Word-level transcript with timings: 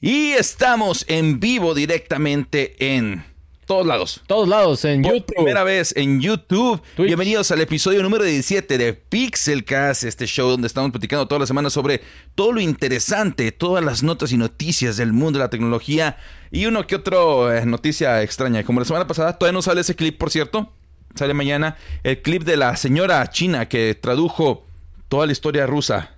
Y 0.00 0.32
estamos 0.32 1.04
en 1.06 1.38
vivo 1.38 1.72
directamente 1.72 2.74
en 2.96 3.24
todos 3.64 3.86
lados. 3.86 4.20
Todos 4.26 4.48
lados, 4.48 4.84
en 4.84 5.02
Por 5.02 5.12
YouTube. 5.12 5.36
primera 5.36 5.62
vez 5.62 5.94
en 5.96 6.20
YouTube. 6.20 6.82
Twitch. 6.96 7.06
Bienvenidos 7.06 7.52
al 7.52 7.60
episodio 7.60 8.02
número 8.02 8.24
17 8.24 8.78
de 8.78 8.92
Pixelcast, 8.92 10.02
este 10.02 10.26
show 10.26 10.50
donde 10.50 10.66
estamos 10.66 10.90
platicando 10.90 11.28
toda 11.28 11.38
la 11.38 11.46
semana 11.46 11.70
sobre 11.70 12.00
todo 12.34 12.50
lo 12.50 12.60
interesante, 12.60 13.52
todas 13.52 13.84
las 13.84 14.02
notas 14.02 14.32
y 14.32 14.36
noticias 14.36 14.96
del 14.96 15.12
mundo 15.12 15.38
de 15.38 15.44
la 15.44 15.50
tecnología 15.50 16.16
y 16.50 16.66
uno 16.66 16.84
que 16.88 16.96
otro 16.96 17.52
eh, 17.52 17.64
noticia 17.64 18.20
extraña. 18.22 18.64
Como 18.64 18.80
la 18.80 18.86
semana 18.86 19.06
pasada, 19.06 19.38
todavía 19.38 19.54
no 19.54 19.62
sale 19.62 19.82
ese 19.82 19.94
clip, 19.94 20.18
por 20.18 20.30
cierto. 20.30 20.72
Sale 21.14 21.34
mañana 21.34 21.76
el 22.02 22.20
clip 22.20 22.42
de 22.42 22.56
la 22.56 22.74
señora 22.74 23.24
china 23.30 23.68
que 23.68 23.94
tradujo 23.94 24.66
toda 25.08 25.26
la 25.26 25.32
historia 25.32 25.66
rusa 25.66 26.16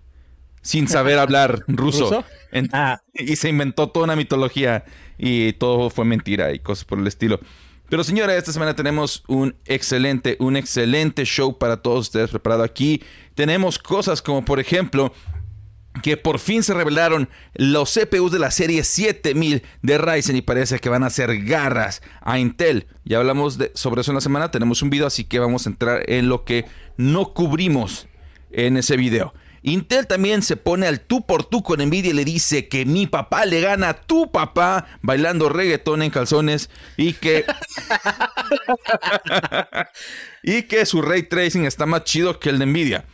sin 0.64 0.88
saber 0.88 1.20
hablar 1.20 1.60
ruso. 1.68 2.00
¿Ruso? 2.06 2.24
En- 2.50 2.68
Ah. 2.72 3.00
y 3.14 3.36
se 3.36 3.48
inventó 3.48 3.88
toda 3.90 4.04
una 4.04 4.16
mitología 4.16 4.84
y 5.16 5.52
todo 5.52 5.90
fue 5.90 6.04
mentira 6.04 6.52
y 6.52 6.58
cosas 6.58 6.84
por 6.84 6.98
el 6.98 7.06
estilo. 7.06 7.38
Pero 7.88 8.02
señora, 8.02 8.34
esta 8.34 8.50
semana 8.50 8.74
tenemos 8.74 9.22
un 9.28 9.54
excelente, 9.66 10.36
un 10.40 10.56
excelente 10.56 11.24
show 11.24 11.56
para 11.58 11.76
todos 11.82 12.00
ustedes 12.08 12.30
preparado 12.30 12.64
aquí. 12.64 13.00
Tenemos 13.36 13.78
cosas 13.78 14.20
como 14.22 14.44
por 14.44 14.58
ejemplo 14.58 15.12
que 16.02 16.16
por 16.16 16.40
fin 16.40 16.64
se 16.64 16.74
revelaron 16.74 17.28
los 17.54 17.94
CPUs 17.94 18.32
de 18.32 18.40
la 18.40 18.50
serie 18.50 18.82
7000 18.82 19.62
de 19.82 19.98
Ryzen 19.98 20.34
y 20.34 20.42
parece 20.42 20.80
que 20.80 20.88
van 20.88 21.04
a 21.04 21.06
hacer 21.06 21.44
garras 21.44 22.02
a 22.20 22.38
Intel. 22.40 22.88
Ya 23.04 23.18
hablamos 23.18 23.58
de- 23.58 23.70
sobre 23.74 24.00
eso 24.00 24.10
en 24.10 24.16
la 24.16 24.20
semana, 24.20 24.50
tenemos 24.50 24.82
un 24.82 24.90
video, 24.90 25.06
así 25.06 25.22
que 25.24 25.38
vamos 25.38 25.66
a 25.66 25.70
entrar 25.70 26.02
en 26.10 26.28
lo 26.28 26.44
que 26.44 26.64
no 26.96 27.32
cubrimos 27.32 28.08
en 28.50 28.76
ese 28.76 28.96
video. 28.96 29.34
Intel 29.66 30.06
también 30.06 30.42
se 30.42 30.56
pone 30.56 30.86
al 30.86 31.00
tú 31.00 31.24
por 31.24 31.44
tú 31.44 31.62
con 31.62 31.80
Nvidia 31.80 32.10
y 32.10 32.12
le 32.14 32.26
dice 32.26 32.68
que 32.68 32.84
mi 32.84 33.06
papá 33.06 33.46
le 33.46 33.62
gana 33.62 33.88
a 33.88 33.94
tu 33.94 34.30
papá 34.30 34.86
bailando 35.00 35.48
reggaetón 35.48 36.02
en 36.02 36.10
calzones 36.10 36.68
y 36.98 37.14
que 37.14 37.46
y 40.42 40.64
que 40.64 40.84
su 40.84 41.00
ray 41.00 41.22
tracing 41.22 41.64
está 41.64 41.86
más 41.86 42.04
chido 42.04 42.38
que 42.38 42.50
el 42.50 42.58
de 42.58 42.66
Nvidia. 42.66 43.04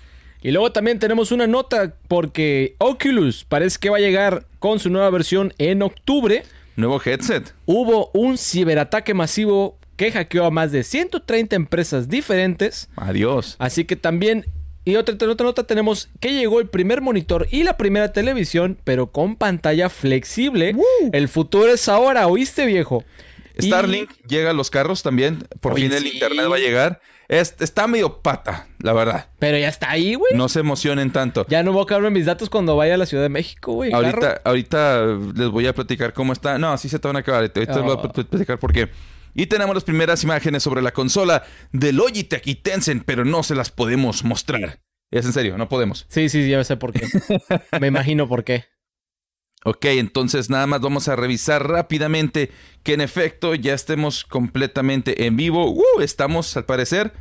Y 0.42 0.50
luego 0.50 0.72
también 0.72 0.98
tenemos 0.98 1.30
una 1.30 1.46
nota 1.46 1.94
porque 2.08 2.74
Oculus 2.78 3.44
parece 3.44 3.78
que 3.78 3.90
va 3.90 3.98
a 3.98 4.00
llegar 4.00 4.44
con 4.58 4.80
su 4.80 4.90
nueva 4.90 5.08
versión 5.10 5.54
en 5.58 5.82
octubre. 5.82 6.42
Nuevo 6.74 7.00
headset. 7.04 7.54
Hubo 7.64 8.10
un 8.12 8.36
ciberataque 8.36 9.14
masivo 9.14 9.78
que 9.96 10.10
hackeó 10.10 10.46
a 10.46 10.50
más 10.50 10.72
de 10.72 10.82
130 10.82 11.54
empresas 11.54 12.08
diferentes. 12.08 12.88
Adiós. 12.96 13.56
Así 13.58 13.84
que 13.84 13.94
también, 13.96 14.46
y 14.84 14.96
otra, 14.96 15.14
otra 15.14 15.44
nota, 15.46 15.64
tenemos 15.64 16.08
que 16.20 16.32
llegó 16.32 16.60
el 16.60 16.68
primer 16.68 17.00
monitor 17.00 17.46
y 17.50 17.62
la 17.64 17.76
primera 17.76 18.12
televisión, 18.12 18.78
pero 18.84 19.08
con 19.12 19.36
pantalla 19.36 19.88
flexible. 19.88 20.74
El 21.12 21.28
futuro 21.28 21.68
es 21.72 21.88
ahora, 21.88 22.26
¿oíste 22.26 22.66
viejo? 22.66 23.04
Y- 23.58 23.66
Starlink 23.66 24.10
llega 24.26 24.50
a 24.50 24.52
los 24.54 24.70
carros 24.70 25.02
también. 25.02 25.46
Por 25.60 25.74
Oye, 25.74 25.88
fin 25.88 25.92
el 25.96 26.02
sí. 26.04 26.10
internet 26.14 26.46
va 26.50 26.56
a 26.56 26.60
llegar. 26.60 27.00
Es- 27.28 27.54
está 27.60 27.86
medio 27.86 28.18
pata, 28.22 28.66
la 28.80 28.92
verdad. 28.92 29.28
Pero 29.38 29.56
ya 29.58 29.68
está 29.68 29.90
ahí, 29.90 30.14
güey. 30.14 30.32
No 30.34 30.48
se 30.48 30.60
emocionen 30.60 31.12
tanto. 31.12 31.46
Ya 31.48 31.62
no 31.62 31.72
voy 31.72 31.82
a 31.82 31.86
caber 31.86 32.10
mis 32.10 32.26
datos 32.26 32.48
cuando 32.50 32.74
vaya 32.74 32.94
a 32.94 32.96
la 32.96 33.06
Ciudad 33.06 33.22
de 33.22 33.28
México, 33.28 33.72
güey. 33.74 33.90
carro. 33.92 34.06
Ahorita, 34.06 34.40
ahorita 34.44 35.04
les 35.36 35.48
voy 35.48 35.66
a 35.66 35.74
platicar 35.74 36.12
cómo 36.12 36.32
está. 36.32 36.58
No, 36.58 36.76
sí 36.78 36.88
se 36.88 36.98
te 36.98 37.06
van 37.06 37.16
a 37.16 37.20
acabar. 37.20 37.42
Ahorita 37.42 37.60
les 37.60 37.82
voy 37.84 37.92
a 37.98 38.02
pl- 38.02 38.24
platicar 38.24 38.58
por 38.58 38.72
qué. 38.72 38.88
Y 39.34 39.46
tenemos 39.46 39.74
las 39.74 39.84
primeras 39.84 40.22
imágenes 40.24 40.62
sobre 40.62 40.82
la 40.82 40.92
consola 40.92 41.44
de 41.72 41.92
Logitech 41.92 42.46
y 42.46 42.56
Tencent, 42.56 43.04
pero 43.04 43.24
no 43.24 43.42
se 43.42 43.54
las 43.54 43.70
podemos 43.70 44.24
mostrar. 44.24 44.80
Es 45.10 45.26
en 45.26 45.32
serio, 45.32 45.58
no 45.58 45.68
podemos. 45.68 46.06
Sí, 46.08 46.28
sí, 46.28 46.48
ya 46.48 46.62
sé 46.64 46.76
por 46.76 46.92
qué. 46.92 47.06
Me 47.80 47.88
imagino 47.88 48.28
por 48.28 48.44
qué. 48.44 48.66
Ok, 49.64 49.84
entonces 49.86 50.48
nada 50.48 50.66
más 50.66 50.80
vamos 50.80 51.08
a 51.08 51.16
revisar 51.16 51.68
rápidamente 51.68 52.50
que 52.82 52.94
en 52.94 53.02
efecto 53.02 53.54
ya 53.54 53.74
estemos 53.74 54.24
completamente 54.24 55.26
en 55.26 55.36
vivo. 55.36 55.70
Uh, 55.70 56.00
estamos 56.00 56.56
al 56.56 56.64
parecer 56.64 57.12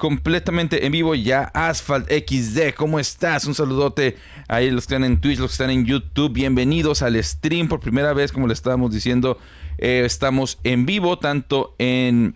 completamente 0.00 0.86
en 0.86 0.92
vivo 0.92 1.14
ya. 1.14 1.50
Asphalt 1.52 2.10
XD, 2.10 2.74
¿cómo 2.74 2.98
estás? 2.98 3.44
Un 3.44 3.54
saludote 3.54 4.16
ahí 4.48 4.70
los 4.70 4.86
que 4.86 4.94
están 4.94 5.04
en 5.04 5.20
Twitch, 5.20 5.38
los 5.38 5.50
que 5.50 5.62
están 5.62 5.68
en 5.68 5.84
YouTube. 5.84 6.32
Bienvenidos 6.32 7.02
al 7.02 7.22
stream 7.22 7.68
por 7.68 7.80
primera 7.80 8.14
vez, 8.14 8.32
como 8.32 8.46
le 8.46 8.54
estábamos 8.54 8.94
diciendo. 8.94 9.36
eh, 9.76 10.04
estamos 10.06 10.58
en 10.64 10.86
vivo 10.86 11.18
tanto 11.18 11.74
en 11.78 12.34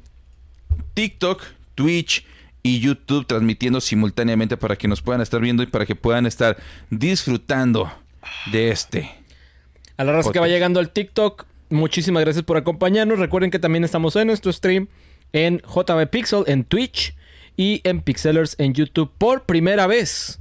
TikTok, 0.92 1.42
Twitch 1.74 2.26
y 2.62 2.80
YouTube 2.80 3.26
transmitiendo 3.26 3.80
simultáneamente 3.80 4.58
para 4.58 4.76
que 4.76 4.86
nos 4.86 5.00
puedan 5.00 5.22
estar 5.22 5.40
viendo 5.40 5.62
y 5.62 5.66
para 5.66 5.86
que 5.86 5.96
puedan 5.96 6.26
estar 6.26 6.58
disfrutando 6.90 7.90
de 8.52 8.72
este. 8.72 9.10
A 9.96 10.04
la 10.04 10.12
raza 10.12 10.32
que 10.32 10.38
va 10.38 10.48
llegando 10.48 10.80
al 10.80 10.90
TikTok, 10.90 11.46
muchísimas 11.70 12.24
gracias 12.24 12.44
por 12.44 12.58
acompañarnos. 12.58 13.18
Recuerden 13.18 13.50
que 13.50 13.58
también 13.58 13.84
estamos 13.84 14.14
en 14.16 14.26
nuestro 14.26 14.52
stream 14.52 14.86
en 15.32 15.60
JB 15.60 16.10
Pixel, 16.10 16.44
en 16.46 16.64
Twitch 16.64 17.14
y 17.56 17.80
en 17.84 18.00
Pixelers 18.00 18.56
en 18.58 18.74
YouTube 18.74 19.10
por 19.16 19.44
primera 19.44 19.86
vez. 19.86 20.40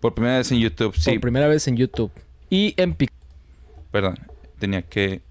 Por 0.00 0.14
primera 0.14 0.38
vez 0.38 0.52
en 0.52 0.58
YouTube, 0.58 0.94
sí. 0.96 1.12
Por 1.12 1.20
primera 1.20 1.48
vez 1.48 1.66
en 1.68 1.76
YouTube. 1.76 2.12
Y 2.50 2.74
en 2.76 2.94
Pixel. 2.94 3.16
Perdón, 3.90 4.18
tenía 4.58 4.82
que... 4.82 5.22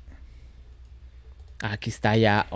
Aquí 1.59 1.89
está 1.89 2.15
ya. 2.15 2.47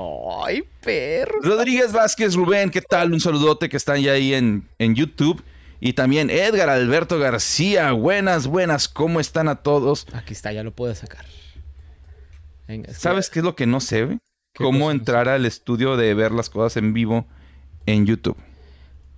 ¡Ay, 0.46 0.63
perro! 0.81 1.40
Rodríguez 1.41 1.91
Vázquez 1.91 2.35
Rubén, 2.35 2.69
¿qué 2.69 2.81
tal? 2.81 3.13
Un 3.13 3.19
saludote 3.19 3.68
que 3.69 3.78
están 3.78 4.01
ya 4.01 4.12
ahí 4.13 4.34
en, 4.34 4.68
en 4.78 4.94
YouTube. 4.94 5.44
Y 5.80 5.94
también 5.94 6.30
Edgar 6.30 6.69
Alberto 6.69 7.18
García, 7.18 7.91
buenas, 7.94 8.46
buenas, 8.46 8.88
¿cómo 8.88 9.19
están 9.19 9.47
a 9.47 9.56
todos? 9.56 10.06
Aquí 10.13 10.34
está, 10.34 10.51
ya 10.53 10.62
lo 10.62 10.72
puedo 10.72 10.94
sacar. 10.94 11.25
Venga, 12.68 12.94
¿Sabes 12.94 13.31
qué 13.31 13.40
es 13.40 13.46
lo 13.46 13.56
que 13.56 13.66
no 13.66 13.80
sé? 13.80 14.06
güey? 14.06 14.19
¿Qué 14.53 14.63
¿Cómo 14.63 14.91
entrar 14.91 15.28
al 15.28 15.47
estudio 15.47 15.97
de 15.97 16.13
ver 16.13 16.31
las 16.34 16.51
cosas 16.51 16.78
en 16.78 16.94
vivo 16.94 17.25
en 17.86 18.06
YouTube? 18.06 18.38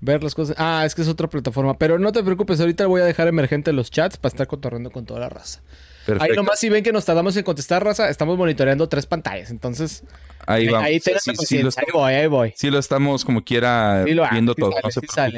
Ver 0.01 0.21
las 0.23 0.35
cosas. 0.35 0.55
Ah, 0.59 0.83
es 0.85 0.95
que 0.95 1.01
es 1.01 1.07
otra 1.07 1.29
plataforma. 1.29 1.77
Pero 1.77 1.97
no 1.97 2.11
te 2.11 2.21
preocupes, 2.23 2.59
ahorita 2.59 2.87
voy 2.87 3.01
a 3.01 3.05
dejar 3.05 3.27
emergente 3.29 3.71
los 3.71 3.89
chats 3.89 4.17
para 4.17 4.31
estar 4.33 4.47
cotorreando 4.47 4.91
con 4.91 5.05
toda 5.05 5.19
la 5.21 5.29
raza. 5.29 5.61
Perfecto. 6.05 6.31
Ahí 6.31 6.35
nomás 6.35 6.59
si 6.59 6.67
ven 6.67 6.83
que 6.83 6.91
nos 6.91 7.05
tardamos 7.05 7.37
en 7.37 7.43
contestar, 7.43 7.81
raza, 7.85 8.09
estamos 8.09 8.37
monitoreando 8.37 8.89
tres 8.89 9.05
pantallas. 9.05 9.49
Entonces, 9.51 10.03
Ahí 10.45 10.67
vamos. 10.67 10.85
ahí 10.87 10.99
Sí, 10.99 11.11
sí, 11.21 11.31
sí, 11.45 11.57
ahí 11.59 11.67
estamos, 11.67 11.93
voy, 11.93 12.13
ahí 12.13 12.27
voy. 12.27 12.53
sí 12.57 12.69
lo 12.69 12.79
estamos 12.79 13.23
como 13.23 13.45
quiera 13.45 14.03
lo- 14.05 14.29
viendo 14.29 14.53
todo. 14.55 14.71
sale, 14.71 14.81
no 14.83 14.91
se 14.91 15.01
sale. 15.07 15.37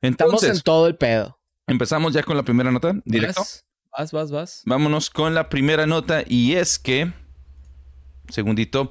Estamos 0.00 0.34
Entonces, 0.34 0.56
en 0.58 0.62
todo 0.62 0.86
el 0.86 0.94
pedo. 0.96 1.40
empezamos 1.66 2.12
ya 2.12 2.22
con 2.22 2.36
la 2.36 2.44
primera 2.44 2.70
nota, 2.70 2.94
directo. 3.04 3.40
Vas, 3.40 3.64
vas, 3.98 4.12
vas, 4.12 4.30
vas. 4.30 4.62
Vámonos 4.66 5.10
con 5.10 5.34
la 5.34 5.48
primera 5.48 5.86
nota 5.86 6.22
y 6.24 6.54
es 6.54 6.78
que, 6.78 7.10
segundito, 8.28 8.90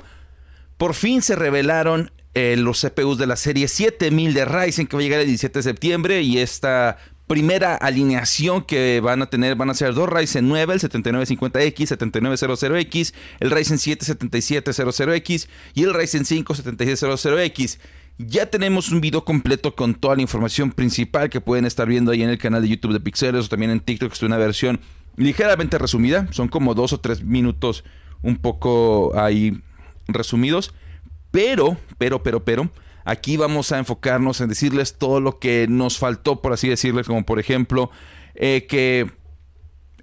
por 0.77 0.93
fin 0.93 1.21
se 1.21 1.35
revelaron 1.35 2.11
eh, 2.33 2.55
los 2.57 2.81
CPUs 2.81 3.17
de 3.17 3.27
la 3.27 3.35
serie 3.35 3.67
7000 3.67 4.33
de 4.33 4.45
Ryzen 4.45 4.87
que 4.87 4.95
va 4.95 5.01
a 5.01 5.03
llegar 5.03 5.19
el 5.19 5.27
17 5.27 5.59
de 5.59 5.63
septiembre 5.63 6.21
y 6.21 6.39
esta 6.39 6.97
primera 7.27 7.75
alineación 7.75 8.63
que 8.63 8.99
van 9.01 9.21
a 9.21 9.27
tener 9.27 9.55
van 9.55 9.69
a 9.69 9.73
ser 9.73 9.93
dos 9.93 10.09
Ryzen 10.09 10.47
9, 10.47 10.73
el 10.73 10.79
7950X, 10.79 11.97
7900X, 11.97 13.13
el 13.39 13.51
Ryzen 13.51 13.77
7 13.77 14.05
7700X 14.05 15.47
y 15.73 15.83
el 15.83 15.93
Ryzen 15.93 16.25
5 16.25 16.53
7600X. 16.53 17.79
Ya 18.19 18.45
tenemos 18.45 18.91
un 18.91 19.01
video 19.01 19.25
completo 19.25 19.75
con 19.75 19.95
toda 19.95 20.15
la 20.15 20.21
información 20.21 20.71
principal 20.71 21.29
que 21.29 21.41
pueden 21.41 21.65
estar 21.65 21.87
viendo 21.87 22.11
ahí 22.11 22.21
en 22.21 22.29
el 22.29 22.37
canal 22.37 22.61
de 22.61 22.69
YouTube 22.69 22.93
de 22.93 22.99
Pixeles 22.99 23.45
o 23.45 23.49
también 23.49 23.71
en 23.71 23.79
TikTok, 23.79 24.13
es 24.13 24.21
una 24.21 24.37
versión 24.37 24.79
ligeramente 25.17 25.77
resumida, 25.77 26.27
son 26.31 26.47
como 26.47 26.75
dos 26.75 26.93
o 26.93 26.99
tres 26.99 27.23
minutos 27.23 27.83
un 28.21 28.37
poco 28.37 29.11
ahí 29.15 29.61
resumidos, 30.07 30.73
pero, 31.33 31.77
pero, 31.97 32.21
pero, 32.21 32.45
pero, 32.45 32.69
aquí 33.05 33.37
vamos 33.37 33.71
a 33.71 33.79
enfocarnos 33.79 34.39
en 34.39 34.49
decirles 34.49 34.99
todo 34.99 35.19
lo 35.19 35.39
que 35.39 35.65
nos 35.67 35.97
faltó, 35.97 36.43
por 36.43 36.53
así 36.53 36.69
decirles, 36.69 37.07
como 37.07 37.25
por 37.25 37.39
ejemplo, 37.39 37.89
eh, 38.35 38.67
que, 38.69 39.09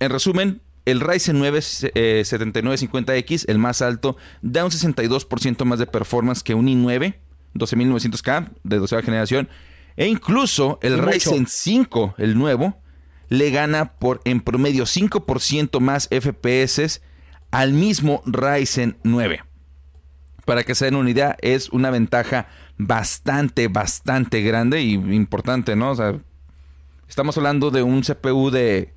en 0.00 0.10
resumen, 0.10 0.60
el 0.86 0.98
Ryzen 0.98 1.38
9 1.38 1.60
eh, 1.94 2.22
7950X, 2.26 3.44
el 3.46 3.58
más 3.58 3.80
alto, 3.80 4.16
da 4.42 4.64
un 4.64 4.72
62% 4.72 5.64
más 5.64 5.78
de 5.78 5.86
performance 5.86 6.42
que 6.42 6.54
un 6.54 6.66
i9 6.66 7.14
12900K 7.54 8.50
de 8.64 8.78
12 8.78 9.02
generación. 9.02 9.48
E 9.96 10.08
incluso 10.08 10.80
el 10.82 10.96
Mucho. 10.96 11.10
Ryzen 11.10 11.46
5, 11.46 12.16
el 12.18 12.36
nuevo, 12.36 12.76
le 13.28 13.52
gana 13.52 13.92
por 13.92 14.20
en 14.24 14.40
promedio 14.40 14.82
5% 14.82 15.78
más 15.78 16.08
FPS 16.08 17.02
al 17.52 17.72
mismo 17.72 18.20
Ryzen 18.26 18.98
9. 19.04 19.44
Para 20.50 20.64
que 20.64 20.74
se 20.74 20.86
den 20.86 20.96
una 20.96 21.08
idea, 21.08 21.36
es 21.42 21.68
una 21.68 21.90
ventaja 21.90 22.48
bastante, 22.76 23.68
bastante 23.68 24.42
grande 24.42 24.82
y 24.82 24.94
importante, 24.94 25.76
¿no? 25.76 25.92
O 25.92 25.94
sea, 25.94 26.18
estamos 27.08 27.36
hablando 27.36 27.70
de 27.70 27.84
un 27.84 28.00
CPU 28.00 28.50
de 28.50 28.92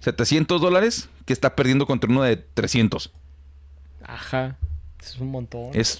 700 0.00 0.60
dólares 0.60 1.08
que 1.24 1.32
está 1.32 1.56
perdiendo 1.56 1.86
contra 1.86 2.10
uno 2.10 2.24
de 2.24 2.36
300. 2.36 3.10
Ajá. 4.02 4.58
Es 5.02 5.18
un 5.18 5.30
montón. 5.30 5.70
Es, 5.72 5.98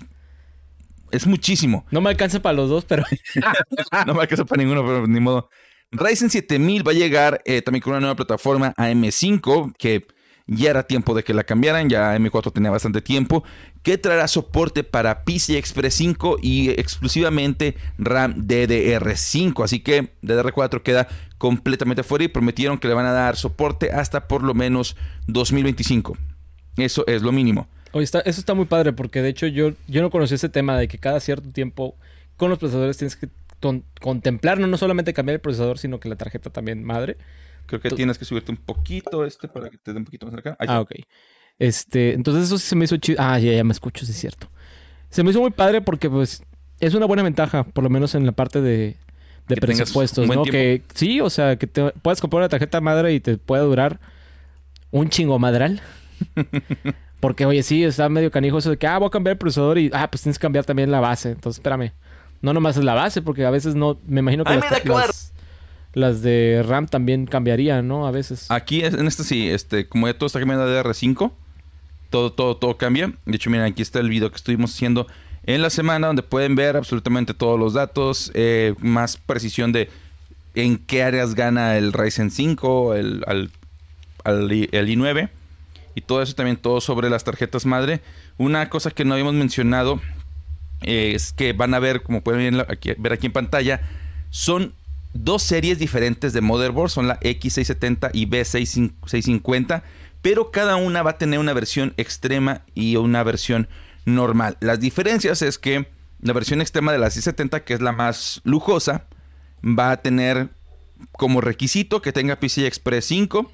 es 1.10 1.26
muchísimo. 1.26 1.86
No 1.90 2.02
me 2.02 2.10
alcanza 2.10 2.42
para 2.42 2.52
los 2.52 2.68
dos, 2.68 2.84
pero. 2.84 3.02
no 4.06 4.12
me 4.12 4.20
alcanza 4.20 4.44
para 4.44 4.62
ninguno, 4.62 4.82
pero 4.84 5.06
ni 5.06 5.20
modo. 5.20 5.48
Ryzen 5.90 6.28
7000 6.28 6.86
va 6.86 6.92
a 6.92 6.94
llegar 6.94 7.40
eh, 7.46 7.62
también 7.62 7.80
con 7.80 7.92
una 7.92 8.00
nueva 8.00 8.16
plataforma 8.16 8.74
AM5 8.76 9.72
que 9.78 10.06
Ya 10.48 10.70
era 10.70 10.82
tiempo 10.82 11.14
de 11.14 11.22
que 11.22 11.34
la 11.34 11.44
cambiaran, 11.44 11.88
ya 11.88 12.16
M4 12.16 12.52
tenía 12.52 12.70
bastante 12.70 13.02
tiempo. 13.02 13.44
Que 13.82 13.98
traerá 13.98 14.26
soporte 14.26 14.82
para 14.82 15.24
PCI 15.24 15.56
Express 15.56 15.94
5 15.94 16.38
y 16.42 16.70
exclusivamente 16.70 17.76
RAM 17.98 18.48
DDR5. 18.48 19.62
Así 19.62 19.80
que 19.80 20.14
DDR4 20.22 20.82
queda 20.82 21.06
completamente 21.36 22.02
fuera 22.02 22.24
y 22.24 22.28
prometieron 22.28 22.78
que 22.78 22.88
le 22.88 22.94
van 22.94 23.06
a 23.06 23.12
dar 23.12 23.36
soporte 23.36 23.92
hasta 23.92 24.26
por 24.26 24.42
lo 24.42 24.54
menos 24.54 24.96
2025. 25.26 26.16
Eso 26.78 27.06
es 27.06 27.22
lo 27.22 27.30
mínimo. 27.30 27.68
Está, 27.92 28.20
eso 28.20 28.40
está 28.40 28.54
muy 28.54 28.66
padre 28.66 28.92
porque 28.92 29.22
de 29.22 29.28
hecho 29.28 29.46
yo, 29.46 29.72
yo 29.86 30.02
no 30.02 30.10
conocí 30.10 30.34
ese 30.34 30.48
tema 30.48 30.76
de 30.78 30.88
que 30.88 30.98
cada 30.98 31.20
cierto 31.20 31.50
tiempo 31.50 31.96
con 32.36 32.50
los 32.50 32.58
procesadores 32.58 32.96
tienes 32.96 33.16
que 33.16 33.28
contemplar, 34.00 34.60
no, 34.60 34.76
solamente 34.76 35.12
cambiar 35.12 35.34
el 35.34 35.40
procesador, 35.40 35.78
sino 35.78 35.98
que 35.98 36.08
la 36.08 36.16
tarjeta 36.16 36.50
también 36.50 36.84
madre. 36.84 37.16
Creo 37.68 37.80
que 37.80 37.90
tienes 37.90 38.16
que 38.16 38.24
subirte 38.24 38.50
un 38.50 38.56
poquito 38.56 39.26
este 39.26 39.46
para 39.46 39.68
que 39.68 39.76
te 39.76 39.92
dé 39.92 39.98
un 39.98 40.04
poquito 40.06 40.26
más 40.26 40.34
acá. 40.34 40.56
ah, 40.58 40.80
ok. 40.80 40.92
Este, 41.58 42.14
entonces 42.14 42.44
eso 42.44 42.56
sí 42.56 42.66
se 42.66 42.76
me 42.76 42.86
hizo 42.86 42.96
chido. 42.96 43.18
Ah, 43.20 43.38
ya, 43.38 43.52
ya 43.52 43.62
me 43.62 43.72
escucho, 43.72 44.06
sí 44.06 44.12
es 44.12 44.18
cierto. 44.18 44.48
Se 45.10 45.22
me 45.22 45.30
hizo 45.30 45.40
muy 45.40 45.50
padre 45.50 45.82
porque 45.82 46.08
pues 46.08 46.42
es 46.80 46.94
una 46.94 47.04
buena 47.04 47.22
ventaja, 47.22 47.64
por 47.64 47.84
lo 47.84 47.90
menos 47.90 48.14
en 48.14 48.24
la 48.24 48.32
parte 48.32 48.62
de, 48.62 48.96
de 49.48 49.56
presupuestos, 49.56 50.26
¿no? 50.26 50.44
Que 50.44 50.82
sí, 50.94 51.20
o 51.20 51.28
sea, 51.28 51.56
que 51.56 51.66
te 51.66 51.90
puedes 52.02 52.20
comprar 52.22 52.40
una 52.40 52.48
tarjeta 52.48 52.80
madre 52.80 53.12
y 53.12 53.20
te 53.20 53.36
puede 53.36 53.64
durar 53.64 54.00
un 54.90 55.10
chingo 55.10 55.38
madral. 55.38 55.82
Porque, 57.20 57.44
oye, 57.44 57.62
sí, 57.62 57.84
está 57.84 58.08
medio 58.08 58.30
canijo 58.30 58.58
eso 58.58 58.70
de 58.70 58.78
que, 58.78 58.86
ah, 58.86 58.96
voy 58.98 59.08
a 59.08 59.10
cambiar 59.10 59.32
el 59.32 59.38
procesador 59.38 59.76
y, 59.78 59.90
ah, 59.92 60.08
pues 60.08 60.22
tienes 60.22 60.38
que 60.38 60.42
cambiar 60.42 60.64
también 60.64 60.90
la 60.90 61.00
base. 61.00 61.30
Entonces, 61.30 61.58
espérame. 61.58 61.92
No 62.40 62.52
nomás 62.52 62.76
es 62.76 62.84
la 62.84 62.94
base, 62.94 63.20
porque 63.20 63.44
a 63.44 63.50
veces 63.50 63.74
no. 63.74 63.98
Me 64.06 64.20
imagino 64.20 64.44
que 64.44 64.54
las, 64.54 65.32
de 66.22 66.64
RAM 66.66 66.86
también 66.86 67.26
cambiarían, 67.26 67.86
¿no? 67.86 68.06
A 68.06 68.10
veces. 68.10 68.50
Aquí 68.50 68.84
en 68.84 69.06
este 69.06 69.24
sí, 69.24 69.48
este, 69.48 69.86
como 69.86 70.06
ya 70.06 70.14
todo 70.14 70.26
está 70.26 70.38
cambiando 70.38 70.66
de 70.66 70.82
DR5, 70.82 71.32
todo, 72.10 72.32
todo, 72.32 72.56
todo 72.56 72.76
cambia. 72.76 73.12
De 73.26 73.36
hecho, 73.36 73.50
miren, 73.50 73.66
aquí 73.66 73.82
está 73.82 74.00
el 74.00 74.08
video 74.08 74.30
que 74.30 74.36
estuvimos 74.36 74.74
haciendo 74.74 75.06
en 75.44 75.62
la 75.62 75.70
semana, 75.70 76.06
donde 76.06 76.22
pueden 76.22 76.54
ver 76.54 76.76
absolutamente 76.76 77.34
todos 77.34 77.58
los 77.58 77.72
datos, 77.74 78.30
eh, 78.34 78.74
más 78.80 79.16
precisión 79.16 79.72
de 79.72 79.88
en 80.54 80.78
qué 80.78 81.02
áreas 81.02 81.34
gana 81.34 81.76
el 81.76 81.92
Ryzen 81.92 82.30
5, 82.30 82.94
el, 82.94 83.24
el 83.24 83.50
i9 84.24 85.30
y 85.94 86.00
todo 86.00 86.22
eso 86.22 86.34
también 86.34 86.56
todo 86.56 86.80
sobre 86.80 87.10
las 87.10 87.24
tarjetas 87.24 87.66
madre. 87.66 88.00
Una 88.38 88.68
cosa 88.70 88.90
que 88.90 89.04
no 89.04 89.14
habíamos 89.14 89.34
mencionado 89.34 90.00
es 90.82 91.32
que 91.32 91.52
van 91.52 91.74
a 91.74 91.80
ver, 91.80 92.02
como 92.02 92.22
pueden 92.22 92.56
ver 92.98 93.12
aquí 93.12 93.26
en 93.26 93.32
pantalla, 93.32 93.80
son 94.30 94.74
dos 95.12 95.42
series 95.42 95.78
diferentes 95.78 96.32
de 96.32 96.40
motherboard, 96.40 96.90
son 96.90 97.08
la 97.08 97.18
X670 97.20 98.10
y 98.12 98.26
B650, 98.26 99.82
pero 100.22 100.50
cada 100.50 100.76
una 100.76 101.02
va 101.02 101.12
a 101.12 101.18
tener 101.18 101.38
una 101.38 101.52
versión 101.52 101.94
extrema 101.96 102.62
y 102.74 102.96
una 102.96 103.22
versión 103.22 103.68
normal. 104.04 104.56
Las 104.60 104.80
diferencias 104.80 105.42
es 105.42 105.58
que 105.58 105.88
la 106.20 106.32
versión 106.32 106.60
extrema 106.60 106.92
de 106.92 106.98
la 106.98 107.10
670, 107.10 107.64
que 107.64 107.74
es 107.74 107.80
la 107.80 107.92
más 107.92 108.40
lujosa, 108.44 109.06
va 109.62 109.90
a 109.90 109.98
tener 109.98 110.50
como 111.12 111.40
requisito 111.40 112.02
que 112.02 112.12
tenga 112.12 112.36
PCI 112.36 112.66
Express 112.66 113.04
5, 113.06 113.50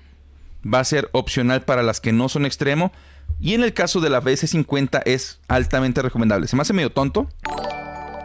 va 0.72 0.80
a 0.80 0.84
ser 0.84 1.10
opcional 1.12 1.62
para 1.62 1.82
las 1.82 2.00
que 2.00 2.12
no 2.12 2.28
son 2.28 2.46
extremo, 2.46 2.92
y 3.40 3.54
en 3.54 3.62
el 3.62 3.74
caso 3.74 4.00
de 4.00 4.10
la 4.10 4.22
BS50 4.22 5.02
es 5.04 5.40
altamente 5.48 6.02
recomendable. 6.02 6.46
Se 6.46 6.56
me 6.56 6.62
hace 6.62 6.72
medio 6.72 6.90
tonto. 6.90 7.28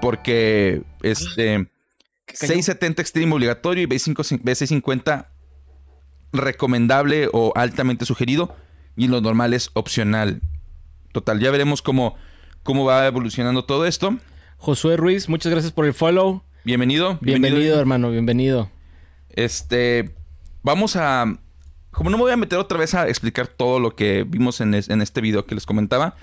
Porque 0.02 0.82
este 1.02 1.68
670 2.34 3.02
Extreme 3.02 3.34
obligatorio 3.34 3.84
y 3.84 3.88
BS50 3.88 5.28
recomendable 6.32 7.30
o 7.34 7.54
altamente 7.56 8.06
sugerido. 8.06 8.56
Y 8.96 9.08
lo 9.08 9.22
normal 9.22 9.54
es 9.54 9.70
opcional. 9.74 10.42
Total, 11.12 11.40
ya 11.40 11.52
veremos 11.52 11.82
cómo, 11.82 12.16
cómo 12.64 12.86
va 12.86 13.08
evolucionando 13.08 13.66
todo 13.66 13.86
esto. 13.86 14.18
Josué 14.58 14.98
Ruiz, 14.98 15.30
muchas 15.30 15.52
gracias 15.52 15.72
por 15.72 15.86
el 15.86 15.94
follow. 15.94 16.44
Bienvenido. 16.66 17.18
bienvenido 17.22 17.80
hermano, 17.80 18.12
bienvenido. 18.12 18.70
Este, 19.30 20.14
vamos 20.62 20.96
a 20.96 21.40
como 21.92 22.10
no 22.10 22.18
me 22.18 22.24
voy 22.24 22.32
a 22.32 22.38
meter 22.38 22.60
otra 22.60 22.78
vez 22.78 22.94
a 22.94 23.08
explicar 23.08 23.48
todo 23.48 23.80
lo 23.80 23.96
que 23.96 24.24
vimos 24.24 24.62
en, 24.62 24.74
este 24.74 25.22
video 25.22 25.46
que 25.46 25.56
les 25.56 25.66
comentaba, 25.66 26.16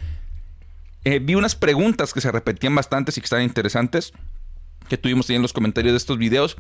eh, 1.04 1.18
vi 1.18 1.34
unas 1.34 1.54
preguntas 1.54 2.12
que 2.12 2.20
se 2.20 2.30
repetían 2.32 2.74
bastantes 2.74 3.16
y 3.16 3.20
que 3.20 3.26
estaban 3.26 3.44
interesantes, 3.44 4.12
que 4.88 4.96
tuvimos 4.96 5.28
ahí 5.28 5.36
en 5.36 5.42
los 5.42 5.52
comentarios 5.52 5.92
de 5.92 5.98
estos 5.98 6.18
videos. 6.18 6.56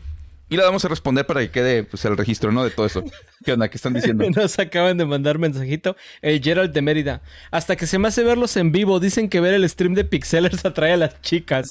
Y 0.48 0.56
las 0.56 0.66
vamos 0.66 0.84
a 0.84 0.88
responder 0.88 1.26
para 1.26 1.40
que 1.40 1.50
quede 1.50 1.82
pues, 1.82 2.04
el 2.04 2.16
registro, 2.16 2.52
¿no? 2.52 2.62
De 2.62 2.70
todo 2.70 2.86
eso. 2.86 3.02
¿Qué 3.44 3.52
onda? 3.52 3.68
¿Qué 3.68 3.76
están 3.76 3.94
diciendo? 3.94 4.24
Nos 4.36 4.58
acaban 4.60 4.96
de 4.96 5.04
mandar 5.04 5.38
mensajito. 5.38 5.96
El 6.22 6.40
Gerald 6.40 6.72
de 6.72 6.82
Mérida. 6.82 7.22
Hasta 7.50 7.74
que 7.74 7.86
se 7.88 7.98
me 7.98 8.08
hace 8.08 8.22
verlos 8.22 8.56
en 8.56 8.70
vivo. 8.70 9.00
Dicen 9.00 9.28
que 9.28 9.40
ver 9.40 9.54
el 9.54 9.68
stream 9.68 9.94
de 9.94 10.04
Pixelers 10.04 10.64
atrae 10.64 10.92
a 10.92 10.96
las 10.96 11.20
chicas. 11.20 11.68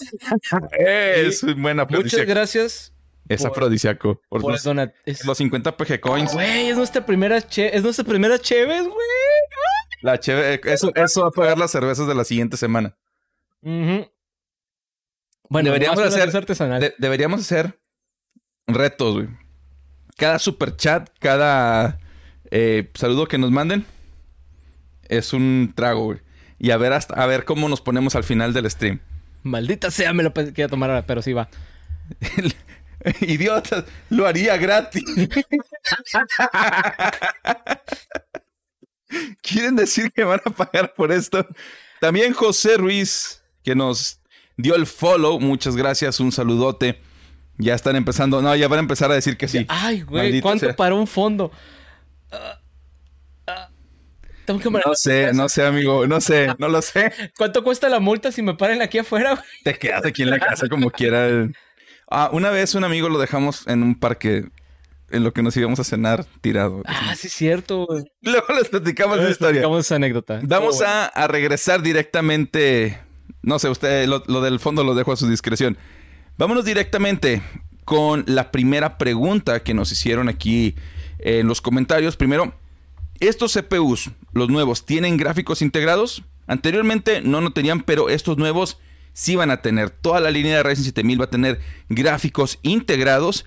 es 0.77 1.41
buena 1.55 1.85
Muchas 1.85 2.25
gracias. 2.25 2.91
Es 3.29 3.45
afrodisíaco. 3.45 4.21
Por, 4.29 4.43
los, 4.43 4.61
50 4.61 5.77
PG 5.77 5.99
coins. 5.99 6.33
Güey, 6.33 6.67
es 6.67 6.77
nuestra 6.77 7.05
primera 7.05 7.41
che 7.41 7.75
es 7.75 7.81
nuestra 7.81 8.05
primera 8.05 8.37
Cheves, 8.37 8.83
güey. 8.83 9.07
La 10.01 10.19
cheve, 10.19 10.61
eso, 10.65 10.91
eso 10.93 11.21
va 11.21 11.29
a 11.29 11.31
pagar 11.31 11.57
las 11.57 11.71
cervezas 11.71 12.05
de 12.07 12.13
la 12.13 12.23
siguiente 12.23 12.57
semana. 12.57 12.95
Bueno, 15.49 15.71
deberíamos 15.71 15.99
hacer, 15.99 16.95
deberíamos 16.97 17.41
hacer 17.41 17.79
retos, 18.67 19.15
güey. 19.15 19.27
Cada 20.17 20.39
super 20.39 20.75
chat, 20.75 21.09
cada 21.19 21.99
eh, 22.51 22.89
saludo 22.93 23.27
que 23.27 23.37
nos 23.37 23.51
manden 23.51 23.85
es 25.09 25.33
un 25.33 25.73
trago, 25.75 26.05
güey. 26.05 26.19
Y 26.57 26.71
a 26.71 26.77
ver 26.77 26.93
hasta 26.93 27.15
a 27.15 27.25
ver 27.25 27.43
cómo 27.45 27.67
nos 27.69 27.81
ponemos 27.81 28.15
al 28.15 28.23
final 28.23 28.53
del 28.53 28.69
stream. 28.71 29.01
Maldita 29.43 29.91
sea, 29.91 30.13
me 30.13 30.23
lo 30.23 30.33
quería 30.33 30.67
tomar 30.67 30.89
ahora, 30.89 31.05
pero 31.05 31.21
sí 31.21 31.33
va. 31.33 31.49
Idiotas, 33.21 33.85
lo 34.09 34.25
haría 34.25 34.57
gratis. 34.57 35.03
¿Quieren 39.41 39.75
decir 39.75 40.11
que 40.11 40.23
van 40.23 40.41
a 40.43 40.49
pagar 40.49 40.93
por 40.95 41.11
esto? 41.11 41.45
También 41.99 42.33
José 42.33 42.77
Ruiz, 42.77 43.43
que 43.63 43.75
nos 43.75 44.19
dio 44.57 44.75
el 44.75 44.85
follow. 44.85 45.39
Muchas 45.39 45.75
gracias, 45.75 46.19
un 46.19 46.31
saludote. 46.31 47.01
Ya 47.57 47.73
están 47.73 47.95
empezando. 47.95 48.41
No, 48.41 48.55
ya 48.55 48.67
van 48.67 48.79
a 48.79 48.81
empezar 48.81 49.11
a 49.11 49.15
decir 49.15 49.37
que 49.37 49.47
sí. 49.47 49.65
Ay, 49.69 50.01
güey, 50.01 50.41
¿cuánto 50.41 50.75
para 50.75 50.95
un 50.95 51.07
fondo? 51.07 51.51
no 54.47 54.95
sé, 54.95 55.33
no 55.33 55.49
sé, 55.49 55.65
amigo, 55.65 56.05
no 56.07 56.21
sé, 56.21 56.47
no 56.57 56.67
lo 56.67 56.81
sé. 56.81 57.11
¿Cuánto 57.37 57.63
cuesta 57.63 57.89
la 57.89 57.99
multa 57.99 58.31
si 58.31 58.41
me 58.41 58.53
paren 58.53 58.81
aquí 58.81 58.97
afuera? 58.97 59.43
Te 59.63 59.73
quedas 59.77 60.05
aquí 60.05 60.23
en 60.23 60.29
la 60.29 60.39
casa 60.39 60.67
como 60.67 60.91
quiera. 60.91 61.49
Ah, 62.09 62.29
una 62.31 62.51
vez 62.51 62.75
un 62.75 62.83
amigo 62.83 63.09
lo 63.09 63.19
dejamos 63.19 63.67
en 63.67 63.81
un 63.81 63.95
parque 63.95 64.45
en 65.09 65.23
lo 65.23 65.33
que 65.33 65.41
nos 65.41 65.55
íbamos 65.57 65.79
a 65.79 65.83
cenar 65.83 66.25
tirado. 66.41 66.81
Ah, 66.85 67.15
sí, 67.15 67.27
es 67.27 67.33
cierto. 67.33 67.87
Luego 68.21 68.47
les 68.55 68.69
platicamos 68.69 69.17
la 69.17 69.29
historia. 69.29 69.61
Platicamos 69.61 69.85
esa 69.85 69.95
anécdota. 69.95 70.39
Vamos 70.43 70.81
a, 70.81 71.27
regresar 71.27 71.81
directamente. 71.81 72.99
No 73.45 73.59
sé, 73.59 73.69
usted 73.69 74.07
lo, 74.07 74.41
del 74.41 74.59
fondo 74.59 74.83
lo 74.83 74.95
dejo 74.95 75.11
a 75.11 75.17
su 75.17 75.29
discreción. 75.29 75.77
Vámonos 76.35 76.65
directamente 76.65 77.43
con 77.85 78.23
la 78.25 78.51
primera 78.51 78.97
pregunta 78.97 79.61
que 79.61 79.75
nos 79.75 79.91
hicieron 79.91 80.29
aquí 80.29 80.73
en 81.19 81.47
los 81.47 81.61
comentarios. 81.61 82.17
Primero, 82.17 82.55
¿estos 83.19 83.53
CPUs, 83.53 84.09
los 84.33 84.49
nuevos, 84.49 84.87
tienen 84.87 85.15
gráficos 85.17 85.61
integrados? 85.61 86.23
Anteriormente 86.47 87.21
no, 87.21 87.39
no 87.39 87.53
tenían, 87.53 87.81
pero 87.81 88.09
estos 88.09 88.39
nuevos 88.39 88.79
sí 89.13 89.35
van 89.35 89.51
a 89.51 89.61
tener. 89.61 89.91
Toda 89.91 90.19
la 90.21 90.31
línea 90.31 90.57
de 90.57 90.63
Ryzen 90.63 90.85
7000 90.85 91.21
va 91.21 91.25
a 91.25 91.29
tener 91.29 91.59
gráficos 91.87 92.57
integrados, 92.63 93.45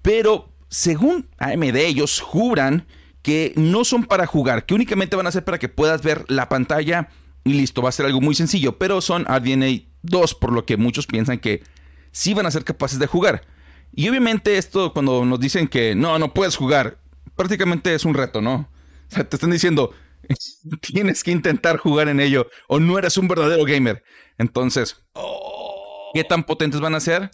pero 0.00 0.48
según 0.68 1.26
AMD 1.38 1.74
ellos 1.74 2.20
juran 2.20 2.86
que 3.22 3.52
no 3.56 3.84
son 3.84 4.04
para 4.04 4.26
jugar, 4.26 4.64
que 4.64 4.74
únicamente 4.74 5.16
van 5.16 5.26
a 5.26 5.32
ser 5.32 5.44
para 5.44 5.58
que 5.58 5.68
puedas 5.68 6.02
ver 6.02 6.24
la 6.28 6.48
pantalla 6.48 7.08
y 7.44 7.54
listo, 7.54 7.82
va 7.82 7.88
a 7.88 7.92
ser 7.92 8.06
algo 8.06 8.20
muy 8.20 8.34
sencillo, 8.34 8.78
pero 8.78 9.00
son 9.00 9.24
RDNA 9.24 9.82
2, 10.02 10.34
por 10.34 10.52
lo 10.52 10.66
que 10.66 10.76
muchos 10.76 11.06
piensan 11.06 11.38
que 11.38 11.62
sí 12.12 12.34
van 12.34 12.46
a 12.46 12.50
ser 12.50 12.64
capaces 12.64 12.98
de 12.98 13.06
jugar. 13.06 13.42
Y 13.92 14.08
obviamente 14.08 14.56
esto 14.58 14.92
cuando 14.92 15.24
nos 15.24 15.40
dicen 15.40 15.68
que 15.68 15.94
no, 15.94 16.18
no 16.18 16.32
puedes 16.32 16.56
jugar, 16.56 16.98
prácticamente 17.36 17.94
es 17.94 18.04
un 18.04 18.14
reto, 18.14 18.40
¿no? 18.40 18.54
O 19.10 19.14
sea, 19.14 19.24
te 19.24 19.36
están 19.36 19.50
diciendo, 19.50 19.92
tienes 20.80 21.24
que 21.24 21.30
intentar 21.30 21.78
jugar 21.78 22.08
en 22.08 22.20
ello 22.20 22.46
o 22.68 22.78
no 22.78 22.98
eres 22.98 23.16
un 23.16 23.28
verdadero 23.28 23.64
gamer. 23.64 24.02
Entonces, 24.38 25.02
¿qué 26.14 26.24
tan 26.24 26.44
potentes 26.44 26.80
van 26.80 26.94
a 26.94 27.00
ser? 27.00 27.30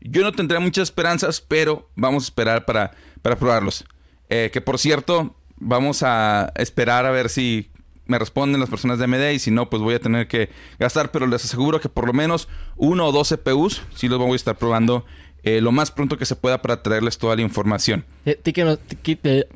Yo 0.00 0.22
no 0.22 0.32
tendré 0.32 0.58
muchas 0.58 0.84
esperanzas, 0.84 1.40
pero 1.40 1.90
vamos 1.94 2.24
a 2.24 2.26
esperar 2.26 2.64
para, 2.64 2.92
para 3.22 3.36
probarlos. 3.36 3.84
Eh, 4.28 4.50
que 4.52 4.60
por 4.60 4.78
cierto, 4.78 5.36
vamos 5.56 6.02
a 6.02 6.52
esperar 6.56 7.04
a 7.04 7.10
ver 7.10 7.28
si 7.28 7.69
me 8.10 8.18
responden 8.18 8.60
las 8.60 8.68
personas 8.68 8.98
de 8.98 9.04
AMD 9.04 9.30
y 9.30 9.38
si 9.38 9.50
no, 9.50 9.70
pues 9.70 9.82
voy 9.82 9.94
a 9.94 10.00
tener 10.00 10.26
que 10.28 10.50
gastar, 10.78 11.10
pero 11.12 11.26
les 11.26 11.44
aseguro 11.44 11.80
que 11.80 11.88
por 11.88 12.06
lo 12.06 12.12
menos 12.12 12.48
uno 12.76 13.06
o 13.06 13.12
dos 13.12 13.32
CPUs 13.32 13.82
sí 13.94 14.08
los 14.08 14.18
voy 14.18 14.32
a 14.32 14.36
estar 14.36 14.58
probando 14.58 15.04
eh, 15.42 15.60
lo 15.60 15.72
más 15.72 15.90
pronto 15.90 16.18
que 16.18 16.26
se 16.26 16.36
pueda 16.36 16.60
para 16.60 16.82
traerles 16.82 17.16
toda 17.16 17.36
la 17.36 17.42
información. 17.42 18.04
Eh, 18.26 18.38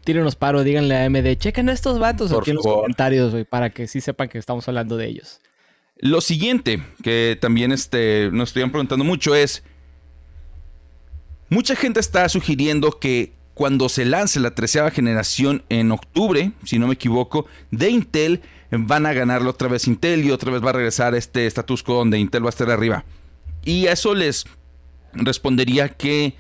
tírenos 0.05 0.37
paro, 0.37 0.63
díganle 0.63 0.97
a 0.97 1.11
MD, 1.11 1.37
chequen 1.37 1.69
a 1.69 1.73
estos 1.73 1.99
vatos 1.99 2.33
aquí 2.33 2.51
en 2.51 2.57
los 2.57 2.65
comentarios, 2.65 3.35
para 3.51 3.71
que 3.71 3.87
sí 3.87 4.01
sepan 4.01 4.29
que 4.29 4.39
estamos 4.39 4.67
hablando 4.69 4.97
de 4.97 5.09
ellos. 5.09 5.41
Lo 5.99 6.21
siguiente 6.21 6.83
que 7.03 7.37
también 7.41 7.73
este, 7.73 8.31
nos 8.33 8.51
estuvieron 8.51 8.71
preguntando 8.71 9.05
mucho 9.05 9.35
es, 9.35 9.63
mucha 11.49 11.77
gente 11.77 12.01
está 12.01 12.29
sugiriendo 12.29 12.99
que 12.99 13.33
cuando 13.55 13.89
se 13.89 14.05
lance 14.05 14.41
la 14.41 14.55
treceava 14.55 14.91
generación 14.91 15.63
en 15.69 15.93
octubre, 15.93 16.53
si 16.65 16.79
no 16.79 16.89
me 16.89 16.95
equivoco, 16.95 17.47
de 17.71 17.91
Intel, 17.91 18.43
van 18.71 19.07
a 19.07 19.13
ganarlo 19.13 19.51
otra 19.51 19.69
vez 19.69 19.87
Intel 19.87 20.25
y 20.25 20.33
otra 20.33 20.51
vez 20.51 20.63
va 20.63 20.71
a 20.71 20.75
regresar 20.75 21.15
este 21.15 21.47
status 21.47 21.83
quo 21.83 21.95
donde 21.95 22.19
Intel 22.19 22.45
va 22.45 22.49
a 22.49 22.51
estar 22.51 22.71
arriba. 22.71 23.05
Y 23.65 23.87
a 23.87 23.93
eso 23.93 24.15
les 24.15 24.45
respondería 25.13 25.89
que 25.89 26.35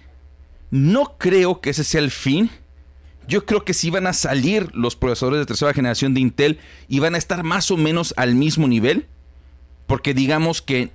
no 0.71 1.17
creo 1.17 1.61
que 1.61 1.71
ese 1.71 1.85
sea 1.85 2.01
el 2.01 2.11
fin. 2.11 2.51
Yo 3.29 3.47
creo 3.47 3.65
que 3.65 3.75
sí 3.75 3.91
van 3.91 4.07
a 4.07 4.13
salir 4.13 4.71
los 4.75 4.97
procesadores 4.97 5.41
de 5.41 5.47
tercera 5.47 5.73
generación 5.73 6.13
de 6.15 6.21
Intel 6.21 6.59
y 6.89 6.99
van 6.99 7.15
a 7.15 7.19
estar 7.19 7.45
más 7.45 7.71
o 7.71 7.77
menos 7.77 8.13
al 8.17 8.35
mismo 8.35 8.67
nivel. 8.67 9.07
Porque 9.87 10.15
digamos 10.15 10.63
que 10.63 10.91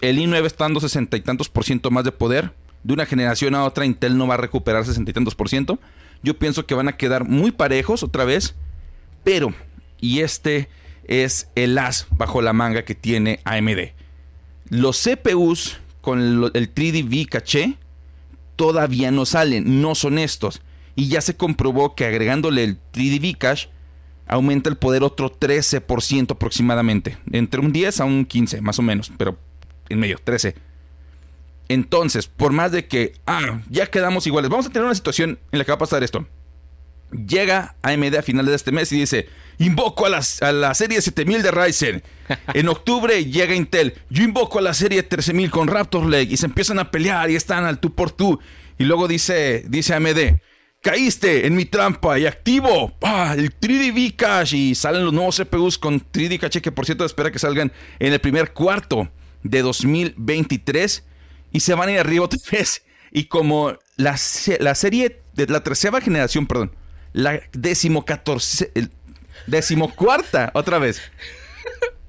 el 0.00 0.18
i9 0.18 0.44
está 0.44 0.64
dando 0.64 0.80
sesenta 0.80 1.16
y 1.16 1.20
tantos 1.20 1.48
por 1.48 1.64
ciento 1.64 1.90
más 1.90 2.04
de 2.04 2.12
poder. 2.12 2.52
De 2.82 2.94
una 2.94 3.06
generación 3.06 3.54
a 3.54 3.64
otra 3.64 3.84
Intel 3.84 4.16
no 4.16 4.26
va 4.26 4.34
a 4.34 4.38
recuperar 4.38 4.84
sesenta 4.84 5.10
y 5.10 5.14
tantos 5.14 5.34
por 5.34 5.48
ciento. 5.48 5.78
Yo 6.22 6.38
pienso 6.38 6.66
que 6.66 6.74
van 6.74 6.88
a 6.88 6.96
quedar 6.96 7.24
muy 7.24 7.50
parejos 7.50 8.02
otra 8.02 8.24
vez. 8.24 8.54
Pero, 9.24 9.52
y 10.00 10.20
este 10.20 10.68
es 11.08 11.48
el 11.54 11.76
as 11.78 12.06
bajo 12.10 12.42
la 12.42 12.52
manga 12.52 12.84
que 12.84 12.94
tiene 12.94 13.40
AMD. 13.44 13.92
Los 14.68 15.02
CPUs 15.02 15.78
con 16.00 16.20
el, 16.20 16.74
3DV 16.74 17.28
caché 17.28 17.74
todavía 18.56 19.10
no 19.10 19.26
salen, 19.26 19.80
no 19.80 19.94
son 19.94 20.18
estos. 20.18 20.62
Y 20.94 21.08
ya 21.08 21.20
se 21.20 21.36
comprobó 21.36 21.94
que 21.94 22.06
agregándole 22.06 22.64
el 22.64 22.78
3DV 22.92 23.36
cache 23.36 23.68
aumenta 24.26 24.68
el 24.70 24.76
poder 24.76 25.02
otro 25.02 25.30
13% 25.30 26.32
aproximadamente. 26.32 27.18
Entre 27.32 27.60
un 27.60 27.72
10 27.72 28.00
a 28.00 28.04
un 28.04 28.24
15, 28.24 28.60
más 28.60 28.78
o 28.78 28.82
menos, 28.82 29.12
pero 29.16 29.38
en 29.88 30.00
medio, 30.00 30.18
13. 30.22 30.54
Entonces, 31.68 32.26
por 32.26 32.52
más 32.52 32.72
de 32.72 32.86
que, 32.86 33.14
ah, 33.26 33.60
ya 33.68 33.86
quedamos 33.86 34.26
iguales, 34.26 34.50
vamos 34.50 34.66
a 34.66 34.70
tener 34.70 34.84
una 34.84 34.94
situación 34.94 35.38
en 35.52 35.58
la 35.58 35.64
que 35.64 35.72
va 35.72 35.76
a 35.76 35.78
pasar 35.78 36.02
esto. 36.04 36.26
Llega 37.12 37.76
AMD 37.82 38.16
a 38.16 38.22
finales 38.22 38.50
de 38.50 38.56
este 38.56 38.72
mes 38.72 38.90
y 38.92 39.00
dice, 39.00 39.28
invoco 39.58 40.06
a, 40.06 40.20
a 40.40 40.52
la 40.52 40.74
serie 40.74 41.00
7000 41.00 41.42
de 41.42 41.50
Ryzen. 41.50 42.02
En 42.54 42.68
octubre 42.68 43.24
llega 43.24 43.54
Intel. 43.54 43.94
Yo 44.10 44.24
invoco 44.24 44.58
a 44.58 44.62
la 44.62 44.74
serie 44.74 45.02
13000 45.02 45.50
con 45.50 45.68
Raptor 45.68 46.06
Lake 46.06 46.32
y 46.32 46.36
se 46.36 46.46
empiezan 46.46 46.78
a 46.78 46.90
pelear 46.90 47.30
y 47.30 47.36
están 47.36 47.64
al 47.64 47.78
tú 47.78 47.94
por 47.94 48.10
tú. 48.10 48.40
Y 48.78 48.84
luego 48.84 49.06
dice, 49.08 49.64
dice 49.68 49.94
AMD, 49.94 50.40
caíste 50.82 51.46
en 51.46 51.56
mi 51.56 51.64
trampa 51.64 52.18
y 52.18 52.26
activo 52.26 52.92
el 53.36 53.58
3DV 53.58 54.16
Cache 54.16 54.56
y 54.56 54.74
salen 54.74 55.04
los 55.04 55.12
nuevos 55.12 55.40
CPUs 55.40 55.78
con 55.78 56.00
3D 56.00 56.38
Cache 56.38 56.62
que 56.62 56.72
por 56.72 56.84
cierto 56.84 57.04
espera 57.04 57.30
que 57.30 57.38
salgan 57.38 57.72
en 57.98 58.12
el 58.12 58.20
primer 58.20 58.52
cuarto 58.52 59.08
de 59.42 59.62
2023 59.62 61.04
y 61.56 61.60
se 61.60 61.72
van 61.72 61.88
a 61.88 61.92
ir 61.92 61.98
arriba 61.98 62.26
otra 62.26 62.38
vez. 62.52 62.82
Y 63.10 63.24
como 63.24 63.72
la, 63.96 64.16
la 64.60 64.74
serie 64.74 65.22
de 65.32 65.46
la 65.46 65.62
tercera 65.62 66.02
generación, 66.02 66.46
perdón, 66.46 66.72
la 67.14 67.40
décimo 67.52 68.04
catorce, 68.04 68.70
decimocuarta, 69.46 70.50
otra 70.52 70.78
vez. 70.78 71.00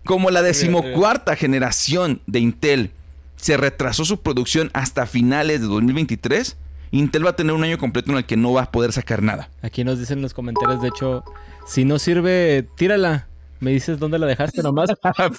Como 0.03 0.31
la 0.31 0.41
decimocuarta 0.41 1.37
generación 1.37 2.21
de 2.27 2.39
Intel 2.39 2.91
se 3.37 3.55
retrasó 3.55 4.03
su 4.03 4.21
producción 4.21 4.69
hasta 4.73 5.05
finales 5.05 5.61
de 5.61 5.67
2023, 5.67 6.57
Intel 6.91 7.25
va 7.25 7.29
a 7.29 7.35
tener 7.37 7.53
un 7.53 7.63
año 7.63 7.77
completo 7.77 8.11
en 8.11 8.17
el 8.17 8.25
que 8.25 8.35
no 8.35 8.51
va 8.51 8.63
a 8.63 8.71
poder 8.71 8.91
sacar 8.91 9.23
nada. 9.23 9.49
Aquí 9.61 9.85
nos 9.85 9.97
dicen 9.97 10.17
en 10.17 10.23
los 10.23 10.33
comentarios, 10.33 10.81
de 10.81 10.89
hecho, 10.89 11.23
si 11.65 11.85
no 11.85 11.99
sirve, 11.99 12.67
tírala. 12.75 13.29
Me 13.61 13.71
dices 13.71 13.97
dónde 13.97 14.19
la 14.19 14.27
dejaste 14.27 14.61
nomás. 14.61 14.89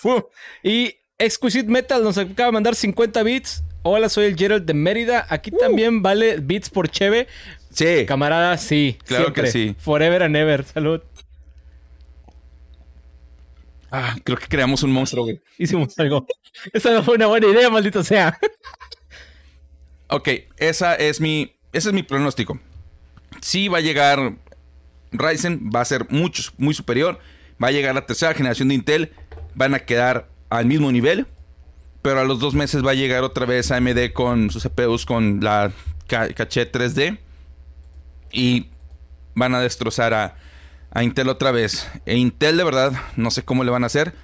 y 0.62 0.94
Exquisite 1.18 1.68
Metal 1.68 2.02
nos 2.02 2.16
acaba 2.16 2.46
de 2.46 2.52
mandar 2.52 2.74
50 2.74 3.22
bits. 3.22 3.64
Hola, 3.82 4.08
soy 4.08 4.26
el 4.26 4.36
Gerald 4.36 4.66
de 4.66 4.74
Mérida. 4.74 5.26
Aquí 5.28 5.50
uh. 5.52 5.58
también 5.58 6.02
vale 6.02 6.38
bits 6.38 6.70
por 6.70 6.88
Cheve. 6.88 7.28
Sí. 7.70 8.04
Camarada, 8.06 8.56
sí. 8.56 8.98
Claro 9.04 9.32
que 9.32 9.46
sí. 9.46 9.76
Forever 9.78 10.22
and 10.22 10.36
ever. 10.36 10.64
Salud. 10.64 11.00
Ah, 13.90 14.16
creo 14.22 14.36
que 14.36 14.46
creamos 14.46 14.82
un 14.82 14.92
monstruo, 14.92 15.24
güey. 15.24 15.40
Hicimos 15.56 15.98
algo. 15.98 16.26
Esa 16.72 16.92
no 16.92 17.02
fue 17.02 17.14
una 17.14 17.26
buena 17.26 17.46
idea, 17.46 17.70
maldito 17.70 18.02
sea. 18.02 18.38
ok, 20.08 20.28
esa 20.56 20.94
es 20.94 21.20
mi, 21.20 21.54
ese 21.72 21.88
es 21.90 21.94
mi 21.94 22.02
pronóstico. 22.02 22.58
Sí 23.40 23.68
va 23.68 23.78
a 23.78 23.80
llegar 23.80 24.36
Ryzen, 25.12 25.70
va 25.74 25.82
a 25.82 25.84
ser 25.84 26.06
mucho, 26.10 26.42
muy 26.58 26.74
superior. 26.74 27.18
Va 27.62 27.68
a 27.68 27.70
llegar 27.70 27.94
la 27.94 28.06
tercera 28.06 28.34
generación 28.34 28.68
de 28.68 28.74
Intel. 28.74 29.12
Van 29.54 29.74
a 29.74 29.80
quedar 29.80 30.28
al 30.50 30.66
mismo 30.66 30.90
nivel. 30.92 31.26
Pero 32.08 32.20
a 32.20 32.24
los 32.24 32.38
dos 32.38 32.54
meses 32.54 32.82
va 32.82 32.92
a 32.92 32.94
llegar 32.94 33.22
otra 33.22 33.44
vez 33.44 33.70
AMD 33.70 34.14
con 34.14 34.48
sus 34.48 34.62
CPUs 34.62 35.04
con 35.04 35.40
la 35.42 35.72
caché 36.06 36.72
3D. 36.72 37.18
Y 38.32 38.68
van 39.34 39.54
a 39.54 39.60
destrozar 39.60 40.14
a, 40.14 40.36
a 40.90 41.02
Intel 41.02 41.28
otra 41.28 41.50
vez. 41.50 41.86
E 42.06 42.16
Intel 42.16 42.56
de 42.56 42.64
verdad, 42.64 42.94
no 43.16 43.30
sé 43.30 43.42
cómo 43.44 43.62
le 43.62 43.70
van 43.70 43.82
a 43.82 43.88
hacer. 43.88 44.14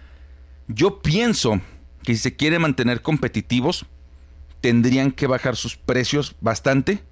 Yo 0.66 1.02
pienso 1.02 1.60
que 2.02 2.14
si 2.14 2.22
se 2.22 2.36
quieren 2.36 2.62
mantener 2.62 3.02
competitivos, 3.02 3.84
tendrían 4.62 5.12
que 5.12 5.26
bajar 5.26 5.54
sus 5.54 5.76
precios 5.76 6.36
bastante. 6.40 7.02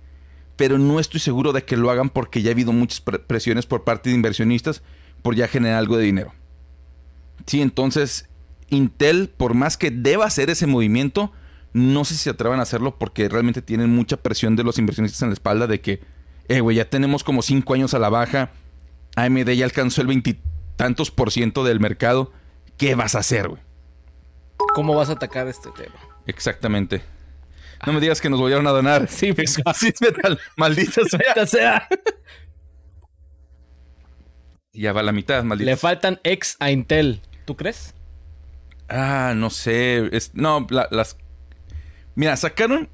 Pero 0.56 0.78
no 0.78 1.00
estoy 1.00 1.20
seguro 1.20 1.52
de 1.52 1.66
que 1.66 1.76
lo 1.76 1.90
hagan 1.90 2.08
porque 2.08 2.40
ya 2.40 2.48
ha 2.48 2.54
habido 2.54 2.72
muchas 2.72 3.02
presiones 3.02 3.66
por 3.66 3.84
parte 3.84 4.08
de 4.08 4.16
inversionistas 4.16 4.82
por 5.20 5.34
ya 5.34 5.48
generar 5.48 5.76
algo 5.76 5.98
de 5.98 6.04
dinero. 6.04 6.32
Sí, 7.44 7.60
entonces 7.60 8.30
Intel, 8.72 9.28
por 9.28 9.54
más 9.54 9.76
que 9.76 9.90
deba 9.90 10.26
hacer 10.26 10.50
ese 10.50 10.66
movimiento, 10.66 11.32
no 11.72 12.04
sé 12.04 12.14
si 12.14 12.20
se 12.20 12.30
atrevan 12.30 12.60
a 12.60 12.62
hacerlo 12.62 12.98
porque 12.98 13.28
realmente 13.28 13.62
tienen 13.62 13.90
mucha 13.90 14.16
presión 14.16 14.56
de 14.56 14.64
los 14.64 14.78
inversionistas 14.78 15.22
en 15.22 15.28
la 15.28 15.34
espalda 15.34 15.66
de 15.66 15.80
que, 15.80 16.00
eh, 16.48 16.60
güey, 16.60 16.76
ya 16.76 16.90
tenemos 16.90 17.24
como 17.24 17.42
cinco 17.42 17.74
años 17.74 17.94
a 17.94 17.98
la 17.98 18.08
baja 18.08 18.50
AMD 19.16 19.50
ya 19.50 19.64
alcanzó 19.64 20.00
el 20.00 20.06
veintitantos 20.06 21.10
por 21.10 21.30
ciento 21.30 21.64
del 21.64 21.80
mercado. 21.80 22.32
¿Qué 22.78 22.94
vas 22.94 23.14
a 23.14 23.18
hacer, 23.18 23.48
güey? 23.48 23.62
¿Cómo 24.74 24.94
vas 24.94 25.10
a 25.10 25.12
atacar 25.12 25.48
este 25.48 25.70
tema? 25.70 25.94
Exactamente. 26.26 27.02
No 27.84 27.92
me 27.92 28.00
digas 28.00 28.20
que 28.20 28.30
nos 28.30 28.40
volvieron 28.40 28.66
a 28.66 28.70
donar. 28.70 29.08
Sí, 29.08 29.32
pues. 29.32 29.60
Sí, 29.74 29.92
metal. 30.00 30.38
Maldita 30.56 31.02
sea. 31.46 31.88
Ya 34.72 34.92
va 34.92 35.02
la 35.02 35.12
mitad, 35.12 35.42
maldita. 35.44 35.70
Le 35.70 35.76
faltan 35.76 36.20
ex 36.24 36.56
a 36.58 36.70
Intel. 36.70 37.20
¿Tú 37.44 37.56
crees? 37.56 37.94
Ah, 38.92 39.32
no 39.34 39.48
sé. 39.48 40.10
no, 40.34 40.66
las. 40.68 41.16
Mira, 42.14 42.36
sacaron 42.36 42.90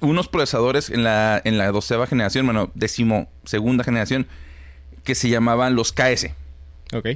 unos 0.00 0.28
procesadores 0.28 0.88
en 0.88 1.04
la, 1.04 1.40
en 1.44 1.58
la 1.58 1.70
doceava 1.70 2.06
generación, 2.06 2.46
bueno, 2.46 2.70
décimo 2.74 3.28
segunda 3.44 3.84
generación 3.84 4.26
que 5.04 5.14
se 5.14 5.28
llamaban 5.28 5.76
los 5.76 5.92
KS. 5.92 6.30
Ok. 6.94 7.08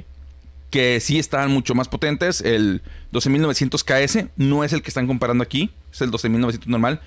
Que 0.69 0.99
sí 0.99 1.17
estaban 1.17 1.51
mucho 1.51 1.73
más 1.73 1.87
potentes. 1.87 2.41
El 2.41 2.83
12900 3.11 3.83
KS 3.83 4.25
no 4.37 4.63
es 4.63 4.71
el 4.71 4.83
que 4.83 4.89
están 4.89 5.07
comparando 5.07 5.43
aquí, 5.43 5.71
es 5.91 6.01
el 6.01 6.11
12900 6.11 6.67
normal. 6.67 7.01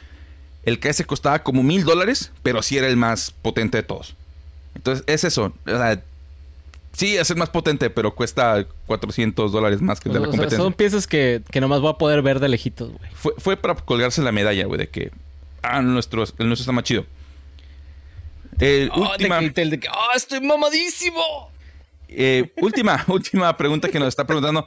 El 0.65 0.81
KS 0.81 1.07
costaba 1.07 1.45
como 1.45 1.63
mil 1.63 1.85
dólares, 1.85 2.33
pero 2.43 2.61
sí 2.63 2.77
era 2.77 2.89
el 2.89 2.97
más 2.97 3.31
potente 3.31 3.79
de 3.79 3.83
todos. 3.85 4.17
Entonces, 4.75 5.05
es 5.07 5.23
eso. 5.25 5.55
O 5.65 5.71
sea, 5.71 6.03
sí, 6.95 7.17
es 7.17 7.31
el 7.31 7.37
más 7.37 7.51
potente, 7.51 7.91
pero 7.91 8.15
cuesta 8.15 8.67
400 8.87 9.53
dólares 9.53 9.83
más 9.83 10.01
que 10.01 10.09
el 10.09 10.15
de 10.15 10.21
la 10.21 10.27
competencia. 10.27 10.59
son 10.59 10.73
piezas 10.73 11.07
que, 11.07 11.43
que 11.51 11.61
nomás 11.61 11.81
voy 11.81 11.91
a 11.91 11.99
poder 11.99 12.23
ver 12.23 12.41
de 12.41 12.49
lejitos, 12.49 12.91
güey. 12.91 13.11
Fue, 13.13 13.33
fue 13.39 13.57
para 13.57 13.75
colgarse 13.75 14.23
la 14.23 14.33
medalla, 14.33 14.65
güey, 14.67 14.79
de 14.79 14.89
que. 14.89 15.11
Ah, 15.63 15.83
nuestro, 15.83 16.23
el 16.23 16.47
nuestro 16.47 16.63
está 16.63 16.73
más 16.73 16.85
chido. 16.85 17.07
Eh, 18.61 18.89
última. 18.95 19.39
¡Ah, 19.39 20.11
estoy 20.15 20.41
mamadísimo! 20.41 21.51
Eh, 22.09 22.53
última, 22.61 23.05
última 23.09 23.57
pregunta 23.57 23.89
que 23.89 23.99
nos 23.99 24.09
está 24.09 24.27
preguntando 24.27 24.67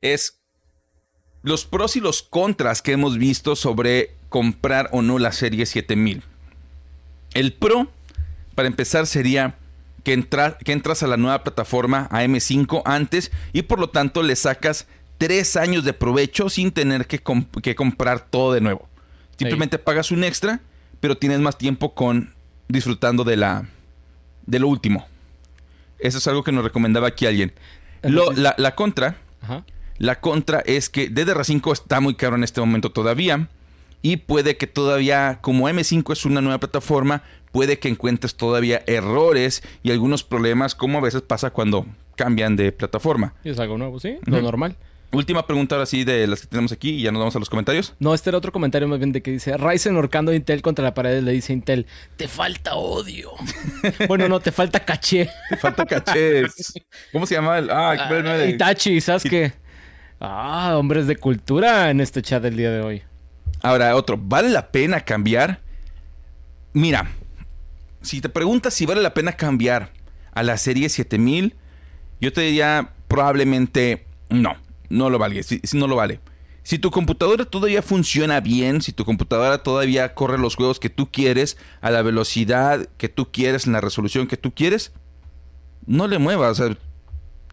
es 0.00 0.40
los 1.42 1.64
pros 1.64 1.96
y 1.96 2.00
los 2.00 2.22
contras 2.22 2.82
que 2.82 2.92
hemos 2.92 3.18
visto 3.18 3.56
sobre 3.56 4.14
comprar 4.28 4.88
o 4.92 5.02
no 5.02 5.18
la 5.18 5.32
serie 5.32 5.66
7000. 5.66 6.22
El 7.34 7.52
pro, 7.52 7.90
para 8.54 8.68
empezar, 8.68 9.06
sería 9.06 9.56
que, 10.02 10.26
que 10.64 10.72
entras 10.72 11.02
a 11.02 11.06
la 11.06 11.16
nueva 11.16 11.42
plataforma 11.42 12.08
AM5 12.10 12.82
antes 12.84 13.30
y 13.52 13.62
por 13.62 13.78
lo 13.78 13.90
tanto 13.90 14.22
le 14.22 14.36
sacas 14.36 14.86
tres 15.18 15.56
años 15.56 15.84
de 15.84 15.92
provecho 15.92 16.48
sin 16.48 16.72
tener 16.72 17.06
que, 17.06 17.20
comprar 17.74 18.20
todo 18.20 18.54
de 18.54 18.62
nuevo. 18.62 18.88
Simplemente 19.36 19.78
pagas 19.78 20.10
un 20.10 20.24
extra, 20.24 20.60
pero 21.00 21.16
tienes 21.16 21.40
más 21.40 21.58
tiempo 21.58 21.94
con 21.94 22.32
disfrutando 22.68 23.24
de 23.24 23.36
la 23.36 23.68
de 24.46 24.58
lo 24.58 24.68
último. 24.68 25.06
Eso 25.98 26.18
es 26.18 26.26
algo 26.26 26.42
que 26.42 26.52
nos 26.52 26.64
recomendaba 26.64 27.08
aquí 27.08 27.26
alguien. 27.26 27.52
la, 28.02 28.74
contra, 28.74 29.18
la 29.98 30.20
contra 30.20 30.60
es 30.60 30.88
que 30.88 31.10
DDR5 31.10 31.72
está 31.72 32.00
muy 32.00 32.14
caro 32.14 32.36
en 32.36 32.44
este 32.44 32.60
momento 32.60 32.90
todavía 32.90 33.48
y 34.02 34.16
puede 34.16 34.56
que 34.56 34.66
todavía, 34.66 35.38
como 35.42 35.68
M5 35.68 36.12
es 36.12 36.24
una 36.24 36.40
nueva 36.40 36.58
plataforma, 36.58 37.22
puede 37.52 37.78
que 37.78 37.88
encuentres 37.88 38.34
todavía 38.34 38.82
errores 38.86 39.62
y 39.82 39.90
algunos 39.90 40.24
problemas, 40.24 40.74
como 40.74 40.98
a 40.98 41.00
veces 41.00 41.22
pasa 41.22 41.50
cuando 41.50 41.86
cambian 42.16 42.56
de 42.56 42.72
plataforma. 42.72 43.34
Y 43.44 43.50
es 43.50 43.58
algo 43.58 43.78
nuevo, 43.78 43.98
sí, 43.98 44.18
lo 44.26 44.40
normal. 44.42 44.76
Última 45.12 45.44
pregunta 45.44 45.74
ahora 45.74 45.86
sí 45.86 46.04
de 46.04 46.24
las 46.28 46.40
que 46.40 46.46
tenemos 46.46 46.70
aquí 46.70 46.90
y 46.90 47.02
ya 47.02 47.10
nos 47.10 47.18
vamos 47.18 47.34
a 47.34 47.40
los 47.40 47.50
comentarios. 47.50 47.94
No, 47.98 48.14
este 48.14 48.30
era 48.30 48.38
otro 48.38 48.52
comentario 48.52 48.86
más 48.86 49.00
bien 49.00 49.10
de 49.10 49.22
que 49.22 49.32
dice 49.32 49.56
Ryzen 49.56 49.96
horcando 49.96 50.30
a 50.30 50.36
Intel 50.36 50.62
contra 50.62 50.84
la 50.84 50.94
pared 50.94 51.20
le 51.20 51.32
dice 51.32 51.52
Intel, 51.52 51.86
te 52.16 52.28
falta 52.28 52.76
odio. 52.76 53.32
bueno, 54.08 54.28
no, 54.28 54.38
te 54.38 54.52
falta 54.52 54.84
caché. 54.84 55.28
te 55.48 55.56
falta 55.56 55.84
caché. 55.84 56.44
¿Cómo 57.12 57.26
se 57.26 57.34
llama? 57.34 57.58
El, 57.58 57.70
ah, 57.70 57.96
ah 57.98 58.46
Itachi, 58.46 59.00
¿sabes 59.00 59.24
qué? 59.24 59.52
Ah, 60.20 60.76
hombres 60.76 61.08
de 61.08 61.16
cultura 61.16 61.90
en 61.90 62.00
este 62.00 62.22
chat 62.22 62.40
del 62.40 62.56
día 62.56 62.70
de 62.70 62.80
hoy. 62.80 63.02
Ahora, 63.62 63.96
otro, 63.96 64.16
¿vale 64.16 64.48
la 64.48 64.70
pena 64.70 65.00
cambiar? 65.00 65.60
Mira, 66.72 67.10
si 68.02 68.20
te 68.20 68.28
preguntas 68.28 68.74
si 68.74 68.86
vale 68.86 69.02
la 69.02 69.14
pena 69.14 69.32
cambiar 69.32 69.92
a 70.32 70.42
la 70.42 70.56
serie 70.56 70.88
7000, 70.88 71.54
yo 72.20 72.32
te 72.32 72.42
diría 72.42 72.92
probablemente 73.08 74.06
no 74.28 74.56
no 74.90 75.08
lo 75.08 75.18
vale. 75.18 75.42
Si, 75.42 75.60
no 75.72 75.86
lo 75.86 75.96
vale. 75.96 76.20
Si 76.62 76.78
tu 76.78 76.90
computadora 76.90 77.46
todavía 77.46 77.80
funciona 77.80 78.40
bien, 78.40 78.82
si 78.82 78.92
tu 78.92 79.06
computadora 79.06 79.62
todavía 79.62 80.14
corre 80.14 80.36
los 80.36 80.56
juegos 80.56 80.78
que 80.78 80.90
tú 80.90 81.10
quieres, 81.10 81.56
a 81.80 81.90
la 81.90 82.02
velocidad 82.02 82.86
que 82.98 83.08
tú 83.08 83.30
quieres, 83.32 83.66
en 83.66 83.72
la 83.72 83.80
resolución 83.80 84.26
que 84.26 84.36
tú 84.36 84.52
quieres, 84.52 84.92
no 85.86 86.06
le 86.06 86.18
muevas. 86.18 86.62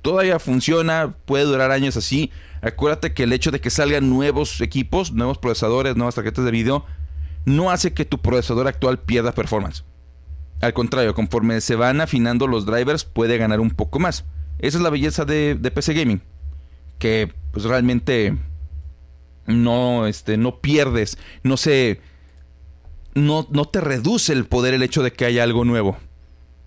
todavía 0.01 0.39
funciona, 0.39 1.15
puede 1.25 1.45
durar 1.45 1.71
años 1.71 1.95
así. 1.95 2.31
Acuérdate 2.61 3.13
que 3.13 3.23
el 3.23 3.33
hecho 3.33 3.51
de 3.51 3.61
que 3.61 3.69
salgan 3.69 4.09
nuevos 4.09 4.59
equipos, 4.59 5.13
nuevos 5.13 5.37
procesadores, 5.37 5.95
nuevas 5.95 6.15
tarjetas 6.15 6.43
de 6.43 6.51
video, 6.51 6.85
no 7.45 7.71
hace 7.71 7.93
que 7.93 8.03
tu 8.03 8.21
procesador 8.21 8.67
actual 8.67 8.99
pierda 8.99 9.31
performance. 9.31 9.85
Al 10.61 10.73
contrario, 10.73 11.13
conforme 11.13 11.61
se 11.61 11.75
van 11.75 12.01
afinando 12.01 12.47
los 12.47 12.65
drivers, 12.65 13.05
puede 13.05 13.37
ganar 13.37 13.59
un 13.59 13.71
poco 13.71 13.99
más. 13.99 14.25
Esa 14.59 14.77
es 14.77 14.83
la 14.83 14.89
belleza 14.89 15.25
de 15.25 15.71
PC 15.73 15.93
Gaming 15.93 16.21
que 16.97 17.33
pues 17.51 17.65
realmente 17.65 18.35
no, 19.45 20.07
este, 20.07 20.37
no 20.37 20.59
pierdes, 20.59 21.17
no 21.43 21.57
se... 21.57 22.01
No, 23.13 23.47
no 23.49 23.65
te 23.65 23.81
reduce 23.81 24.31
el 24.31 24.45
poder 24.45 24.75
el 24.75 24.83
hecho 24.83 25.01
de 25.01 25.11
que 25.11 25.25
haya 25.25 25.41
algo 25.41 25.65
nuevo. 25.65 25.97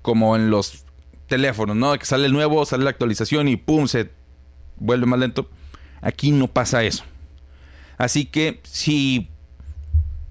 Como 0.02 0.35
en 0.35 0.50
los 0.50 0.85
teléfonos, 1.28 1.76
¿no? 1.76 1.97
Que 1.97 2.04
sale 2.04 2.26
el 2.26 2.32
nuevo, 2.32 2.66
sale 2.66 2.82
la 2.82 2.90
actualización 2.90 3.47
y 3.47 3.56
¡pum! 3.56 3.87
se 3.87 4.11
vuelve 4.76 5.06
más 5.06 5.20
lento. 5.20 5.49
Aquí 6.00 6.32
no 6.32 6.49
pasa 6.49 6.82
eso. 6.82 7.04
Así 7.99 8.25
que 8.25 8.61
si 8.64 9.28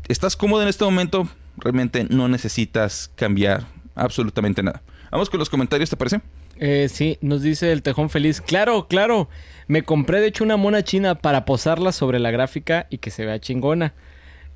estás 0.10 0.36
cómodo 0.36 0.64
en 0.64 0.68
este 0.68 0.84
momento, 0.84 1.30
realmente 1.60 2.06
no 2.10 2.28
necesitas 2.28 3.12
cambiar 3.16 3.66
absolutamente 3.96 4.64
nada. 4.64 4.82
Vamos 5.12 5.30
con 5.30 5.40
los 5.40 5.50
comentarios, 5.50 5.90
¿te 5.90 5.98
parece? 5.98 6.22
Eh, 6.58 6.88
sí, 6.92 7.18
nos 7.22 7.42
dice 7.42 7.72
el 7.72 7.82
Tejón 7.82 8.10
Feliz. 8.10 8.42
Claro, 8.42 8.88
claro. 8.88 9.30
Me 9.68 9.84
compré 9.84 10.20
de 10.20 10.28
hecho 10.28 10.44
una 10.44 10.58
mona 10.58 10.84
china 10.84 11.16
para 11.16 11.46
posarla 11.46 11.92
sobre 11.92 12.20
la 12.20 12.32
gráfica 12.32 12.88
y 12.90 12.98
que 12.98 13.12
se 13.12 13.26
vea 13.26 13.40
chingona. 13.40 13.94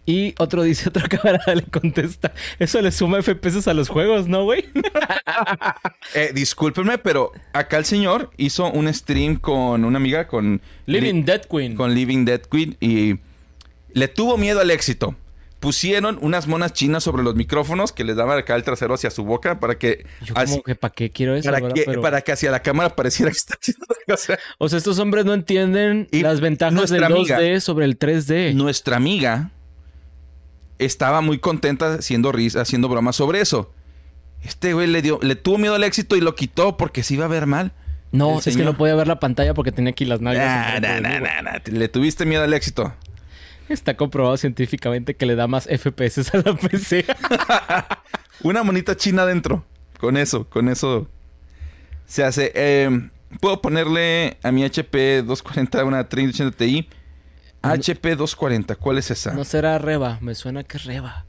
Y 0.05 0.35
otro 0.37 0.63
dice, 0.63 0.89
otro 0.89 1.07
camarada 1.07 1.55
le 1.55 1.63
contesta, 1.63 2.33
eso 2.59 2.81
le 2.81 2.91
suma 2.91 3.21
FPS 3.21 3.67
a 3.69 3.73
los 3.73 3.87
juegos, 3.87 4.27
¿no, 4.27 4.43
güey? 4.43 4.65
eh, 6.13 6.31
discúlpenme, 6.33 6.97
pero 6.97 7.31
acá 7.53 7.77
el 7.77 7.85
señor 7.85 8.31
hizo 8.37 8.69
un 8.69 8.93
stream 8.93 9.37
con 9.37 9.85
una 9.85 9.97
amiga, 9.97 10.27
con... 10.27 10.61
Living 10.87 11.23
Dead 11.23 11.45
Queen. 11.45 11.75
Con 11.75 11.95
Living 11.95 12.25
Dead 12.25 12.41
Queen 12.41 12.75
y 12.81 13.19
le 13.93 14.07
tuvo 14.09 14.37
miedo 14.37 14.59
al 14.59 14.71
éxito 14.71 15.15
pusieron 15.63 16.19
unas 16.19 16.45
monas 16.45 16.73
chinas 16.73 17.05
sobre 17.05 17.23
los 17.23 17.35
micrófonos 17.35 17.93
que 17.93 18.03
les 18.03 18.17
daban 18.17 18.37
acá 18.37 18.53
el 18.57 18.63
trasero 18.63 18.95
hacia 18.95 19.09
su 19.09 19.23
boca 19.23 19.61
para 19.61 19.79
que... 19.79 20.05
Yo 20.21 20.33
como 20.33 20.61
que 20.61 20.75
para 20.75 20.93
qué 20.93 21.09
quiero 21.09 21.37
eso, 21.37 21.49
para, 21.49 21.73
que, 21.73 21.85
para 22.01 22.21
que 22.21 22.33
hacia 22.33 22.51
la 22.51 22.61
cámara 22.61 22.93
pareciera 22.97 23.31
que 23.31 23.37
está 23.37 23.55
haciendo. 23.57 23.85
O 24.57 24.67
sea, 24.67 24.77
estos 24.77 24.99
hombres 24.99 25.23
no 25.23 25.33
entienden 25.33 26.09
las 26.11 26.41
ventajas 26.41 26.89
del 26.89 27.03
2D 27.03 27.61
sobre 27.61 27.85
el 27.85 27.97
3D. 27.97 28.53
Nuestra 28.55 28.97
amiga 28.97 29.51
estaba 30.79 31.21
muy 31.21 31.39
contenta 31.39 31.93
haciendo 31.93 32.33
risa, 32.33 32.59
haciendo 32.59 32.89
bromas 32.89 33.15
sobre 33.15 33.39
eso. 33.39 33.71
Este 34.41 34.73
güey 34.73 34.87
le 34.87 35.01
dio, 35.01 35.17
le 35.21 35.37
tuvo 35.37 35.59
miedo 35.59 35.75
al 35.75 35.85
éxito 35.85 36.17
y 36.17 36.19
lo 36.19 36.35
quitó 36.35 36.75
porque 36.75 37.03
se 37.03 37.13
iba 37.13 37.23
a 37.23 37.29
ver 37.29 37.47
mal. 37.47 37.71
No, 38.11 38.37
es 38.37 38.57
que 38.57 38.65
no 38.65 38.75
podía 38.75 38.95
ver 38.95 39.07
la 39.07 39.21
pantalla 39.21 39.53
porque 39.53 39.71
tenía 39.71 39.91
aquí 39.91 40.03
las 40.03 40.19
nalgas. 40.19 40.81
Nah, 40.81 40.99
nah, 40.99 41.21
nah, 41.21 41.59
le 41.63 41.87
tuviste 41.87 42.25
miedo 42.25 42.43
al 42.43 42.53
éxito. 42.53 42.93
Está 43.69 43.95
comprobado 43.95 44.37
científicamente 44.37 45.15
que 45.15 45.25
le 45.25 45.35
da 45.35 45.47
más 45.47 45.65
FPS 45.65 46.33
a 46.33 46.37
la 46.37 46.55
PC. 46.55 47.05
una 48.43 48.63
monita 48.63 48.95
china 48.95 49.23
adentro. 49.23 49.65
Con 49.99 50.17
eso, 50.17 50.49
con 50.49 50.67
eso 50.69 51.07
se 52.05 52.23
hace. 52.23 52.51
Eh, 52.55 53.09
Puedo 53.39 53.61
ponerle 53.61 54.37
a 54.43 54.51
mi 54.51 54.63
HP 54.63 55.23
240 55.23 55.83
una 55.85 56.07
3080 56.07 56.57
Ti. 56.57 56.89
HP 57.61 58.15
240, 58.15 58.75
¿cuál 58.75 58.97
es 58.97 59.09
esa? 59.09 59.33
No 59.33 59.45
será 59.45 59.77
Reba, 59.77 60.17
me 60.21 60.35
suena 60.35 60.63
que 60.63 60.77
es 60.77 60.83
Reba. 60.83 61.25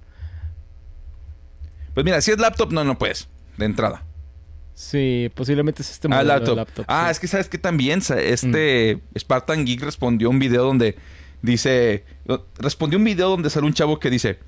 Pues 1.94 2.04
mira, 2.04 2.20
si 2.20 2.32
es 2.32 2.38
laptop, 2.38 2.72
no, 2.72 2.82
no 2.82 2.98
puedes, 2.98 3.28
de 3.56 3.66
entrada. 3.66 4.02
Sí, 4.74 5.30
posiblemente 5.32 5.82
es 5.82 5.92
este 5.92 6.08
ah, 6.08 6.10
modelo 6.10 6.28
laptop. 6.28 6.48
de 6.48 6.56
laptop. 6.56 6.84
Ah, 6.88 7.08
es 7.08 7.20
que 7.20 7.28
sabes 7.28 7.48
que 7.48 7.58
también 7.58 8.00
este 8.00 8.96
mm. 8.96 9.18
Spartan 9.18 9.64
Geek 9.64 9.82
respondió 9.82 10.28
un 10.28 10.40
video 10.40 10.64
donde 10.64 10.96
dice, 11.40 12.04
respondió 12.58 12.98
un 12.98 13.04
video 13.04 13.30
donde 13.30 13.50
sale 13.50 13.66
un 13.66 13.74
chavo 13.74 13.98
que 13.98 14.10
dice, 14.10 14.38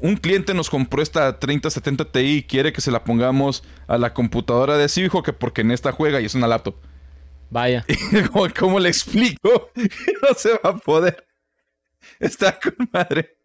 un 0.00 0.16
cliente 0.16 0.54
nos 0.54 0.70
compró 0.70 1.02
esta 1.02 1.38
3070 1.38 2.04
Ti 2.06 2.18
y 2.20 2.42
quiere 2.42 2.72
que 2.72 2.80
se 2.80 2.90
la 2.90 3.04
pongamos 3.04 3.62
a 3.86 3.98
la 3.98 4.12
computadora 4.12 4.76
de 4.76 4.88
su 4.88 5.00
hijo 5.00 5.22
que 5.22 5.32
porque 5.32 5.60
en 5.60 5.70
esta 5.70 5.92
juega 5.92 6.20
y 6.20 6.24
es 6.24 6.34
una 6.34 6.48
laptop. 6.48 6.76
Vaya. 7.50 7.84
¿Cómo, 8.58 8.80
le 8.80 8.88
explico? 8.88 9.70
no 10.22 10.34
se 10.36 10.50
va 10.52 10.70
a 10.70 10.76
poder. 10.76 11.24
Está 12.18 12.58
con 12.58 12.74
madre. 12.92 13.36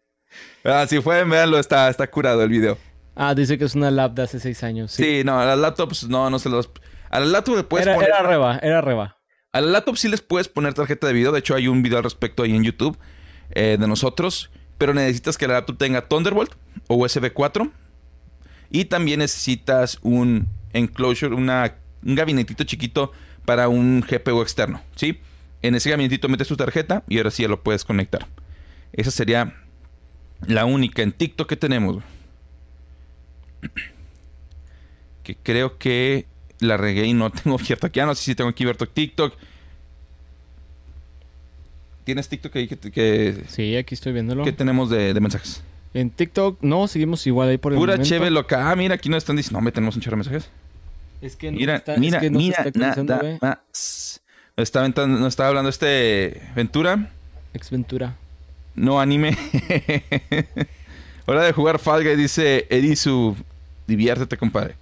Ah, 0.64 0.86
si 0.88 0.98
pueden 0.98 1.30
verlo, 1.30 1.58
está, 1.58 1.88
está 1.88 2.08
curado 2.10 2.42
el 2.42 2.48
video. 2.48 2.78
Ah, 3.14 3.34
dice 3.34 3.58
que 3.58 3.64
es 3.64 3.74
una 3.74 3.90
laptop 3.90 4.16
de 4.16 4.22
hace 4.22 4.40
seis 4.40 4.62
años. 4.64 4.92
Sí, 4.92 5.22
no, 5.24 5.38
a 5.38 5.44
las 5.44 5.58
laptops 5.58 6.08
no, 6.08 6.30
no 6.30 6.38
se 6.38 6.48
los... 6.48 6.70
A 7.10 7.20
las 7.20 7.28
laptops 7.28 7.58
le 7.58 7.64
puedes 7.64 7.86
era, 7.86 7.94
poner... 7.94 8.10
Era 8.10 8.22
reba, 8.22 8.58
era 8.58 8.80
reba. 8.80 9.18
A 9.54 9.60
la 9.60 9.68
laptop 9.68 9.98
sí 9.98 10.08
les 10.08 10.22
puedes 10.22 10.48
poner 10.48 10.72
tarjeta 10.72 11.06
de 11.06 11.12
video. 11.12 11.30
De 11.30 11.40
hecho, 11.40 11.54
hay 11.54 11.68
un 11.68 11.82
video 11.82 11.98
al 11.98 12.04
respecto 12.04 12.42
ahí 12.42 12.56
en 12.56 12.64
YouTube 12.64 12.96
eh, 13.50 13.76
de 13.78 13.86
nosotros. 13.86 14.50
Pero 14.78 14.94
necesitas 14.94 15.36
que 15.36 15.46
la 15.46 15.54
laptop 15.54 15.76
tenga 15.76 16.08
Thunderbolt 16.08 16.54
o 16.88 16.96
USB 16.96 17.32
4. 17.34 17.70
Y 18.70 18.86
también 18.86 19.18
necesitas 19.18 19.98
un 20.00 20.48
enclosure, 20.72 21.34
un 21.34 21.50
gabinetito 22.02 22.64
chiquito 22.64 23.12
para 23.44 23.68
un 23.68 24.00
GPU 24.00 24.40
externo. 24.40 24.80
¿sí? 24.96 25.20
En 25.60 25.74
ese 25.74 25.90
gabinetito 25.90 26.30
metes 26.30 26.48
tu 26.48 26.56
tarjeta 26.56 27.04
y 27.06 27.18
ahora 27.18 27.30
sí 27.30 27.42
ya 27.42 27.48
lo 27.48 27.62
puedes 27.62 27.84
conectar. 27.84 28.26
Esa 28.94 29.10
sería 29.10 29.54
la 30.46 30.64
única 30.64 31.02
en 31.02 31.12
TikTok 31.12 31.48
que 31.48 31.56
tenemos. 31.56 32.02
Que 35.22 35.36
creo 35.36 35.78
que 35.78 36.26
la 36.62 36.76
regué 36.76 37.06
y 37.06 37.14
no 37.14 37.30
tengo 37.30 37.58
abierto 37.58 37.86
aquí. 37.86 38.00
Ah, 38.00 38.06
no 38.06 38.14
sé 38.14 38.24
si 38.24 38.34
tengo 38.34 38.50
aquí 38.50 38.64
abierto 38.64 38.86
TikTok. 38.86 39.34
¿Tienes 42.04 42.28
TikTok 42.28 42.56
ahí 42.56 42.68
que, 42.68 43.44
Sí, 43.48 43.76
aquí 43.76 43.94
estoy 43.94 44.12
viéndolo. 44.12 44.44
¿Qué 44.44 44.52
tenemos 44.52 44.90
de, 44.90 45.18
mensajes? 45.20 45.62
En 45.94 46.10
TikTok, 46.10 46.58
no, 46.62 46.88
seguimos 46.88 47.26
igual 47.26 47.50
ahí 47.50 47.58
por 47.58 47.72
el 47.72 47.78
Pura 47.78 48.00
cheve 48.00 48.30
loca. 48.30 48.70
Ah, 48.70 48.76
mira, 48.76 48.94
aquí 48.94 49.08
nos 49.08 49.18
están 49.18 49.36
diciendo... 49.36 49.60
No, 49.60 49.64
me 49.64 49.72
tenemos 49.72 49.94
un 49.94 50.02
chorro 50.02 50.16
de 50.16 50.24
mensajes. 50.24 50.50
Es 51.20 51.36
que 51.36 51.52
no 51.52 51.58
mira, 51.58 51.76
está, 51.76 51.96
mira, 51.96 52.18
es 52.18 52.22
que 52.22 52.30
no 52.30 52.38
mira, 52.38 52.64
nada 52.74 53.38
más. 53.40 54.20
Está, 54.56 54.88
nos 54.88 55.28
estaba 55.28 55.50
hablando 55.50 55.70
este 55.70 56.42
Ventura. 56.56 57.10
Ex 57.54 57.70
Ventura. 57.70 58.16
No 58.74 59.00
anime. 59.00 59.36
Hora 61.26 61.44
de 61.44 61.52
jugar 61.52 61.78
Falga 61.78 62.12
y 62.12 62.16
dice 62.16 62.66
Erisu. 62.70 63.36
Diviértete, 63.86 64.36
compadre. 64.36 64.74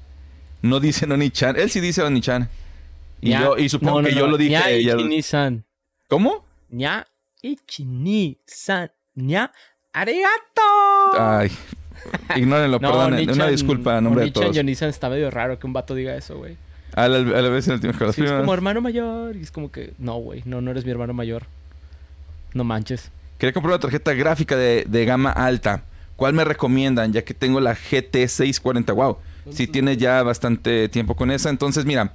No 0.63 0.81
dice 0.81 1.07
Oni-chan. 1.07 1.57
Él 1.57 1.71
sí 1.71 1.81
dice 1.81 2.03
Oni-chan. 2.03 2.49
Y, 3.21 3.31
yo, 3.33 3.57
y 3.57 3.69
supongo 3.69 4.03
que 4.03 4.15
yo 4.15 4.27
lo 4.27 4.37
dije. 4.37 4.53
Ña 4.55 4.71
Ichini-san. 4.71 5.65
¿Cómo? 6.09 6.45
Ña 6.71 7.07
Ichini-san. 7.43 8.91
Ña 9.17 9.53
arigato. 9.93 10.63
Ay. 11.19 11.51
Ignórenlo, 12.37 12.79
no, 12.81 12.89
perdón. 12.89 13.31
Una 13.31 13.49
disculpa 13.49 13.99
a 13.99 14.01
nombre 14.01 14.25
de 14.25 14.31
todos. 14.31 14.57
Está 14.57 15.09
medio 15.09 15.31
raro 15.31 15.59
que 15.59 15.67
un 15.67 15.73
vato 15.73 15.95
diga 15.95 16.15
eso, 16.17 16.39
güey. 16.39 16.57
A 16.95 17.09
la, 17.09 17.19
a 17.19 17.43
la 17.43 17.49
vez 17.51 17.69
en 17.69 17.75
el 17.75 17.87
último 17.87 18.13
sí, 18.13 18.25
Es 18.25 18.33
como 18.33 18.53
hermano 18.53 18.81
mayor. 18.81 19.37
Y 19.37 19.43
es 19.43 19.51
como 19.51 19.71
que, 19.71 19.93
no, 19.99 20.17
güey, 20.17 20.43
no, 20.45 20.61
no 20.61 20.71
eres 20.71 20.85
mi 20.85 20.91
hermano 20.91 21.13
mayor. 21.13 21.45
No 22.53 22.65
manches. 22.65 23.11
Quería 23.39 23.53
comprar 23.53 23.75
una 23.75 23.81
tarjeta 23.81 24.13
gráfica 24.15 24.57
de, 24.57 24.85
de 24.89 25.05
gama 25.05 25.31
alta. 25.31 25.85
¿Cuál 26.17 26.35
me 26.35 26.45
recomiendan? 26.45 27.13
Ya 27.13 27.23
que 27.23 27.33
tengo 27.33 27.61
la 27.61 27.75
GT640. 27.75 28.93
Wow 28.95 29.19
si 29.51 29.67
tienes 29.67 29.99
ya 29.99 30.23
bastante 30.23 30.89
tiempo 30.89 31.17
con 31.17 31.31
esa. 31.31 31.51
Entonces, 31.51 31.85
mira, 31.85 32.13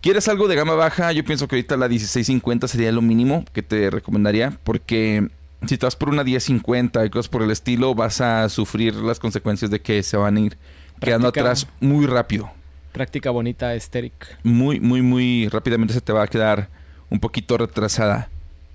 ¿quieres 0.00 0.28
algo 0.28 0.48
de 0.48 0.56
gama 0.56 0.74
baja? 0.74 1.12
Yo 1.12 1.24
pienso 1.24 1.48
que 1.48 1.56
ahorita 1.56 1.76
la 1.76 1.88
1650 1.88 2.68
sería 2.68 2.92
lo 2.92 3.02
mínimo 3.02 3.44
que 3.52 3.62
te 3.62 3.90
recomendaría 3.90 4.58
porque 4.64 5.28
si 5.66 5.78
te 5.78 5.86
vas 5.86 5.96
por 5.96 6.08
una 6.08 6.24
1050 6.24 7.06
y 7.06 7.10
cosas 7.10 7.28
por 7.28 7.42
el 7.42 7.50
estilo, 7.50 7.94
vas 7.94 8.20
a 8.20 8.48
sufrir 8.48 8.94
las 8.96 9.20
consecuencias 9.20 9.70
de 9.70 9.80
que 9.80 10.02
se 10.02 10.16
van 10.16 10.36
a 10.36 10.40
ir 10.40 10.58
quedando 11.00 11.28
atrás 11.28 11.66
muy 11.80 12.06
rápido. 12.06 12.50
Práctica 12.92 13.30
bonita, 13.30 13.74
estéric. 13.74 14.38
Muy, 14.42 14.80
muy, 14.80 15.02
muy 15.02 15.48
rápidamente 15.48 15.94
se 15.94 16.00
te 16.00 16.12
va 16.12 16.24
a 16.24 16.26
quedar 16.26 16.68
un 17.10 17.20
poquito 17.20 17.56
retrasada. 17.56 18.28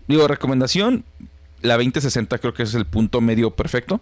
Digo, 0.08 0.28
recomendación, 0.28 1.04
la 1.62 1.76
2060 1.76 2.38
creo 2.38 2.54
que 2.54 2.64
es 2.64 2.74
el 2.74 2.86
punto 2.86 3.22
medio 3.22 3.52
perfecto. 3.52 4.02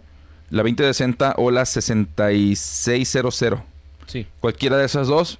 La 0.50 0.62
2060 0.62 1.34
o 1.38 1.50
la 1.50 1.64
6600. 1.64 3.44
Sí. 4.06 4.26
Cualquiera 4.40 4.76
de 4.76 4.86
esas 4.86 5.08
dos. 5.08 5.38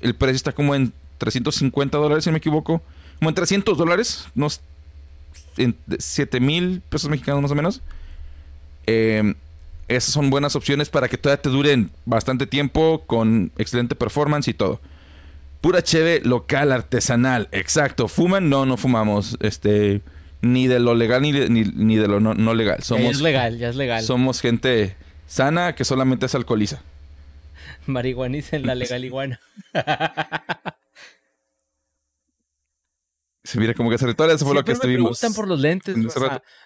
El 0.00 0.14
precio 0.14 0.36
está 0.36 0.52
como 0.52 0.74
en 0.74 0.92
350 1.18 1.96
dólares, 1.96 2.24
si 2.24 2.30
no 2.30 2.32
me 2.32 2.38
equivoco. 2.38 2.82
Como 3.18 3.30
en 3.30 3.34
300 3.34 3.78
dólares. 3.78 4.26
Unos 4.34 4.60
7 5.98 6.40
mil 6.40 6.82
pesos 6.88 7.08
mexicanos 7.08 7.42
más 7.42 7.50
o 7.50 7.54
menos. 7.54 7.80
Em, 8.86 9.34
esas 9.88 10.12
son 10.12 10.30
buenas 10.30 10.56
opciones 10.56 10.90
para 10.90 11.08
que 11.08 11.16
todavía 11.16 11.42
te 11.42 11.48
duren 11.48 11.90
bastante 12.04 12.46
tiempo 12.46 13.02
con 13.06 13.52
excelente 13.56 13.94
performance 13.94 14.48
y 14.48 14.54
todo. 14.54 14.80
Pura 15.60 15.82
cheve 15.82 16.20
local, 16.22 16.72
artesanal. 16.72 17.48
Exacto. 17.52 18.08
¿Fuman? 18.08 18.50
No, 18.50 18.66
no 18.66 18.76
fumamos. 18.76 19.36
Este. 19.40 20.02
Ni 20.44 20.66
de 20.66 20.78
lo 20.78 20.94
legal 20.94 21.22
ni 21.22 21.32
de, 21.32 21.48
ni, 21.48 21.96
de 21.96 22.06
lo 22.06 22.20
no, 22.20 22.54
legal. 22.54 22.82
Somos, 22.82 23.04
ya 23.04 23.10
es 23.10 23.20
legal, 23.20 23.58
ya 23.58 23.70
es 23.70 23.76
legal. 23.76 24.02
Somos 24.02 24.40
gente 24.42 24.94
sana 25.26 25.74
que 25.74 25.84
solamente 25.84 26.28
se 26.28 26.36
alcoholiza. 26.36 26.82
Marihuaniza 27.86 28.56
en 28.56 28.66
la 28.66 28.74
legal 28.74 29.04
iguana. 29.04 29.40
Se 33.42 33.60
mira 33.60 33.74
como 33.74 33.90
que 33.90 33.98
se 33.98 34.06
retora, 34.06 34.32
eso 34.32 34.46
fue 34.46 34.54
lo 34.54 34.64
que 34.64 34.72
estuvimos. 34.72 35.02
Me 35.02 35.08
gustan 35.08 35.34
por 35.34 35.46
los 35.46 35.60
lentes, 35.60 35.94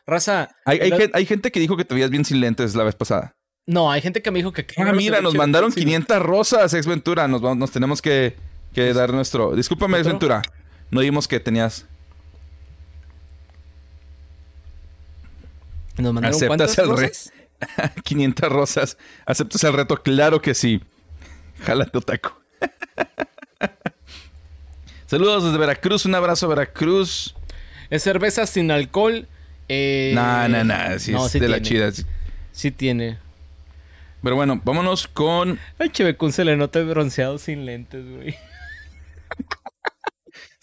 raza. 0.06 0.48
hay, 0.64 0.78
hay, 1.12 1.26
gente 1.26 1.50
que 1.50 1.58
dijo 1.58 1.76
que 1.76 1.84
te 1.84 1.94
veías 1.94 2.08
bien 2.08 2.24
sin 2.24 2.40
lentes 2.40 2.76
la 2.76 2.84
vez 2.84 2.94
pasada. 2.94 3.36
No, 3.66 3.90
hay 3.90 4.00
gente 4.00 4.22
que 4.22 4.30
me 4.30 4.38
dijo 4.38 4.52
que... 4.52 4.64
Ah, 4.76 4.92
mira, 4.92 5.20
nos 5.20 5.34
mandaron 5.34 5.72
500 5.72 6.22
rosas, 6.22 6.72
ex 6.74 6.86
Ventura. 6.86 7.28
Nos, 7.28 7.42
nos 7.42 7.70
tenemos 7.70 8.00
que, 8.00 8.34
que 8.72 8.94
dar 8.94 9.12
nuestro... 9.12 9.54
Discúlpame, 9.54 9.98
ex 9.98 10.06
Ventura. 10.06 10.42
No 10.90 11.00
dimos 11.00 11.28
que 11.28 11.38
tenías... 11.38 11.84
¿Nos 15.98 16.14
mandaron 16.14 16.36
¿Aceptas 16.36 16.78
el 16.78 16.96
reto? 16.96 17.18
500 18.04 18.52
rosas. 18.52 18.98
¿Aceptas 19.26 19.64
el 19.64 19.72
reto? 19.72 20.02
Claro 20.02 20.40
que 20.40 20.54
sí. 20.54 20.80
tu 21.92 22.00
taco. 22.00 22.40
Saludos 25.06 25.44
desde 25.44 25.58
Veracruz, 25.58 26.04
un 26.04 26.14
abrazo 26.14 26.46
a 26.46 26.50
Veracruz. 26.50 27.34
Es 27.90 28.02
cerveza 28.02 28.46
sin 28.46 28.70
alcohol. 28.70 29.26
Eh... 29.68 30.12
Nah, 30.14 30.48
nah, 30.48 30.64
nah. 30.64 30.94
es 30.94 31.06
de 31.06 31.48
la 31.48 31.62
chida. 31.62 31.90
Sí. 32.52 32.70
tiene. 32.70 33.18
Pero 34.22 34.36
bueno, 34.36 34.60
vámonos 34.64 35.08
con. 35.08 35.58
Ay, 35.78 35.90
Chevecún 35.90 36.32
se 36.32 36.44
le 36.44 36.56
nota 36.56 36.80
bronceado 36.80 37.38
sin 37.38 37.66
lentes, 37.66 38.08
güey. 38.08 38.36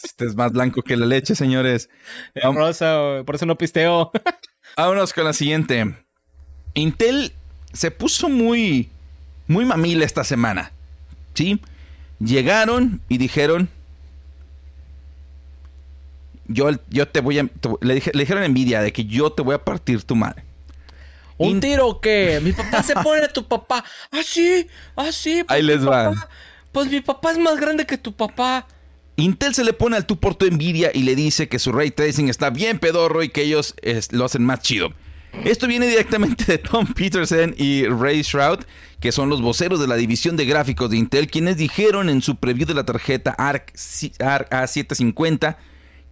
Este 0.04 0.26
es 0.26 0.36
más 0.36 0.52
blanco 0.52 0.84
que 0.84 0.96
la 0.96 1.08
leche, 1.08 1.34
señores. 1.34 1.90
Es 2.36 2.44
rosa, 2.44 3.24
por 3.26 3.36
eso 3.36 3.48
no 3.48 3.58
pisteo. 3.58 4.12
Vámonos 4.78 5.14
con 5.14 5.24
la 5.24 5.34
siguiente. 5.34 5.96
Intel 6.74 7.34
se 7.74 7.92
puso 7.92 8.30
muy. 8.30 8.90
Muy 9.48 9.64
mamila 9.66 10.06
esta 10.06 10.24
semana. 10.24 10.72
¿Sí? 11.34 11.62
Llegaron 12.20 13.02
y 13.10 13.18
dijeron 13.18 13.70
yo, 16.48 16.70
yo 16.90 17.08
te 17.08 17.22
voy 17.22 17.40
a. 17.40 17.50
le, 17.82 17.94
dijeron 17.96 18.44
a 18.44 18.48
Nvidia 18.48 18.82
de 18.82 18.94
que 18.94 19.06
yo 19.06 19.32
te 19.32 19.42
voy 19.42 19.56
a 19.56 19.64
partir 19.64 20.04
tu 20.04 20.16
madre. 20.16 20.44
¿Un 21.38 21.60
tiro 21.60 22.00
qué? 22.00 22.40
Mi 22.42 22.54
papá 22.54 22.82
se 22.82 22.94
pone 22.96 23.24
a 23.24 23.28
tu 23.28 23.46
papá. 23.46 23.84
Ah, 24.12 24.22
sí, 24.24 24.68
ah, 24.96 25.12
sí. 25.12 25.44
Pues 25.44 25.58
Ahí 25.58 25.64
les 25.64 25.86
va. 25.86 26.14
Pues 26.72 26.90
mi 26.90 27.02
papá 27.02 27.32
es 27.32 27.38
más 27.38 27.60
grande 27.60 27.86
que 27.86 27.98
tu 27.98 28.14
papá. 28.14 28.68
Intel 29.18 29.54
se 29.56 29.64
le 29.64 29.74
pone 29.74 29.96
al 29.96 30.06
tú 30.06 30.20
por 30.20 30.36
tu 30.36 30.46
Nvidia 30.46 30.92
y 30.94 31.04
le 31.04 31.16
dice 31.16 31.48
que 31.48 31.60
su 31.60 31.72
ray 31.72 31.92
tracing 31.92 32.28
está 32.28 32.50
bien 32.50 32.80
pedorro 32.80 33.24
y 33.24 33.30
que 33.30 33.44
ellos 33.44 33.76
lo 34.12 34.26
hacen 34.26 34.44
más 34.44 34.62
chido. 34.62 34.94
Esto 35.44 35.68
viene 35.68 35.88
directamente 35.88 36.46
de 36.46 36.58
Tom 36.58 36.86
Peterson 36.94 37.56
y 37.58 37.86
Ray 37.86 38.22
Shroud, 38.22 38.60
que 39.00 39.12
son 39.12 39.30
los 39.30 39.42
voceros 39.42 39.80
de 39.80 39.88
la 39.88 39.96
división 39.96 40.38
de 40.38 40.46
gráficos 40.46 40.90
de 40.90 40.98
Intel, 40.98 41.28
quienes 41.28 41.58
dijeron 41.58 42.10
en 42.10 42.22
su 42.22 42.38
preview 42.38 42.66
de 42.66 42.74
la 42.74 42.86
tarjeta 42.86 43.32
ARC, 43.32 43.74
ARC 44.20 44.50
A750 44.52 45.58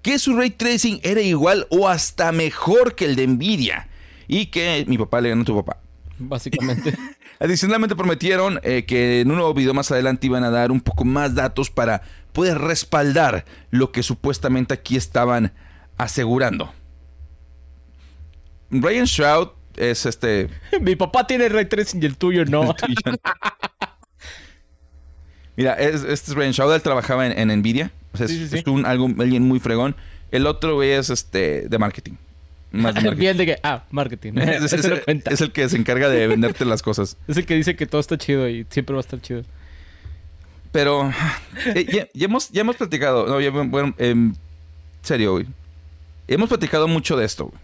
que 0.03 0.19
su 0.19 0.35
ray 0.35 0.51
tracing 0.51 0.99
era 1.01 1.21
igual 1.21 1.65
o 1.69 1.87
hasta 1.87 2.31
mejor 2.31 2.93
que 2.93 3.05
el 3.05 3.15
de 3.15 3.25
Nvidia 3.25 3.87
y 4.27 4.47
que 4.47 4.85
mi 4.87 4.97
papá 4.97 5.21
le 5.21 5.29
ganó 5.29 5.41
a 5.41 5.45
tu 5.45 5.55
papá. 5.55 5.79
Básicamente. 6.19 6.93
Adicionalmente 7.43 7.95
prometieron 7.95 8.59
eh, 8.63 8.85
que 8.85 9.21
en 9.21 9.29
un 9.29 9.35
nuevo 9.35 9.53
video 9.53 9.73
más 9.73 9.91
adelante 9.91 10.27
iban 10.27 10.43
a 10.43 10.49
dar 10.49 10.71
un 10.71 10.81
poco 10.81 11.05
más 11.05 11.35
datos 11.35 11.69
para 11.69 12.01
poder 12.31 12.57
respaldar 12.57 13.45
lo 13.69 13.91
que 13.91 14.01
supuestamente 14.01 14.73
aquí 14.73 14.95
estaban 14.95 15.53
asegurando. 15.97 16.73
Ryan 18.71 19.05
Shroud 19.05 19.49
es 19.75 20.05
este. 20.05 20.49
Mi 20.81 20.95
papá 20.95 21.27
tiene 21.27 21.49
ray 21.49 21.65
tracing 21.65 22.01
y 22.01 22.05
el 22.05 22.17
tuyo 22.17 22.45
no. 22.45 22.73
Mira, 25.55 25.73
este 25.73 26.11
es 26.11 26.33
Ryan 26.33 26.51
Shroud, 26.51 26.73
él 26.73 26.81
trabajaba 26.81 27.27
en 27.27 27.59
Nvidia 27.59 27.91
es, 28.19 28.67
un, 28.67 28.85
algo, 28.85 29.09
alguien 29.19 29.43
muy 29.43 29.59
fregón. 29.59 29.95
El 30.31 30.47
otro, 30.47 30.81
es 30.83 31.09
este 31.09 31.67
de 31.67 31.77
marketing. 31.77 32.13
Más 32.73 32.95
marketing. 33.03 33.37
de 33.37 33.45
que, 33.45 33.59
ah, 33.63 33.83
marketing. 33.91 34.33
es, 34.37 35.41
el 35.41 35.51
que 35.51 35.69
se 35.69 35.77
encarga 35.77 36.09
de 36.09 36.27
venderte 36.27 36.65
las 36.65 36.81
cosas. 36.81 37.15
Es 37.27 37.37
el 37.37 37.45
que 37.45 37.55
dice 37.55 37.75
que 37.75 37.85
todo 37.85 38.01
está 38.01 38.17
chido 38.17 38.49
y 38.49 38.65
siempre 38.69 38.93
va 38.93 38.99
a 38.99 39.01
estar 39.01 39.21
chido. 39.21 39.43
Pero 40.71 41.13
eh, 41.75 42.09
ya, 42.13 42.25
hemos, 42.25 42.49
ya 42.49 42.61
hemos 42.61 42.75
platicado, 42.75 43.27
no, 43.27 43.65
bueno, 43.65 43.93
en 43.99 44.35
serio, 45.03 45.33
güey. 45.33 45.45
Hemos 46.27 46.49
platicado 46.49 46.87
mucho 46.87 47.15
de 47.15 47.25
esto, 47.25 47.45
güey. 47.45 47.61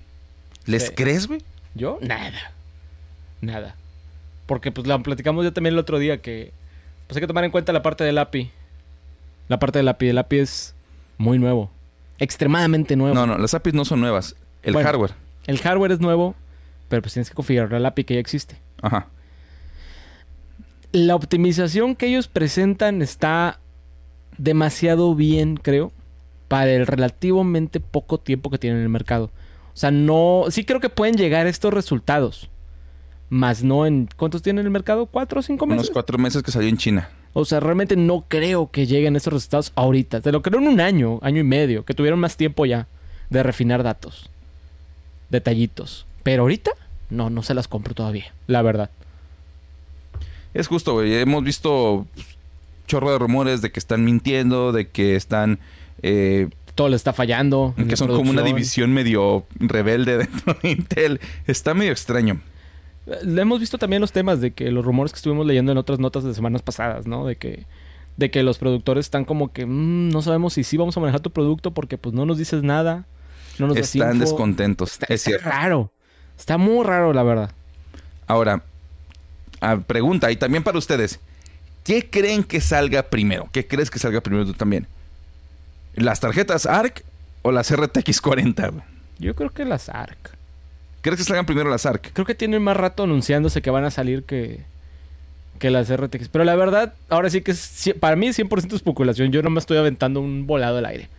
¿Les 0.68 0.92
crees, 0.92 1.26
güey? 1.26 1.42
¿Yo? 1.74 1.98
Nada. 2.02 2.54
Nada. 3.42 3.76
Porque 4.46 4.72
pues 4.72 4.86
la 4.86 5.00
platicamos 5.00 5.44
ya 5.44 5.52
también 5.52 5.74
el 5.74 5.80
otro 5.80 5.98
día 5.98 6.22
que 6.22 6.52
pues 7.08 7.18
hay 7.18 7.22
que 7.22 7.28
tomar 7.28 7.44
en 7.44 7.52
cuenta 7.52 7.74
la 7.74 7.82
parte 7.82 8.04
del 8.04 8.20
API. 8.20 8.52
La 9.48 9.58
parte 9.58 9.80
del 9.80 9.88
API. 9.88 10.10
El 10.10 10.18
API 10.20 10.40
es 10.40 10.76
muy 11.18 11.40
nuevo. 11.40 11.72
Extremadamente 12.20 12.96
nuevo. 12.96 13.16
No, 13.16 13.26
no, 13.26 13.40
las 13.40 13.56
APIs 13.56 13.74
no 13.74 13.86
son 13.86 14.02
nuevas. 14.02 14.36
El 14.64 14.76
hardware. 14.76 15.14
El 15.48 15.60
hardware 15.60 15.92
es 15.92 16.00
nuevo, 16.00 16.36
pero 16.90 17.02
pues 17.02 17.14
tienes 17.14 17.30
que 17.30 17.36
configurar 17.36 17.74
el 17.74 17.86
API 17.86 18.04
que 18.04 18.14
ya 18.16 18.20
existe. 18.20 18.58
Ajá. 18.82 19.08
La 20.92 21.16
optimización 21.16 21.96
que 21.96 22.08
ellos 22.08 22.28
presentan 22.28 23.02
está 23.02 23.60
demasiado 24.38 25.14
bien, 25.16 25.58
creo, 25.58 25.92
para 26.48 26.72
el 26.72 26.88
relativamente 26.88 27.80
poco 27.80 28.20
tiempo 28.20 28.50
que 28.50 28.58
tienen 28.58 28.80
en 28.80 28.84
el 28.84 28.90
mercado. 28.90 29.32
O 29.74 29.78
sea, 29.78 29.92
no. 29.92 30.46
Sí 30.50 30.66
creo 30.66 30.80
que 30.80 30.90
pueden 30.90 31.16
llegar 31.16 31.46
a 31.46 31.50
estos 31.50 31.74
resultados. 31.74 32.50
Más 33.30 33.64
no 33.64 33.86
en. 33.86 34.10
¿Cuántos 34.18 34.42
tienen 34.42 34.62
en 34.62 34.66
el 34.66 34.72
mercado? 34.72 35.06
¿Cuatro 35.06 35.40
o 35.40 35.44
cinco 35.44 35.68
meses? 35.68 35.84
Unos 35.84 35.92
cuatro 35.92 36.18
meses 36.18 36.42
que 36.42 36.52
salió 36.52 36.68
en 36.68 36.78
China. 36.78 37.10
O 37.34 37.46
sea, 37.46 37.60
realmente 37.60 37.96
no 37.96 38.26
creo 38.28 38.72
que 38.72 38.88
lleguen 38.88 39.16
esos 39.16 39.32
resultados 39.32 39.72
ahorita. 39.76 40.22
Te 40.22 40.32
lo 40.32 40.42
creo 40.42 40.60
en 40.60 40.68
un 40.68 40.82
año, 40.82 41.20
año 41.22 41.40
y 41.40 41.44
medio, 41.44 41.86
que 41.86 41.94
tuvieron 41.94 42.20
más 42.20 42.36
tiempo 42.36 42.66
ya 42.66 42.88
de 43.30 43.44
refinar 43.44 43.84
datos, 43.84 44.32
detallitos. 45.30 46.06
Pero 46.24 46.44
ahorita, 46.44 46.72
no, 47.10 47.30
no 47.30 47.44
se 47.44 47.54
las 47.54 47.68
compro 47.68 47.94
todavía, 47.94 48.34
la 48.48 48.62
verdad. 48.62 48.90
Es 50.54 50.68
justo, 50.68 50.94
güey. 50.94 51.16
Hemos 51.16 51.44
visto 51.44 52.08
chorro 52.88 53.12
de 53.12 53.20
rumores 53.20 53.62
de 53.62 53.72
que 53.72 53.80
están 53.80 54.04
mintiendo, 54.04 54.72
de 54.72 54.88
que 54.88 55.16
están... 55.16 55.60
Eh, 56.02 56.50
Todo 56.76 56.90
le 56.90 56.96
está 56.96 57.14
fallando. 57.14 57.76
Que 57.88 57.96
son 57.96 58.08
como 58.08 58.32
una 58.32 58.42
división 58.42 58.94
medio 58.94 59.46
rebelde 59.60 60.18
dentro 60.18 60.58
de 60.62 60.72
Intel. 60.72 61.20
Está 61.46 61.74
medio 61.74 61.92
extraño. 61.92 62.42
Le 63.24 63.42
hemos 63.42 63.60
visto 63.60 63.78
también 63.78 64.02
los 64.02 64.12
temas 64.12 64.42
de 64.42 64.52
que 64.52 64.72
los 64.72 64.86
rumores 64.86 65.12
que 65.12 65.18
estuvimos 65.18 65.46
leyendo 65.46 65.72
en 65.72 65.78
otras 65.78 66.00
notas 66.00 66.24
de 66.24 66.34
semanas 66.34 66.62
pasadas, 66.62 67.08
¿no? 67.08 67.26
De 67.26 67.38
que, 67.38 67.66
de 68.18 68.30
que 68.30 68.44
los 68.44 68.58
productores 68.58 69.06
están 69.06 69.26
como 69.26 69.52
que 69.52 69.66
mm, 69.66 70.10
no 70.10 70.22
sabemos 70.22 70.54
si 70.54 70.64
sí 70.64 70.78
vamos 70.78 70.96
a 70.98 71.00
manejar 71.00 71.22
tu 71.22 71.32
producto 71.32 71.72
porque 71.72 71.98
pues 71.98 72.14
no 72.14 72.26
nos 72.26 72.38
dices 72.38 72.64
nada. 72.64 73.06
No 73.60 73.68
nos 73.68 73.78
Están 73.78 74.20
descontentos. 74.20 74.94
Está, 74.94 75.06
es 75.10 75.22
cierto. 75.22 75.50
raro. 75.50 75.92
Está 76.38 76.58
muy 76.58 76.86
raro, 76.86 77.14
la 77.14 77.24
verdad. 77.24 77.52
Ahora, 78.26 78.64
pregunta, 79.88 80.32
y 80.32 80.38
también 80.38 80.64
para 80.64 80.78
ustedes. 80.78 81.20
¿Qué 81.84 82.10
creen 82.10 82.44
que 82.44 82.62
salga 82.62 83.04
primero? 83.04 83.50
¿Qué 83.52 83.68
crees 83.68 83.90
que 83.90 84.00
salga 84.00 84.22
primero 84.22 84.46
tú 84.46 84.54
también? 84.54 84.88
¿Las 85.96 86.20
tarjetas 86.20 86.66
ARC 86.66 87.04
o 87.42 87.52
las 87.52 87.76
RTX 87.76 88.22
40? 88.22 88.72
Yo 89.18 89.36
creo 89.36 89.50
que 89.50 89.66
las 89.66 89.90
ARC. 89.90 90.38
¿Crees 91.02 91.18
que 91.18 91.24
salgan 91.24 91.46
primero 91.46 91.70
las 91.70 91.86
ARC? 91.86 92.12
Creo 92.14 92.26
que 92.26 92.36
tienen 92.36 92.62
más 92.62 92.78
rato 92.78 93.04
anunciándose 93.04 93.62
que 93.62 93.70
van 93.70 93.86
a 93.86 93.92
salir 93.92 94.24
que, 94.24 94.62
que 95.58 95.70
las 95.70 95.94
RTX. 95.94 96.30
Pero 96.30 96.44
la 96.44 96.56
verdad, 96.56 96.94
ahora 97.10 97.30
sí 97.30 97.42
que 97.42 97.52
es, 97.52 97.94
para 98.00 98.16
mí 98.16 98.28
es 98.28 98.40
100% 98.40 98.74
especulación. 98.76 99.32
Yo 99.32 99.42
no 99.42 99.50
me 99.50 99.60
estoy 99.60 99.78
aventando 99.78 100.22
un 100.22 100.46
volado 100.46 100.78
al 100.78 100.86
aire. 100.86 101.10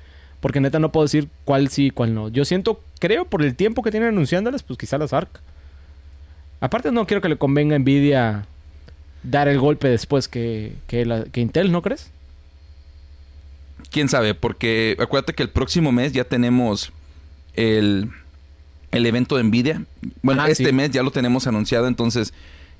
Porque 0.40 0.60
neta 0.60 0.78
no 0.78 0.90
puedo 0.92 1.04
decir 1.04 1.28
cuál 1.44 1.68
sí 1.68 1.86
y 1.86 1.90
cuál 1.90 2.14
no. 2.14 2.28
Yo 2.28 2.44
siento 2.44 2.80
creo 2.98 3.24
por 3.24 3.42
el 3.42 3.54
tiempo 3.56 3.82
que 3.82 3.90
tienen 3.90 4.10
anunciándolas, 4.10 4.62
pues 4.62 4.78
quizá 4.78 4.98
las 4.98 5.12
ARC. 5.12 5.40
Aparte 6.60 6.92
no 6.92 7.06
quiero 7.06 7.20
que 7.20 7.28
le 7.28 7.36
convenga 7.36 7.76
a 7.76 7.78
Nvidia 7.78 8.46
dar 9.22 9.48
el 9.48 9.58
golpe 9.58 9.88
después 9.88 10.28
que, 10.28 10.74
que, 10.86 11.26
que 11.32 11.40
Intel, 11.40 11.72
¿no 11.72 11.82
crees? 11.82 12.10
Quién 13.90 14.08
sabe, 14.08 14.34
porque 14.34 14.96
acuérdate 15.00 15.34
que 15.34 15.42
el 15.42 15.50
próximo 15.50 15.90
mes 15.90 16.12
ya 16.12 16.24
tenemos 16.24 16.92
el, 17.54 18.10
el 18.92 19.06
evento 19.06 19.36
de 19.36 19.44
Nvidia. 19.44 19.84
Bueno, 20.22 20.44
este 20.46 20.72
mes 20.72 20.90
ya 20.90 21.02
lo 21.02 21.10
tenemos 21.10 21.46
anunciado, 21.46 21.88
entonces 21.88 22.32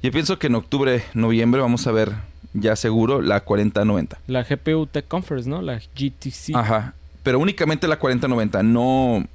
yo 0.02 0.10
pienso 0.12 0.38
que 0.38 0.46
en 0.46 0.54
octubre, 0.54 1.02
noviembre 1.14 1.60
vamos 1.60 1.86
a 1.86 1.92
ver 1.92 2.12
ya 2.52 2.76
seguro 2.76 3.22
la 3.22 3.40
4090. 3.40 4.18
La 4.26 4.42
GPU 4.42 4.86
Tech 4.86 5.06
Conference, 5.06 5.48
¿no? 5.48 5.62
La 5.62 5.78
GTC. 5.78 6.54
Ajá, 6.54 6.94
pero 7.22 7.38
únicamente 7.38 7.88
la 7.88 7.98
4090, 7.98 8.62
no, 8.62 9.26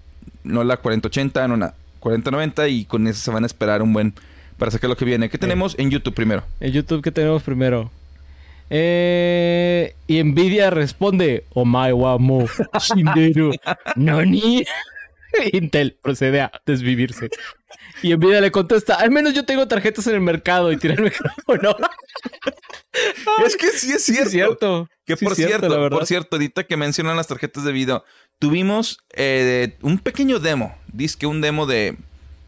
no 0.43 0.63
la 0.63 0.77
4080, 0.77 1.47
no 1.47 1.57
nada. 1.57 1.75
4090 1.99 2.67
y 2.67 2.85
con 2.85 3.07
eso 3.07 3.19
se 3.19 3.31
van 3.31 3.43
a 3.43 3.47
esperar 3.47 3.81
un 3.81 3.91
buen 3.91 4.13
para 4.57 4.71
sacar 4.71 4.89
lo 4.89 4.95
que 4.95 5.05
viene. 5.05 5.29
¿Qué 5.29 5.37
tenemos 5.37 5.75
en 5.79 5.89
YouTube 5.89 6.13
primero? 6.13 6.43
En 6.59 6.71
YouTube, 6.71 7.01
¿qué 7.01 7.11
tenemos 7.11 7.41
primero? 7.43 7.91
Eh, 8.69 9.95
y 10.07 10.23
Nvidia 10.23 10.69
responde, 10.69 11.45
Omae 11.53 11.93
wa 11.93 12.17
mo 12.17 12.47
shinderu 12.79 13.53
nani. 13.95 14.63
Intel 15.53 15.97
procede 16.01 16.41
a 16.41 16.51
desvivirse. 16.65 17.29
Y 18.01 18.15
Nvidia 18.15 18.41
le 18.41 18.51
contesta, 18.51 18.95
al 18.95 19.11
menos 19.11 19.33
yo 19.33 19.45
tengo 19.45 19.67
tarjetas 19.67 20.07
en 20.07 20.15
el 20.15 20.21
mercado 20.21 20.71
y 20.71 20.77
tira 20.77 20.95
el 20.95 21.01
micrófono. 21.03 21.75
es 23.45 23.55
que 23.55 23.69
sí 23.71 23.91
es 23.91 24.03
cierto. 24.31 24.89
Que 25.05 25.15
por 25.17 25.35
cierto, 25.35 25.89
por 25.89 26.05
cierto, 26.05 26.35
ahorita 26.35 26.63
que 26.65 26.77
mencionan 26.77 27.15
las 27.15 27.27
tarjetas 27.27 27.63
de 27.63 27.71
video, 27.71 28.03
tuvimos 28.39 28.99
eh, 29.13 29.77
un 29.81 29.99
pequeño 29.99 30.39
demo, 30.39 30.75
dice 30.91 31.17
que 31.19 31.27
un 31.27 31.41
demo 31.41 31.65
de, 31.65 31.97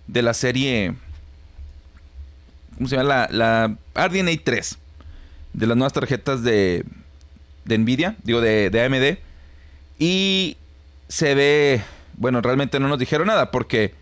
de 0.08 0.22
la 0.22 0.34
serie, 0.34 0.96
¿cómo 2.76 2.90
se 2.90 2.96
llama? 2.98 3.28
La, 3.32 3.78
la 3.94 4.08
RDNA 4.08 4.32
3 4.44 4.78
de 5.54 5.68
las 5.68 5.78
nuevas 5.78 5.94
tarjetas 5.94 6.44
de, 6.44 6.84
de 7.66 7.78
Nvidia, 7.78 8.16
digo, 8.24 8.42
de, 8.42 8.70
de 8.70 8.84
AMD. 8.84 9.18
Y 10.00 10.58
se 11.08 11.36
ve, 11.36 11.82
bueno, 12.16 12.42
realmente 12.42 12.80
no 12.80 12.88
nos 12.88 13.00
dijeron 13.00 13.28
nada 13.28 13.52
porque 13.52 13.94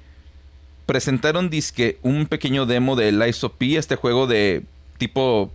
presentaron 0.86 1.50
disque 1.50 1.98
un 2.02 2.28
pequeño 2.28 2.65
demo 2.65 2.95
de 2.95 3.12
Lies 3.12 3.43
of 3.43 3.54
P, 3.58 3.78
este 3.78 3.95
juego 3.95 4.28
de 4.28 4.63
tipo 4.98 5.52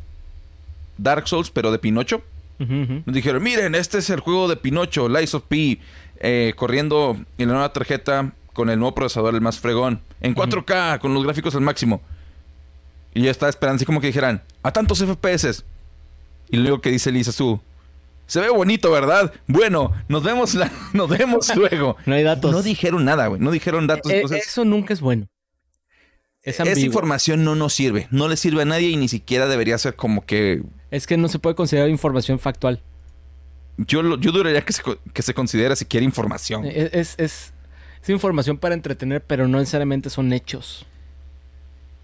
Dark 0.99 1.29
Souls, 1.29 1.51
pero 1.51 1.71
de 1.73 1.79
Pinocho. 1.79 2.23
Nos 2.59 3.15
dijeron, 3.15 3.43
miren, 3.43 3.75
este 3.75 3.99
es 3.99 4.11
el 4.11 4.21
juego 4.21 4.47
de 4.47 4.57
Pinocho, 4.57 5.09
Lies 5.09 5.35
of 5.35 5.45
P, 5.49 5.79
eh, 6.19 6.53
corriendo 6.57 7.17
en 7.39 7.49
la 7.49 7.55
nueva 7.55 7.73
tarjeta 7.73 8.33
con 8.53 8.69
el 8.69 8.79
nuevo 8.79 8.95
procesador, 8.95 9.35
el 9.35 9.41
más 9.41 9.59
fregón, 9.59 10.01
en 10.21 10.35
4K, 10.35 10.99
con 10.99 11.15
los 11.15 11.25
gráficos 11.25 11.55
al 11.55 11.63
máximo. 11.63 12.03
Y 13.15 13.23
yo 13.23 13.31
estaba 13.31 13.49
esperando 13.49 13.77
así 13.77 13.87
como 13.87 14.03
que 14.03 14.09
dijeran, 14.09 14.43
a 14.63 14.73
tantos 14.73 15.03
FPS. 15.03 15.65
Y 16.51 16.59
luego 16.59 16.83
que 16.83 16.91
dice 16.91 17.11
Lisa 17.11 17.33
Su, 17.33 17.61
se 18.31 18.41
ve 18.41 18.49
bonito, 18.49 18.93
¿verdad? 18.93 19.35
Bueno, 19.49 19.91
nos 20.07 20.23
vemos, 20.23 20.57
nos 20.93 21.11
vemos 21.11 21.53
luego. 21.57 21.97
no 22.07 22.15
hay 22.15 22.23
datos. 22.23 22.53
No 22.53 22.63
dijeron 22.63 23.05
nada, 23.05 23.27
güey. 23.27 23.41
No 23.41 23.51
dijeron 23.51 23.89
datos. 23.89 24.13
Eh, 24.13 24.23
eso 24.31 24.65
nunca 24.65 24.93
es 24.93 25.01
bueno. 25.01 25.27
Esa 26.45 26.79
información 26.79 27.43
no 27.43 27.57
nos 27.57 27.75
sirve. 27.75 28.07
No 28.13 28.29
le 28.29 28.37
sirve 28.37 28.63
a 28.63 28.65
nadie 28.65 28.87
y 28.91 28.97
ni 28.97 29.09
siquiera 29.09 29.49
debería 29.49 29.77
ser 29.79 29.97
como 29.97 30.25
que... 30.25 30.63
Es 30.93 31.09
que 31.09 31.17
no 31.17 31.27
se 31.27 31.41
puede 31.41 31.57
considerar 31.57 31.91
información 31.91 32.39
factual. 32.39 32.81
Yo, 33.79 34.17
yo 34.17 34.31
dudaría 34.31 34.63
que 34.63 34.75
se, 34.75 34.83
que 35.13 35.23
se 35.23 35.35
considera 35.35 35.75
siquiera 35.75 36.05
información. 36.05 36.65
Eh, 36.67 36.89
es, 36.93 37.17
es, 37.19 37.53
es 38.01 38.11
información 38.11 38.59
para 38.59 38.77
entretener, 38.77 39.25
pero 39.25 39.49
no 39.49 39.59
necesariamente 39.59 40.09
son 40.09 40.33
hechos. 40.33 40.87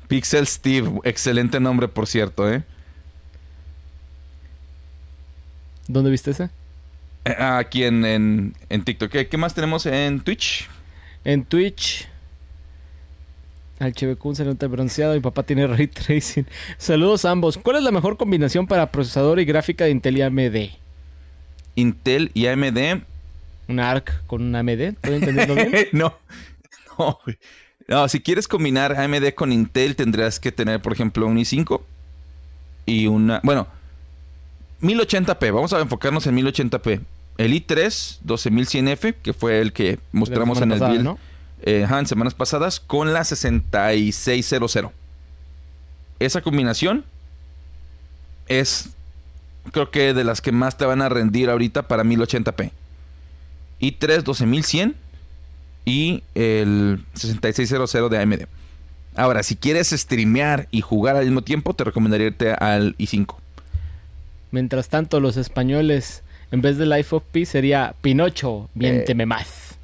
Pixel 0.09 0.49
Steve, 0.49 0.91
excelente 1.05 1.61
nombre, 1.61 1.87
por 1.87 2.09
cierto, 2.09 2.51
¿eh? 2.53 2.65
¿Dónde 5.89 6.11
viste 6.11 6.33
ese? 6.33 6.51
Eh, 7.25 7.35
aquí 7.39 7.85
en, 7.85 8.05
en, 8.69 8.85
TikTok. 8.85 9.11
¿Qué, 9.11 9.37
más 9.37 9.55
tenemos 9.55 9.87
en 9.87 10.21
Twitch? 10.21 10.69
En 11.25 11.45
Twitch. 11.45 12.09
Al 13.79 13.93
Chevecún 13.93 14.37
se 14.37 14.45
nota 14.45 14.67
bronceado. 14.69 15.15
Mi 15.15 15.21
papá 15.21 15.43
tiene 15.43 15.67
ray 15.67 15.87
tracing. 15.89 16.47
Saludos 16.79 17.25
a 17.25 17.31
ambos. 17.31 17.59
¿Cuál 17.59 17.77
es 17.77 17.83
la 17.83 17.91
mejor 17.91 18.17
combinación 18.17 18.67
para 18.67 18.91
procesador 18.91 19.41
y 19.41 19.45
gráfica 19.45 19.85
de 19.85 19.91
Intel 19.91 20.19
y 20.19 20.23
AMD? 20.23 20.57
Intel 21.75 22.31
y 22.33 22.47
AMD. 22.47 23.03
¿Un 23.69 23.81
ARC 23.81 24.25
con 24.27 24.43
un 24.43 24.55
AMD? 24.55 24.81
¿Estoy 24.81 25.15
entendiendo 25.17 25.55
bien? 25.55 25.73
no. 25.93 26.15
No, 26.99 27.19
no, 27.89 28.09
si 28.09 28.21
quieres 28.21 28.49
combinar 28.49 28.99
AMD 28.99 29.35
con 29.35 29.53
Intel, 29.53 29.97
tendrías 29.97 30.41
que 30.41 30.51
tener, 30.51 30.81
por 30.81 30.93
ejemplo, 30.93 31.27
un 31.27 31.37
i5 31.37 31.83
y 32.87 33.07
una. 33.07 33.41
Bueno, 33.45 33.67
1080p, 34.83 35.53
vamos 35.53 35.73
a 35.73 35.81
enfocarnos 35.81 36.27
en 36.27 36.37
1080p. 36.37 37.01
El 37.39 37.53
i3 37.53 38.19
12100F, 38.25 39.15
que 39.23 39.33
fue 39.33 39.61
el 39.61 39.73
que 39.73 39.99
mostramos 40.13 40.61
en 40.63 40.73
el 40.73 40.81
build 40.81 41.17
eh, 41.63 41.87
en 41.89 42.07
semanas 42.07 42.35
pasadas, 42.35 42.81
con 42.81 43.13
la 43.13 43.25
6600. 43.25 44.91
Esa 46.19 46.41
combinación 46.41 47.05
es, 48.49 48.91
creo 49.73 49.91
que 49.91 50.15
de 50.15 50.25
las 50.25 50.41
que 50.41 50.53
más 50.53 50.79
te 50.79 50.87
van 50.87 51.03
a 51.03 51.09
rendir 51.09 51.51
ahorita 51.51 51.89
para 51.89 52.05
1080p. 52.05 52.71
i3 53.81 54.23
12100 54.23 54.95
y 55.85 56.23
el 56.35 57.05
6600 57.15 58.11
de 58.11 58.19
AMD. 58.19 58.43
Ahora, 59.15 59.43
si 59.43 59.57
quieres 59.57 59.91
streamear 59.91 60.69
y 60.71 60.81
jugar 60.81 61.17
al 61.17 61.25
mismo 61.25 61.43
tiempo, 61.43 61.75
te 61.75 61.85
recomendaría 61.85 62.29
irte 62.29 62.53
al 62.53 62.97
i5. 62.99 63.37
Mientras 64.51 64.89
tanto, 64.89 65.21
los 65.21 65.37
españoles, 65.37 66.23
en 66.51 66.61
vez 66.61 66.79
de 66.79 66.87
Life 66.87 67.15
of 67.15 67.25
Pi, 67.31 67.45
sería 67.45 67.95
Pinocho, 68.01 68.71
miénteme 68.75 69.25
eh. 69.25 69.27
más. 69.27 69.79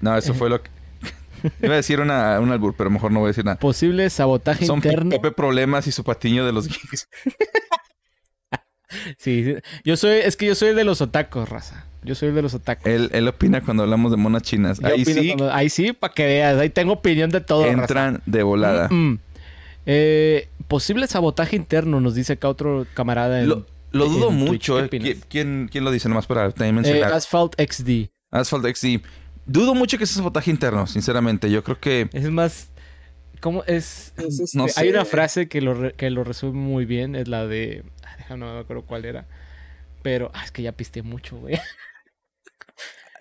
No, 0.00 0.16
eso 0.16 0.34
fue 0.34 0.48
lo 0.48 0.62
que... 0.62 0.70
Iba 1.62 1.74
a 1.74 1.76
decir 1.76 2.00
una, 2.00 2.40
un 2.40 2.50
albur, 2.50 2.74
pero 2.76 2.90
mejor 2.90 3.12
no 3.12 3.20
voy 3.20 3.28
a 3.28 3.30
decir 3.30 3.44
nada. 3.44 3.58
Posible 3.58 4.08
sabotaje 4.10 4.66
Son 4.66 4.78
interno. 4.78 5.10
Pepe 5.10 5.30
Problemas 5.30 5.86
y 5.86 5.92
su 5.92 6.02
patiño 6.02 6.44
de 6.46 6.52
los 6.52 6.68
geeks. 6.68 7.08
sí, 9.18 9.56
yo 9.84 9.96
soy... 9.96 10.18
Es 10.18 10.36
que 10.36 10.46
yo 10.46 10.54
soy 10.54 10.74
de 10.74 10.84
los 10.84 11.00
otacos, 11.00 11.48
raza. 11.48 11.86
Yo 12.06 12.14
soy 12.14 12.30
de 12.30 12.40
los 12.40 12.54
otacos. 12.54 12.86
Él, 12.86 13.10
él 13.12 13.26
opina 13.26 13.60
cuando 13.62 13.82
hablamos 13.82 14.12
de 14.12 14.16
monas 14.16 14.42
chinas. 14.42 14.82
ahí 14.84 15.04
sí. 15.04 15.34
ahí 15.50 15.68
sí, 15.68 15.92
para 15.92 16.14
que 16.14 16.24
veas. 16.24 16.56
Ahí 16.56 16.70
tengo 16.70 16.92
opinión 16.92 17.30
de 17.30 17.40
todo. 17.40 17.66
Entran 17.66 18.22
de 18.26 18.44
volada. 18.44 18.88
Mm, 18.88 18.94
mm. 18.94 19.18
Eh, 19.86 20.48
posible 20.66 21.06
sabotaje 21.06 21.54
interno, 21.54 22.00
nos 22.00 22.14
dice 22.14 22.34
acá 22.34 22.48
otro 22.48 22.86
camarada. 22.94 23.42
lo, 23.42 23.64
dudo 23.92 24.30
mucho. 24.32 24.84
Eh. 24.84 24.88
¿Quién, 25.28 25.68
¿Quién, 25.70 25.84
lo 25.84 25.92
dice? 25.92 26.08
Nomás 26.08 26.26
para 26.26 26.50
también 26.50 26.74
mencionar. 26.74 27.12
Eh, 27.12 27.14
Asphalt 27.14 27.54
XD. 27.60 28.10
Asphalt 28.32 28.66
XD. 28.76 29.00
Dudo 29.46 29.74
mucho 29.76 29.96
que 29.96 30.06
sea 30.06 30.16
sabotaje 30.16 30.50
interno, 30.50 30.88
sinceramente. 30.88 31.50
Yo 31.50 31.62
creo 31.62 31.78
que. 31.78 32.08
Es 32.12 32.28
más. 32.30 32.70
¿Cómo 33.40 33.62
es? 33.64 34.12
Este, 34.16 34.64
hay 34.76 34.88
una 34.88 35.04
frase 35.04 35.46
que 35.48 35.60
lo, 35.60 35.92
que 35.92 36.10
lo 36.10 36.24
resume 36.24 36.58
muy 36.58 36.84
bien. 36.84 37.14
Es 37.14 37.28
la 37.28 37.46
de. 37.46 37.84
Ah, 38.02 38.16
déjame, 38.18 38.44
no 38.44 38.54
me 38.54 38.60
acuerdo 38.60 38.82
cuál 38.84 39.04
era. 39.04 39.28
Pero. 40.02 40.32
Ah, 40.34 40.44
es 40.44 40.50
que 40.50 40.62
ya 40.62 40.72
piste 40.72 41.02
mucho, 41.02 41.36
güey. 41.36 41.60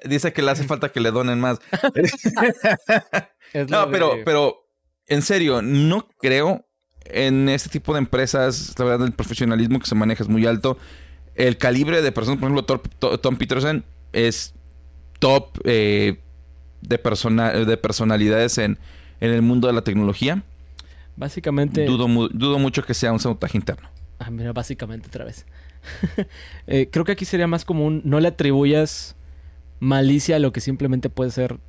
Dice 0.03 0.33
que 0.33 0.41
le 0.41 0.51
hace 0.51 0.63
falta 0.63 0.91
que 0.91 0.99
le 0.99 1.11
donen 1.11 1.39
más. 1.39 1.59
no, 3.69 3.89
pero, 3.91 4.17
pero 4.25 4.64
en 5.07 5.21
serio, 5.21 5.61
no 5.61 6.07
creo 6.19 6.65
en 7.05 7.49
este 7.49 7.69
tipo 7.69 7.93
de 7.93 7.99
empresas, 7.99 8.73
la 8.77 8.85
verdad, 8.85 9.07
el 9.07 9.13
profesionalismo 9.13 9.79
que 9.79 9.85
se 9.85 9.95
maneja 9.95 10.23
es 10.23 10.29
muy 10.29 10.45
alto. 10.45 10.77
El 11.35 11.57
calibre 11.57 12.01
de 12.01 12.11
personas, 12.11 12.39
por 12.39 12.49
ejemplo, 12.49 13.17
Tom, 13.19 13.35
Peterson 13.37 13.83
es 14.13 14.53
top 15.19 15.59
eh, 15.65 16.19
de, 16.81 16.97
de 17.65 17.77
personalidades 17.77 18.57
en, 18.57 18.77
el 19.19 19.41
mundo 19.41 19.67
de 19.67 19.73
la 19.73 19.81
tecnología. 19.81 20.43
Básicamente. 21.15 21.85
Dudo, 21.85 22.07
dudo 22.29 22.59
mucho 22.59 22.83
que 22.83 22.93
sea 22.93 23.11
un 23.11 23.19
sabotaje 23.19 23.57
interno. 23.57 23.89
Ah, 24.19 24.29
mira, 24.29 24.53
básicamente 24.53 25.07
otra 25.07 25.25
vez. 25.25 25.45
Eh, 26.67 26.89
creo 26.91 27.05
que 27.05 27.11
aquí 27.11 27.25
sería 27.25 27.45
más 27.45 27.63
común, 27.63 28.01
no 28.05 28.19
le 28.19 28.27
atribuyas 28.27 29.15
malicia 29.79 30.37
a 30.37 30.39
lo 30.39 30.51
que 30.51 30.59
simplemente 30.59 31.11
puede 31.11 31.29
ser 31.29 31.59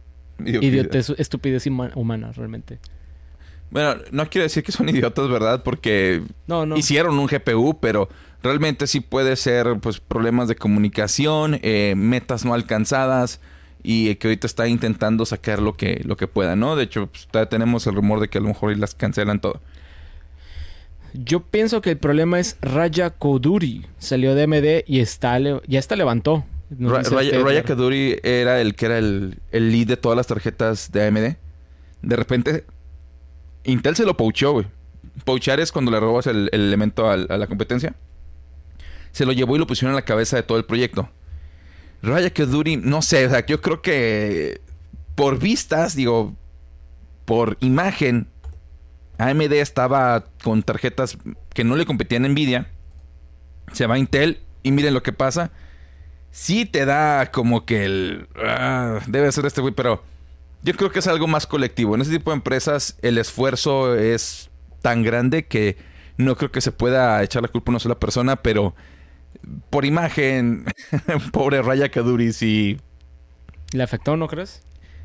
idiotez, 0.43 1.11
estupidez 1.19 1.67
humana, 1.67 2.33
realmente. 2.33 2.79
Bueno, 3.71 3.97
no 4.11 4.29
quiero 4.29 4.45
decir 4.45 4.63
que 4.63 4.73
son 4.73 4.89
idiotas, 4.91 5.29
¿verdad? 5.29 5.63
Porque 5.63 6.23
hicieron 6.77 7.19
un 7.19 7.27
GPU, 7.27 7.79
pero 7.81 8.09
realmente 8.43 8.87
sí 8.87 9.01
puede 9.01 9.37
ser 9.37 9.79
pues 9.81 10.01
problemas 10.01 10.49
de 10.49 10.57
comunicación, 10.57 11.59
eh, 11.63 11.95
metas 11.97 12.45
no 12.45 12.55
alcanzadas 12.55 13.41
y 13.83 14.15
que 14.17 14.29
ahorita 14.29 14.47
está 14.47 14.67
intentando 14.67 15.25
sacar 15.27 15.61
lo 15.61 15.75
que, 15.75 16.03
lo 16.05 16.17
que 16.17 16.27
pueda, 16.27 16.57
¿no? 16.57 16.75
De 16.77 16.85
hecho, 16.85 17.09
pues, 17.09 17.49
tenemos 17.49 17.87
el 17.87 17.95
rumor 17.95 18.21
de 18.21 18.29
que 18.29 18.39
a 18.39 18.41
lo 18.41 18.49
mejor 18.49 18.77
las 18.77 18.95
cancelan 18.95 19.41
todo. 19.41 19.61
Yo 21.15 21.41
pienso 21.41 21.81
que 21.81 21.91
el 21.91 21.99
problema 21.99 22.41
es 22.41 22.59
Raya 22.61 23.11
Koduri. 23.11 23.87
Salió 23.99 24.35
de 24.35 24.47
MD 24.47 24.85
y 24.87 25.01
está, 25.01 25.39
ya 25.39 25.79
está 25.79 25.97
levantó. 25.97 26.45
Raya, 26.69 27.63
Kaduri 27.63 28.19
era 28.25 28.61
el 28.61 28.75
que 28.75 28.87
era 28.87 28.99
el, 28.99 29.39
el, 29.53 29.71
lead 29.71 29.87
de 29.87 29.97
todas 29.97 30.17
las 30.17 30.27
tarjetas 30.27 30.91
de 30.91 31.07
AMD. 31.07 31.37
De 32.03 32.17
repente, 32.17 32.65
Intel 33.67 33.97
se 33.97 34.05
lo 34.05 34.17
poachó, 34.17 34.53
güey. 34.53 34.67
Poachar 35.25 35.61
es 35.61 35.73
cuando 35.73 35.91
le 35.91 36.01
robas 36.01 36.27
el, 36.27 36.49
elemento 36.53 37.11
a, 37.11 37.17
la 37.17 37.47
competencia. 37.47 37.95
Se 39.13 39.25
lo 39.25 39.33
llevó 39.33 39.57
y 39.57 39.59
lo 39.59 39.67
pusieron 39.67 39.93
en 39.93 39.97
la 39.97 40.05
cabeza 40.05 40.37
de 40.37 40.43
todo 40.43 40.59
el 40.59 40.65
proyecto. 40.65 41.09
Raya 42.03 42.31
Kaduri, 42.31 42.77
no 42.77 43.03
sé, 43.03 43.27
o 43.27 43.31
sea, 43.31 43.45
yo 43.47 43.61
creo 43.61 43.83
que 43.83 44.61
por 45.15 45.39
vistas, 45.39 45.97
digo, 45.97 46.35
por 47.25 47.57
imagen, 47.61 48.29
AMD 49.19 49.53
estaba 49.55 50.25
con 50.43 50.63
tarjetas 50.63 51.17
que 51.55 51.65
no 51.65 51.77
le 51.77 51.87
competían 51.87 52.25
a 52.25 52.29
Nvidia. 52.29 52.71
Se 53.73 53.87
va 53.87 53.95
a 53.95 53.99
Intel 53.99 54.41
y 54.63 54.71
miren 54.71 54.95
lo 54.95 55.03
que 55.03 55.13
pasa 55.13 55.51
sí 56.37 56.67
te 56.67 56.85
da 56.85 57.31
como 57.33 57.65
que 57.65 57.87
el... 57.87 58.29
Ah, 58.37 59.01
debe 59.07 59.33
ser 59.33 59.47
este 59.47 59.63
güey, 59.63 59.73
pero 59.73 60.03
yo 60.67 60.75
creo 60.75 60.91
que 60.91 60.99
es 60.99 61.07
algo 61.07 61.29
más 61.29 61.47
colectivo. 61.47 61.95
En 61.95 62.01
ese 62.01 62.11
tipo 62.11 62.33
de 62.33 62.37
empresas 62.37 62.99
el 63.01 63.19
esfuerzo 63.19 63.95
es 63.95 64.51
tan 64.83 65.05
grande 65.05 65.47
que 65.47 65.77
no 66.17 66.37
creo 66.37 66.51
que 66.51 66.61
se 66.61 66.73
pueda 66.73 67.23
echar 67.23 67.41
la 67.43 67.49
culpa 67.49 67.71
a 67.71 67.73
una 67.73 67.79
sola 67.79 68.01
persona, 68.01 68.35
pero 68.35 68.75
por 69.71 69.85
imagen, 69.85 70.65
pobre 71.33 71.63
Raya 71.63 71.89
Kaduri 71.89 72.33
sí... 72.33 72.79
¿Le 73.73 73.85
afectó, 73.85 74.17
no 74.17 74.27
crees? 74.27 74.63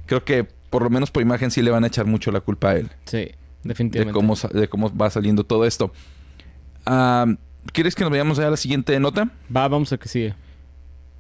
Creo 0.08 0.26
que 0.26 0.46
por 0.46 0.82
lo 0.82 0.90
menos 0.90 1.12
por 1.12 1.22
imagen 1.22 1.52
sí 1.52 1.62
le 1.62 1.70
van 1.70 1.84
a 1.84 1.88
echar 1.88 2.08
mucho 2.08 2.32
la 2.32 2.42
culpa 2.42 2.72
a 2.72 2.78
él. 2.78 2.90
Sí, 3.06 3.30
definitivamente. 3.64 4.08
De 4.08 4.14
cómo, 4.14 4.36
de 4.36 4.68
cómo 4.68 4.98
va 4.98 5.12
saliendo 5.12 5.44
todo 5.44 5.66
esto. 5.66 5.94
Ah, 6.88 7.28
¿Quieres 7.72 7.94
que 7.94 8.02
nos 8.02 8.10
vayamos 8.10 8.40
a 8.40 8.50
la 8.50 8.58
siguiente 8.58 9.00
nota? 9.00 9.30
Va, 9.56 9.68
vamos 9.68 9.94
a 9.94 9.98
que 9.98 10.10
sigue. 10.10 10.34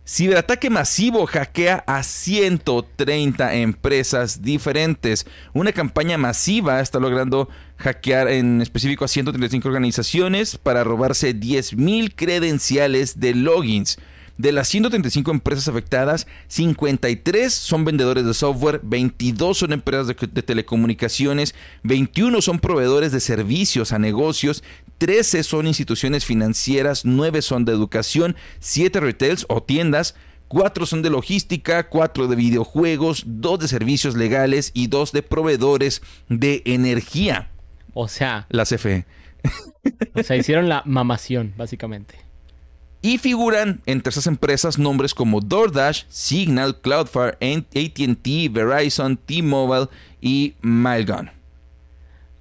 Ciberataque 0.03 0.69
masivo 0.69 1.27
hackea 1.27 1.83
a 1.85 2.01
130 2.01 3.55
empresas 3.55 4.41
diferentes. 4.41 5.27
Una 5.53 5.71
campaña 5.71 6.17
masiva 6.17 6.81
está 6.81 6.99
logrando 6.99 7.49
hackear 7.77 8.27
en 8.27 8.61
específico 8.61 9.05
a 9.05 9.07
135 9.07 9.67
organizaciones 9.67 10.57
para 10.57 10.83
robarse 10.83 11.35
10.000 11.35 12.13
credenciales 12.15 13.19
de 13.19 13.35
logins. 13.35 13.99
De 14.37 14.51
las 14.51 14.69
135 14.69 15.29
empresas 15.29 15.67
afectadas, 15.67 16.25
53 16.47 17.53
son 17.53 17.85
vendedores 17.85 18.25
de 18.25 18.33
software, 18.33 18.79
22 18.81 19.55
son 19.55 19.71
empresas 19.71 20.07
de, 20.07 20.15
telecomunicaciones, 20.15 21.53
21 21.83 22.41
son 22.41 22.57
proveedores 22.57 23.11
de 23.11 23.19
servicios 23.19 23.91
a 23.91 23.99
negocios, 23.99 24.63
13 25.01 25.41
son 25.41 25.65
instituciones 25.65 26.25
financieras, 26.25 27.05
9 27.05 27.41
son 27.41 27.65
de 27.65 27.71
educación, 27.71 28.35
7 28.59 28.99
retails 28.99 29.47
o 29.49 29.63
tiendas, 29.63 30.13
4 30.47 30.85
son 30.85 31.01
de 31.01 31.09
logística, 31.09 31.89
4 31.89 32.27
de 32.27 32.35
videojuegos, 32.35 33.23
2 33.25 33.59
de 33.61 33.67
servicios 33.67 34.15
legales 34.15 34.69
y 34.75 34.85
2 34.85 35.11
de 35.11 35.23
proveedores 35.23 36.03
de 36.29 36.61
energía. 36.65 37.49
O 37.95 38.07
sea, 38.07 38.45
la 38.49 38.63
CFE. 38.63 39.05
O 40.13 40.21
sea, 40.21 40.37
hicieron 40.37 40.69
la 40.69 40.83
mamación, 40.85 41.55
básicamente. 41.57 42.13
Y 43.01 43.17
figuran 43.17 43.81
entre 43.87 44.11
esas 44.11 44.27
empresas 44.27 44.77
nombres 44.77 45.15
como 45.15 45.41
DoorDash, 45.41 46.03
Signal, 46.09 46.79
Cloudflare, 46.79 47.39
ATT, 47.41 48.51
Verizon, 48.51 49.17
T-Mobile 49.17 49.87
y 50.21 50.53
Milegun. 50.61 51.31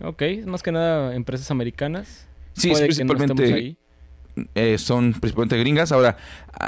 Ok, 0.02 0.20
es 0.20 0.44
más 0.44 0.62
que 0.62 0.72
nada 0.72 1.14
empresas 1.14 1.50
americanas. 1.50 2.26
Sí, 2.54 2.70
principalmente 2.70 3.76
eh, 4.54 4.78
son 4.78 5.12
principalmente 5.12 5.58
gringas. 5.58 5.92
Ahora, 5.92 6.16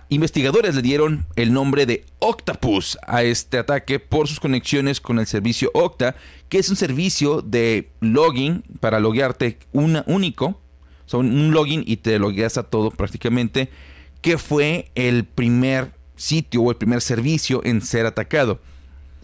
investigadores 0.09 0.75
le 0.75 0.83
dieron 0.83 1.27
el 1.37 1.53
nombre 1.53 1.87
de 1.87 2.05
Octopus 2.19 2.99
a 3.07 3.23
este 3.23 3.59
ataque 3.59 3.99
por 4.01 4.29
sus 4.29 4.41
conexiones 4.41 5.01
con 5.01 5.19
el 5.19 5.27
servicio 5.27 5.71
Octa, 5.75 6.17
que 6.49 6.59
es 6.59 6.69
un 6.71 6.77
servicio 6.77 7.41
de 7.41 7.91
login 8.01 8.65
para 8.81 9.01
loguearte 9.01 9.59
una, 9.73 10.05
único 10.07 10.63
son 11.13 11.27
un 11.27 11.53
login 11.53 11.85
y 11.87 11.99
te 11.99 12.19
logueas 12.19 12.57
a 12.57 12.63
todo 12.63 12.91
prácticamente, 12.91 13.69
que 14.23 14.39
fue 14.39 14.91
el 14.95 15.27
primer 15.27 15.93
sitio 16.17 16.63
o 16.63 16.71
el 16.71 16.79
primer 16.79 17.03
servicio 17.03 17.61
en 17.65 17.83
ser 17.83 18.07
atacado. 18.07 18.61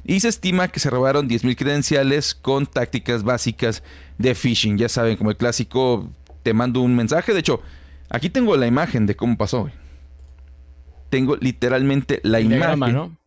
Y 0.05 0.21
se 0.21 0.29
estima 0.29 0.69
que 0.69 0.81
se 0.81 0.91
robaron 0.91 1.31
10.000 1.31 1.57
credenciales 1.57 2.35
con 2.35 2.67
tácticas 2.67 3.23
básicas 3.23 3.83
de 4.19 4.35
phishing. 4.35 4.77
Ya 4.77 4.91
saben, 4.91 5.17
como 5.17 5.31
el 5.31 5.39
clásico, 5.39 6.11
te 6.49 6.55
mando 6.55 6.81
un 6.81 6.97
mensaje. 6.97 7.35
De 7.35 7.41
hecho, 7.41 7.61
aquí 8.09 8.31
tengo 8.31 8.57
la 8.57 8.67
imagen 8.67 9.05
de 9.05 9.15
cómo 9.15 9.37
pasó. 9.37 9.71
Tengo 11.11 11.37
literalmente 11.37 12.21
la 12.25 12.39
el 12.39 12.47
imagen. 12.47 12.61
Diagrama, 12.61 12.89
¿no? 12.89 13.19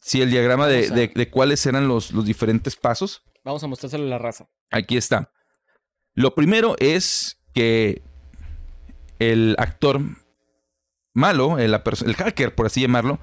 Sí, 0.00 0.20
el 0.20 0.28
diagrama 0.32 0.66
de, 0.66 1.30
cuáles 1.30 1.64
eran 1.66 1.86
los, 1.86 2.10
los 2.10 2.24
diferentes 2.24 2.74
pasos. 2.74 3.22
Vamos 3.44 3.62
a 3.62 3.68
mostrárselo 3.68 4.06
a 4.06 4.08
la 4.08 4.18
raza. 4.18 4.48
Aquí 4.72 4.96
está. 4.96 5.30
Lo 6.14 6.34
primero 6.34 6.74
es 6.80 7.38
que 7.54 8.02
el 9.20 9.54
actor 9.58 10.00
malo, 11.12 11.60
el, 11.60 11.72
hacker, 12.16 12.56
por 12.56 12.66
así 12.66 12.80
llamarlo, 12.80 13.20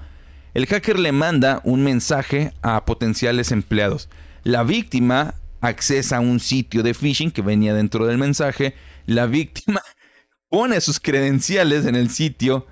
el 0.54 0.65
hacker 0.65 0.97
le 0.97 1.12
manda 1.12 1.60
un 1.65 1.84
mensaje 1.84 2.54
a 2.62 2.86
potenciales 2.86 3.52
empleados. 3.52 4.08
La 4.43 4.63
víctima 4.63 5.36
accesa 5.62 6.17
a 6.17 6.20
un 6.20 6.39
sitio 6.39 6.84
de 6.84 6.93
phishing 6.93 7.32
que 7.32 7.41
venía 7.41 7.74
dentro 7.74 8.06
del 8.06 8.17
mensaje. 8.17 8.76
La 9.06 9.26
víctima 9.26 9.82
pone 10.50 10.80
sus 10.82 11.00
credenciales 11.00 11.86
en 11.86 11.96
el 11.96 12.10
sitio 12.10 12.67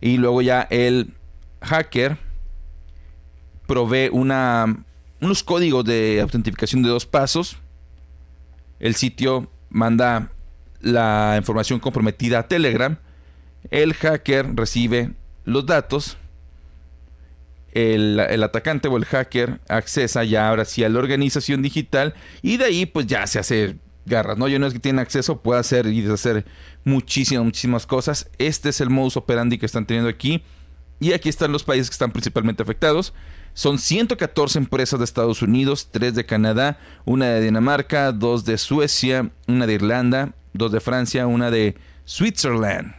y 0.00 0.16
luego 0.16 0.42
ya 0.42 0.66
el 0.70 1.14
hacker 1.60 2.18
provee 3.66 4.10
unos 4.10 5.42
códigos 5.44 5.84
de 5.84 6.20
autentificación 6.20 6.82
de 6.82 6.88
dos 6.88 7.06
pasos. 7.06 7.58
El 8.80 8.96
sitio 8.96 9.50
manda 9.70 10.32
la 10.80 11.36
información 11.38 11.78
comprometida 11.78 12.40
a 12.40 12.48
Telegram, 12.48 12.98
el 13.70 13.94
hacker 13.94 14.56
recibe 14.56 15.12
los 15.44 15.64
datos, 15.64 16.18
el, 17.72 18.20
atacante 18.42 18.88
o 18.88 18.96
el 18.96 19.04
hacker 19.04 19.60
accesa 19.68 20.24
ya 20.24 20.48
ahora 20.48 20.64
sí 20.64 20.84
a 20.84 20.88
la 20.88 20.98
organización 20.98 21.62
digital 21.62 22.14
y 22.42 22.56
de 22.56 22.66
ahí 22.66 22.86
pues 22.86 23.06
ya 23.06 23.26
se 23.26 23.38
hace 23.38 23.76
garras, 24.04 24.36
¿no? 24.36 24.48
Yo 24.48 24.58
no 24.58 24.66
es 24.66 24.72
que 24.72 24.78
tiene 24.78 25.00
acceso, 25.00 25.40
puede 25.40 25.60
hacer 25.60 25.86
y 25.86 26.00
deshacer 26.00 26.44
muchísimas, 26.84 27.44
muchísimas 27.44 27.86
cosas. 27.86 28.30
Este 28.38 28.70
es 28.70 28.80
el 28.80 28.90
modus 28.90 29.16
operandi 29.16 29.58
que 29.58 29.66
están 29.66 29.86
teniendo 29.86 30.10
aquí. 30.10 30.42
Y 31.00 31.12
aquí 31.12 31.28
están 31.28 31.50
los 31.50 31.64
países 31.64 31.90
que 31.90 31.94
están 31.94 32.12
principalmente 32.12 32.62
afectados. 32.62 33.12
Son 33.54 33.78
114 33.78 34.58
empresas 34.58 34.98
de 34.98 35.04
Estados 35.04 35.42
Unidos, 35.42 35.88
3 35.90 36.14
de 36.14 36.24
Canadá, 36.24 36.78
una 37.04 37.26
de 37.26 37.40
Dinamarca, 37.40 38.12
2 38.12 38.44
de 38.44 38.56
Suecia, 38.56 39.30
una 39.48 39.66
de 39.66 39.74
Irlanda, 39.74 40.34
dos 40.52 40.72
de 40.72 40.80
Francia, 40.80 41.26
una 41.26 41.50
de 41.50 41.76
Switzerland. 42.04 42.94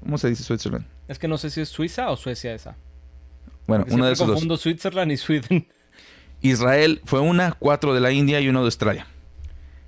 ¿Cómo 0.00 0.18
se 0.18 0.28
dice 0.28 0.42
Switzerland? 0.42 0.86
Es 1.08 1.18
que 1.18 1.28
no 1.28 1.38
sé 1.38 1.50
si 1.50 1.60
es 1.60 1.68
Suiza 1.68 2.10
o 2.10 2.16
Suecia 2.16 2.54
esa. 2.54 2.76
Bueno, 3.66 3.86
una 3.90 4.06
de 4.06 4.12
esos 4.12 4.28
confundo 4.28 4.56
Switzerland 4.56 5.12
y 5.12 5.16
Sweden. 5.16 5.68
Israel 6.42 7.00
fue 7.04 7.20
una, 7.20 7.52
cuatro 7.52 7.94
de 7.94 8.00
la 8.00 8.10
India 8.10 8.40
y 8.40 8.48
uno 8.48 8.60
de 8.60 8.66
Australia. 8.66 9.06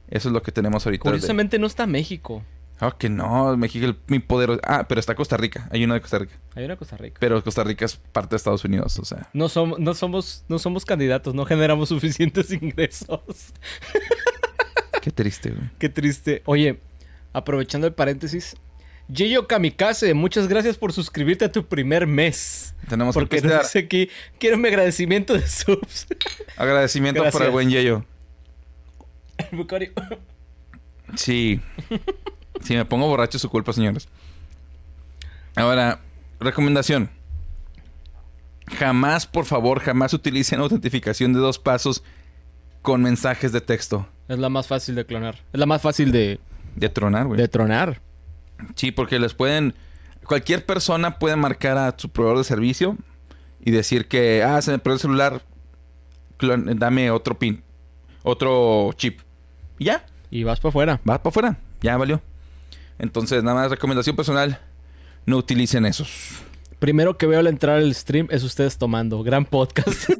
Eso 0.08 0.28
es 0.28 0.32
lo 0.32 0.42
que 0.42 0.52
tenemos 0.52 0.86
ahorita. 0.86 1.02
Curiosamente 1.02 1.58
no 1.58 1.66
está 1.66 1.86
México. 1.86 2.44
Ah, 2.80 2.94
que 2.96 3.08
no, 3.08 3.56
México, 3.56 3.94
mi 4.08 4.18
poder. 4.18 4.60
Ah, 4.64 4.86
pero 4.88 5.00
está 5.00 5.14
Costa 5.14 5.36
Rica. 5.36 5.68
Hay 5.70 5.84
una 5.84 5.94
de 5.94 6.00
Costa 6.00 6.18
Rica. 6.18 6.34
Hay 6.54 6.64
una 6.64 6.74
de 6.74 6.78
Costa 6.78 6.96
Rica. 6.96 7.16
Pero 7.20 7.42
Costa 7.42 7.64
Rica 7.64 7.84
es 7.84 7.96
parte 7.96 8.30
de 8.30 8.36
Estados 8.36 8.64
Unidos, 8.64 8.98
o 8.98 9.04
sea. 9.04 9.28
No, 9.32 9.48
somos, 9.48 9.78
no, 9.78 9.94
somos, 9.94 10.44
no 10.48 10.58
somos 10.58 10.84
candidatos, 10.84 11.34
no 11.34 11.44
generamos 11.44 11.88
suficientes 11.88 12.50
ingresos. 12.62 13.52
Qué 15.00 15.10
triste, 15.10 15.50
güey. 15.50 15.70
Qué 15.78 15.88
triste. 15.88 16.42
Oye, 16.46 16.80
aprovechando 17.32 17.86
el 17.86 17.92
paréntesis, 17.92 18.56
Yeyo 19.08 19.46
Kamikaze, 19.46 20.14
muchas 20.14 20.48
gracias 20.48 20.78
por 20.78 20.92
suscribirte 20.92 21.44
a 21.44 21.52
tu 21.52 21.66
primer 21.66 22.06
mes. 22.06 22.74
Tenemos 22.88 23.14
Porque 23.14 23.40
que 23.40 23.48
dice 23.48 23.78
aquí, 23.80 24.08
quiero 24.38 24.56
mi 24.56 24.68
agradecimiento 24.68 25.34
de 25.34 25.46
subs. 25.46 26.06
Agradecimiento 26.56 27.22
por 27.30 27.42
el 27.42 27.50
buen 27.50 27.70
Yeyo. 27.70 28.04
Bucario. 29.52 29.92
Sí. 31.16 31.60
Si 32.62 32.74
me 32.74 32.84
pongo 32.84 33.06
borracho, 33.08 33.38
su 33.38 33.50
culpa, 33.50 33.72
señores. 33.72 34.08
Ahora, 35.54 36.00
recomendación. 36.40 37.10
Jamás, 38.78 39.26
por 39.26 39.44
favor, 39.44 39.80
jamás 39.80 40.14
utilicen 40.14 40.60
autentificación 40.60 41.34
de 41.34 41.40
dos 41.40 41.58
pasos 41.58 42.02
con 42.80 43.02
mensajes 43.02 43.52
de 43.52 43.60
texto. 43.60 44.08
Es 44.28 44.38
la 44.38 44.48
más 44.48 44.66
fácil 44.66 44.94
de 44.94 45.04
clonar. 45.04 45.36
Es 45.52 45.60
la 45.60 45.66
más 45.66 45.82
fácil 45.82 46.10
de... 46.10 46.40
De 46.74 46.88
tronar, 46.88 47.26
güey. 47.26 47.38
De 47.38 47.48
tronar. 47.48 48.00
Sí, 48.74 48.90
porque 48.90 49.18
les 49.18 49.34
pueden... 49.34 49.74
Cualquier 50.26 50.64
persona 50.64 51.18
puede 51.18 51.36
marcar 51.36 51.76
a 51.76 51.94
su 51.96 52.08
proveedor 52.08 52.38
de 52.38 52.44
servicio 52.44 52.96
y 53.62 53.70
decir 53.70 54.08
que, 54.08 54.42
ah, 54.42 54.60
se 54.62 54.70
me 54.70 54.78
perdió 54.78 54.94
el 54.94 55.00
celular, 55.00 55.42
dame 56.38 57.10
otro 57.10 57.38
pin, 57.38 57.62
otro 58.22 58.92
chip. 58.94 59.20
Y 59.78 59.86
ya. 59.86 60.06
Y 60.30 60.44
vas 60.44 60.60
para 60.60 60.70
afuera. 60.70 61.00
Vas 61.04 61.18
para 61.18 61.28
afuera. 61.28 61.58
Ya 61.82 61.96
valió. 61.96 62.22
Entonces, 62.98 63.42
nada 63.42 63.60
más 63.60 63.70
recomendación 63.70 64.16
personal, 64.16 64.58
no 65.26 65.36
utilicen 65.36 65.84
esos. 65.84 66.42
Primero 66.78 67.16
que 67.16 67.26
veo 67.26 67.40
al 67.40 67.46
entrar 67.46 67.78
al 67.78 67.94
stream 67.94 68.28
es 68.30 68.42
ustedes 68.42 68.78
tomando. 68.78 69.22
Gran 69.22 69.44
podcast. 69.44 70.10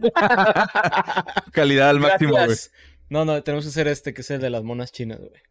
Calidad 1.52 1.90
al 1.90 2.00
máximo, 2.00 2.32
güey. 2.32 2.56
No, 3.10 3.24
no, 3.24 3.42
tenemos 3.42 3.64
que 3.64 3.68
hacer 3.68 3.86
este, 3.86 4.14
que 4.14 4.22
es 4.22 4.30
el 4.30 4.40
de 4.40 4.50
las 4.50 4.62
monas 4.64 4.90
chinas, 4.92 5.18
güey. 5.18 5.42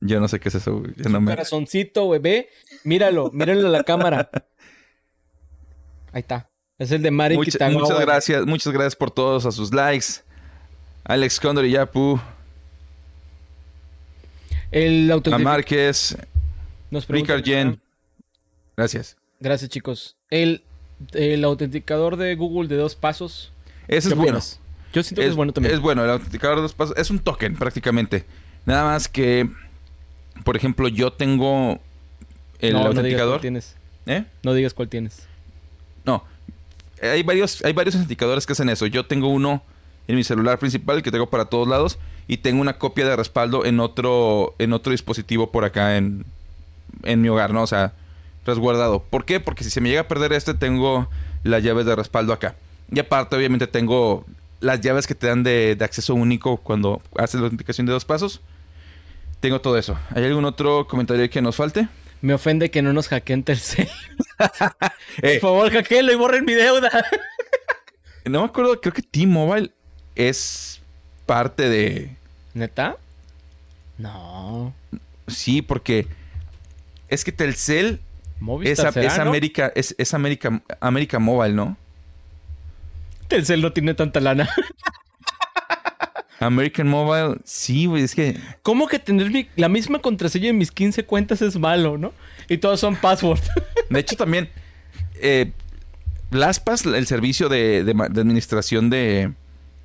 Yo 0.00 0.20
no 0.20 0.28
sé 0.28 0.40
qué 0.40 0.48
es 0.48 0.54
eso, 0.56 0.78
güey. 0.78 0.92
no 1.10 1.20
me... 1.20 1.32
corazoncito. 1.32 2.08
Ve, 2.08 2.48
míralo, 2.84 3.30
míralo 3.32 3.68
a 3.68 3.70
la 3.70 3.84
cámara. 3.84 4.30
Ahí 6.12 6.20
está. 6.20 6.50
Es 6.78 6.92
el 6.92 7.02
de 7.02 7.10
Mari 7.10 7.36
Muchas 7.36 8.00
gracias, 8.00 8.44
muchas 8.44 8.72
gracias 8.72 8.96
por 8.96 9.10
todos 9.10 9.46
a 9.46 9.52
sus 9.52 9.72
likes. 9.72 10.06
Alex 11.04 11.40
Condor 11.40 11.64
y 11.64 11.70
Yapu. 11.70 12.20
El 14.70 15.10
A 15.10 15.38
Márquez. 15.38 16.16
Nos 16.90 17.08
Ricard 17.08 17.42
Jen. 17.44 17.80
Gracias. 18.76 19.16
Gracias, 19.40 19.70
chicos. 19.70 20.16
El, 20.30 20.62
el 21.12 21.44
autenticador 21.44 22.16
de 22.16 22.34
Google 22.34 22.68
de 22.68 22.76
dos 22.76 22.94
pasos. 22.94 23.52
Ese 23.88 24.08
es 24.08 24.14
bueno. 24.14 24.40
Yo 24.92 25.02
siento 25.02 25.22
que 25.22 25.28
es, 25.28 25.34
bueno 25.34 25.52
también. 25.52 25.74
Es 25.74 25.80
bueno, 25.80 26.04
el 26.04 26.10
autenticador 26.10 26.56
de 26.56 26.62
dos 26.62 26.74
pasos. 26.74 26.96
Es 26.96 27.10
un 27.10 27.20
token 27.20 27.56
prácticamente. 27.56 28.24
Nada 28.64 28.84
más 28.84 29.08
que, 29.08 29.48
por 30.44 30.56
ejemplo, 30.56 30.88
yo 30.88 31.12
tengo 31.12 31.80
el 32.60 32.76
autenticador. 32.76 32.94
No 32.94 33.02
digas 33.02 33.26
cuál 33.26 33.40
tienes. 33.40 33.76
¿Eh? 34.06 34.24
No 34.42 34.54
digas 34.54 34.74
cuál 34.74 34.88
tienes. 34.88 35.26
No. 36.04 36.24
Hay 37.02 37.22
varios, 37.22 37.64
hay 37.64 37.72
varios 37.72 37.94
autenticadores 37.94 38.46
que 38.46 38.52
hacen 38.52 38.68
eso. 38.68 38.86
Yo 38.86 39.06
tengo 39.06 39.28
uno 39.28 39.62
en 40.08 40.16
mi 40.16 40.24
celular 40.24 40.58
principal 40.58 41.02
que 41.02 41.10
tengo 41.10 41.28
para 41.28 41.46
todos 41.46 41.66
lados 41.68 41.98
y 42.28 42.38
tengo 42.38 42.60
una 42.60 42.78
copia 42.78 43.06
de 43.06 43.16
respaldo 43.16 43.64
en 43.64 43.80
otro, 43.80 44.54
en 44.58 44.72
otro 44.72 44.92
dispositivo 44.92 45.50
por 45.50 45.64
acá 45.64 45.96
en, 45.96 46.24
en 47.02 47.20
mi 47.20 47.28
hogar, 47.28 47.52
¿no? 47.52 47.62
O 47.62 47.66
sea, 47.66 47.92
resguardado. 48.46 49.02
¿Por 49.02 49.24
qué? 49.24 49.40
Porque 49.40 49.64
si 49.64 49.70
se 49.70 49.80
me 49.80 49.88
llega 49.88 50.02
a 50.02 50.08
perder 50.08 50.32
este, 50.32 50.54
tengo 50.54 51.08
las 51.42 51.62
llaves 51.62 51.86
de 51.86 51.96
respaldo 51.96 52.32
acá. 52.32 52.54
Y 52.90 52.98
aparte, 53.00 53.36
obviamente, 53.36 53.66
tengo 53.66 54.24
las 54.60 54.80
llaves 54.80 55.06
que 55.06 55.14
te 55.14 55.26
dan 55.26 55.42
de, 55.42 55.76
acceso 55.80 56.14
único 56.14 56.56
cuando 56.56 57.02
haces 57.16 57.40
la 57.40 57.44
autenticación 57.44 57.86
de 57.86 57.92
dos 57.92 58.04
pasos. 58.04 58.40
Tengo 59.40 59.60
todo 59.60 59.76
eso. 59.76 59.98
¿Hay 60.14 60.24
algún 60.24 60.44
otro 60.44 60.86
comentario 60.86 61.28
que 61.30 61.42
nos 61.42 61.56
falte? 61.56 61.88
Me 62.20 62.34
ofende 62.34 62.70
que 62.70 62.82
no 62.82 62.92
nos 62.92 63.08
hackeen 63.08 63.42
Telcel. 63.42 63.88
Por 65.20 65.40
favor, 65.40 65.70
hackeenlo 65.70 66.12
y 66.12 66.16
borren 66.16 66.44
mi 66.44 66.54
deuda. 66.54 66.90
no 68.24 68.40
me 68.40 68.46
acuerdo, 68.46 68.80
creo 68.80 68.92
que 68.92 69.02
T-Mobile 69.02 69.70
es 70.14 70.80
parte 71.26 71.68
de... 71.68 72.16
¿Neta? 72.54 72.96
No. 73.98 74.74
Sí, 75.28 75.62
porque 75.62 76.06
es 77.08 77.24
que 77.24 77.32
Telcel 77.32 78.00
es, 78.62 78.78
es 78.78 79.18
América, 79.18 79.72
es, 79.74 79.94
es 79.98 80.14
América, 80.14 80.62
América 80.80 81.18
Mobile, 81.18 81.54
¿no? 81.54 81.76
Telcel 83.28 83.60
no 83.60 83.72
tiene 83.72 83.94
tanta 83.94 84.20
lana. 84.20 84.48
American 86.40 86.88
Mobile, 86.88 87.38
sí, 87.44 87.86
güey, 87.86 88.02
es 88.02 88.14
que... 88.14 88.38
¿Cómo 88.62 88.88
que 88.88 88.98
tener 88.98 89.48
la 89.56 89.68
misma 89.68 90.00
contraseña 90.00 90.48
en 90.48 90.58
mis 90.58 90.70
15 90.70 91.04
cuentas 91.04 91.42
es 91.42 91.58
malo, 91.58 91.98
no? 91.98 92.12
Y 92.48 92.58
todos 92.58 92.80
son 92.80 92.96
password. 92.96 93.40
De 93.90 94.00
hecho, 94.00 94.16
también... 94.16 94.50
Eh, 95.14 95.52
LastPass, 96.30 96.84
el 96.86 97.06
servicio 97.06 97.48
de, 97.48 97.94
administración 97.98 98.90
de, 98.90 99.32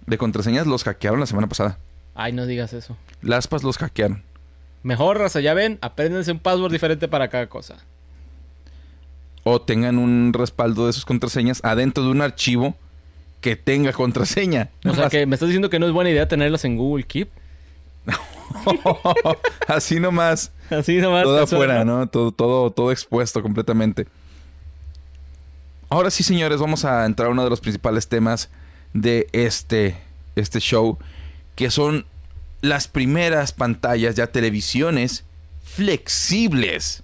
de, 0.06 0.18
contraseñas, 0.18 0.68
los 0.68 0.84
hackearon 0.84 1.20
la 1.20 1.26
semana 1.26 1.48
pasada. 1.48 1.78
Ay, 2.16 2.34
no 2.34 2.46
digas 2.46 2.74
eso. 2.74 2.98
LastPass 3.22 3.64
los 3.64 3.78
hackearon. 3.78 4.24
Mejor, 4.84 5.20
raza, 5.20 5.40
ya 5.40 5.54
ven, 5.54 5.78
apréndense 5.82 6.32
un 6.32 6.40
password 6.40 6.72
diferente 6.72 7.08
para 7.08 7.30
cada 7.30 7.48
cosa 7.48 7.78
o 9.44 9.62
tengan 9.62 9.98
un 9.98 10.34
respaldo 10.34 10.88
de 10.88 10.94
sus 10.94 11.06
contraseñas 11.06 11.62
adentro 11.64 12.04
de 12.04 12.10
un 12.12 12.22
archivo 12.22 12.76
que 13.42 13.56
tenga 13.56 13.92
contraseña. 13.92 14.70
O 14.86 14.94
sea, 14.94 15.10
que 15.10 15.26
me 15.26 15.36
estás 15.36 15.50
diciendo 15.50 15.70
que 15.70 15.80
no 15.80 15.88
es 15.88 15.92
buena 15.92 16.10
idea 16.10 16.28
tenerlas 16.28 16.64
en 16.64 16.78
Google 16.78 17.04
Keep. 17.04 17.30
Así 19.68 20.00
nomás. 20.00 20.52
Así 20.70 20.98
nomás. 20.98 21.24
Todo 21.24 21.42
afuera, 21.42 21.84
¿no? 21.84 22.08
Todo, 22.08 22.32
todo, 22.32 22.72
todo 22.72 22.92
expuesto 22.92 23.42
completamente. 23.42 24.08
Ahora 25.90 26.10
sí, 26.10 26.24
señores, 26.24 26.60
vamos 26.60 26.86
a 26.86 27.06
entrar 27.06 27.28
a 27.28 27.32
uno 27.32 27.44
de 27.44 27.50
los 27.50 27.60
principales 27.60 28.08
temas 28.08 28.50
de 28.94 29.28
este, 29.34 29.98
este 30.36 30.60
show, 30.60 30.98
que 31.56 31.70
son 31.70 32.06
las 32.62 32.88
primeras 32.88 33.52
pantallas, 33.52 34.16
ya 34.16 34.28
televisiones 34.28 35.26
flexibles. 35.64 37.04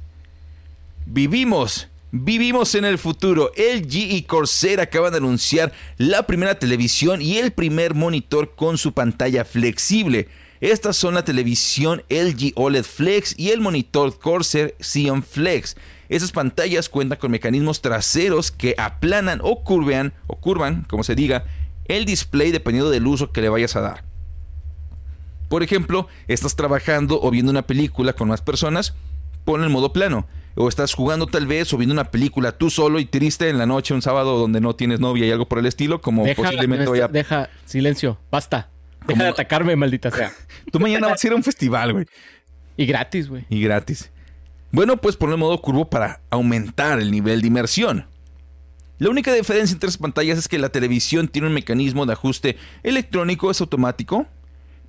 Vivimos 1.05 1.87
Vivimos 2.19 2.73
en 2.73 2.83
el 2.83 2.97
futuro. 2.97 3.51
LG 3.55 3.95
y 3.95 4.23
Corsair 4.23 4.79
acaban 4.79 5.11
de 5.11 5.17
anunciar 5.17 5.71
la 5.97 6.25
primera 6.25 6.57
televisión 6.57 7.21
y 7.21 7.37
el 7.37 7.51
primer 7.51 7.93
monitor 7.93 8.55
con 8.55 8.79
su 8.79 8.93
pantalla 8.93 9.45
flexible. 9.45 10.27
Estas 10.59 10.97
son 10.97 11.13
la 11.13 11.23
televisión 11.23 12.01
LG 12.09 12.53
OLED 12.55 12.85
Flex 12.85 13.35
y 13.37 13.51
el 13.51 13.61
monitor 13.61 14.17
Corsair 14.17 14.75
Xeon 14.79 15.21
Flex. 15.21 15.77
Esas 16.09 16.31
pantallas 16.31 16.89
cuentan 16.89 17.19
con 17.19 17.29
mecanismos 17.29 17.81
traseros 17.81 18.49
que 18.49 18.73
aplanan 18.79 19.39
o 19.43 19.63
curvean 19.63 20.11
o 20.25 20.37
curvan, 20.37 20.85
como 20.89 21.03
se 21.03 21.13
diga, 21.13 21.45
el 21.85 22.05
display 22.05 22.51
dependiendo 22.51 22.89
del 22.89 23.05
uso 23.05 23.31
que 23.31 23.41
le 23.41 23.49
vayas 23.49 23.75
a 23.75 23.81
dar. 23.81 24.05
Por 25.49 25.61
ejemplo, 25.61 26.07
estás 26.27 26.55
trabajando 26.55 27.21
o 27.21 27.29
viendo 27.29 27.51
una 27.51 27.67
película 27.67 28.13
con 28.13 28.29
más 28.29 28.41
personas, 28.41 28.95
pon 29.45 29.63
el 29.63 29.69
modo 29.69 29.93
plano 29.93 30.27
o 30.57 30.67
estás 30.67 30.93
jugando 30.93 31.27
tal 31.27 31.45
vez 31.45 31.71
o 31.73 31.77
viendo 31.77 31.93
una 31.93 32.11
película 32.11 32.51
tú 32.51 32.69
solo 32.69 32.99
y 32.99 33.05
triste 33.05 33.49
en 33.49 33.57
la 33.57 33.65
noche, 33.65 33.93
un 33.93 34.01
sábado 34.01 34.37
donde 34.37 34.59
no 34.59 34.75
tienes 34.75 34.99
novia 34.99 35.25
y 35.25 35.31
algo 35.31 35.47
por 35.47 35.59
el 35.59 35.67
estilo, 35.67 36.01
como 36.01 36.25
posiblemente 36.33 36.87
voy 36.87 36.99
a... 36.99 37.07
Deja, 37.07 37.49
silencio, 37.65 38.19
basta. 38.31 38.69
Deja 39.07 39.23
de 39.23 39.29
atacarme, 39.29 39.75
maldita 39.75 40.09
sea. 40.11 40.33
tú 40.71 40.79
mañana 40.79 41.07
vas 41.07 41.23
a 41.23 41.27
ir 41.27 41.33
a 41.33 41.35
un 41.35 41.43
festival, 41.43 41.93
güey. 41.93 42.05
Y 42.75 42.85
gratis, 42.85 43.29
güey. 43.29 43.45
Y 43.49 43.61
gratis. 43.61 44.11
Bueno, 44.71 44.97
pues 44.97 45.15
pon 45.15 45.31
el 45.31 45.37
modo 45.37 45.61
curvo 45.61 45.89
para 45.89 46.21
aumentar 46.29 46.99
el 46.99 47.11
nivel 47.11 47.41
de 47.41 47.47
inmersión. 47.47 48.07
La 48.97 49.09
única 49.09 49.31
diferencia 49.31 49.73
entre 49.73 49.87
las 49.87 49.97
pantallas 49.97 50.39
es 50.39 50.47
que 50.47 50.57
la 50.57 50.69
televisión 50.69 51.27
tiene 51.27 51.47
un 51.47 51.53
mecanismo 51.53 52.05
de 52.07 52.13
ajuste 52.13 52.57
electrónico, 52.81 53.51
es 53.51 53.61
automático, 53.61 54.25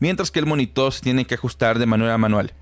mientras 0.01 0.31
que 0.31 0.39
el 0.39 0.47
monitor 0.47 0.93
se 0.93 1.03
tiene 1.03 1.27
que 1.27 1.35
ajustar 1.35 1.79
de 1.79 1.87
manera 1.87 2.17
manual. 2.17 2.55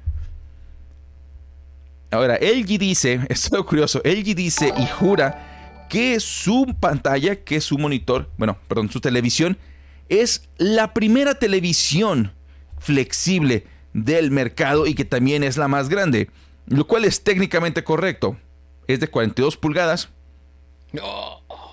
Ahora, 2.10 2.38
LG 2.40 2.78
dice, 2.78 3.20
esto 3.28 3.58
es 3.58 3.64
curioso, 3.64 4.00
LG 4.04 4.34
dice 4.34 4.72
y 4.76 4.86
jura 4.86 5.86
que 5.88 6.18
su 6.20 6.74
pantalla, 6.80 7.36
que 7.36 7.60
su 7.60 7.78
monitor, 7.78 8.28
bueno, 8.38 8.58
perdón, 8.68 8.90
su 8.90 9.00
televisión, 9.00 9.56
es 10.08 10.48
la 10.56 10.94
primera 10.94 11.38
televisión 11.38 12.32
flexible 12.78 13.66
del 13.92 14.30
mercado 14.30 14.86
y 14.86 14.94
que 14.94 15.04
también 15.04 15.42
es 15.42 15.56
la 15.56 15.68
más 15.68 15.88
grande, 15.88 16.28
lo 16.66 16.86
cual 16.86 17.04
es 17.04 17.22
técnicamente 17.22 17.84
correcto. 17.84 18.36
Es 18.88 19.00
de 19.00 19.08
42 19.08 19.56
pulgadas, 19.56 20.10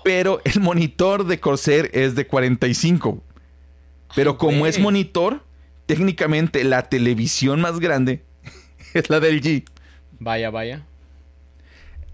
pero 0.04 0.40
el 0.44 0.60
monitor 0.60 1.26
de 1.26 1.40
Corsair 1.40 1.90
es 1.92 2.14
de 2.14 2.26
45. 2.26 3.22
Pero 4.14 4.38
como 4.38 4.66
es 4.66 4.78
monitor, 4.78 5.44
técnicamente 5.86 6.64
la 6.64 6.88
televisión 6.88 7.60
más 7.60 7.80
grande 7.80 8.22
es 8.94 9.10
la 9.10 9.20
del 9.20 9.36
LG. 9.36 9.64
Vaya, 10.24 10.48
vaya. 10.48 10.86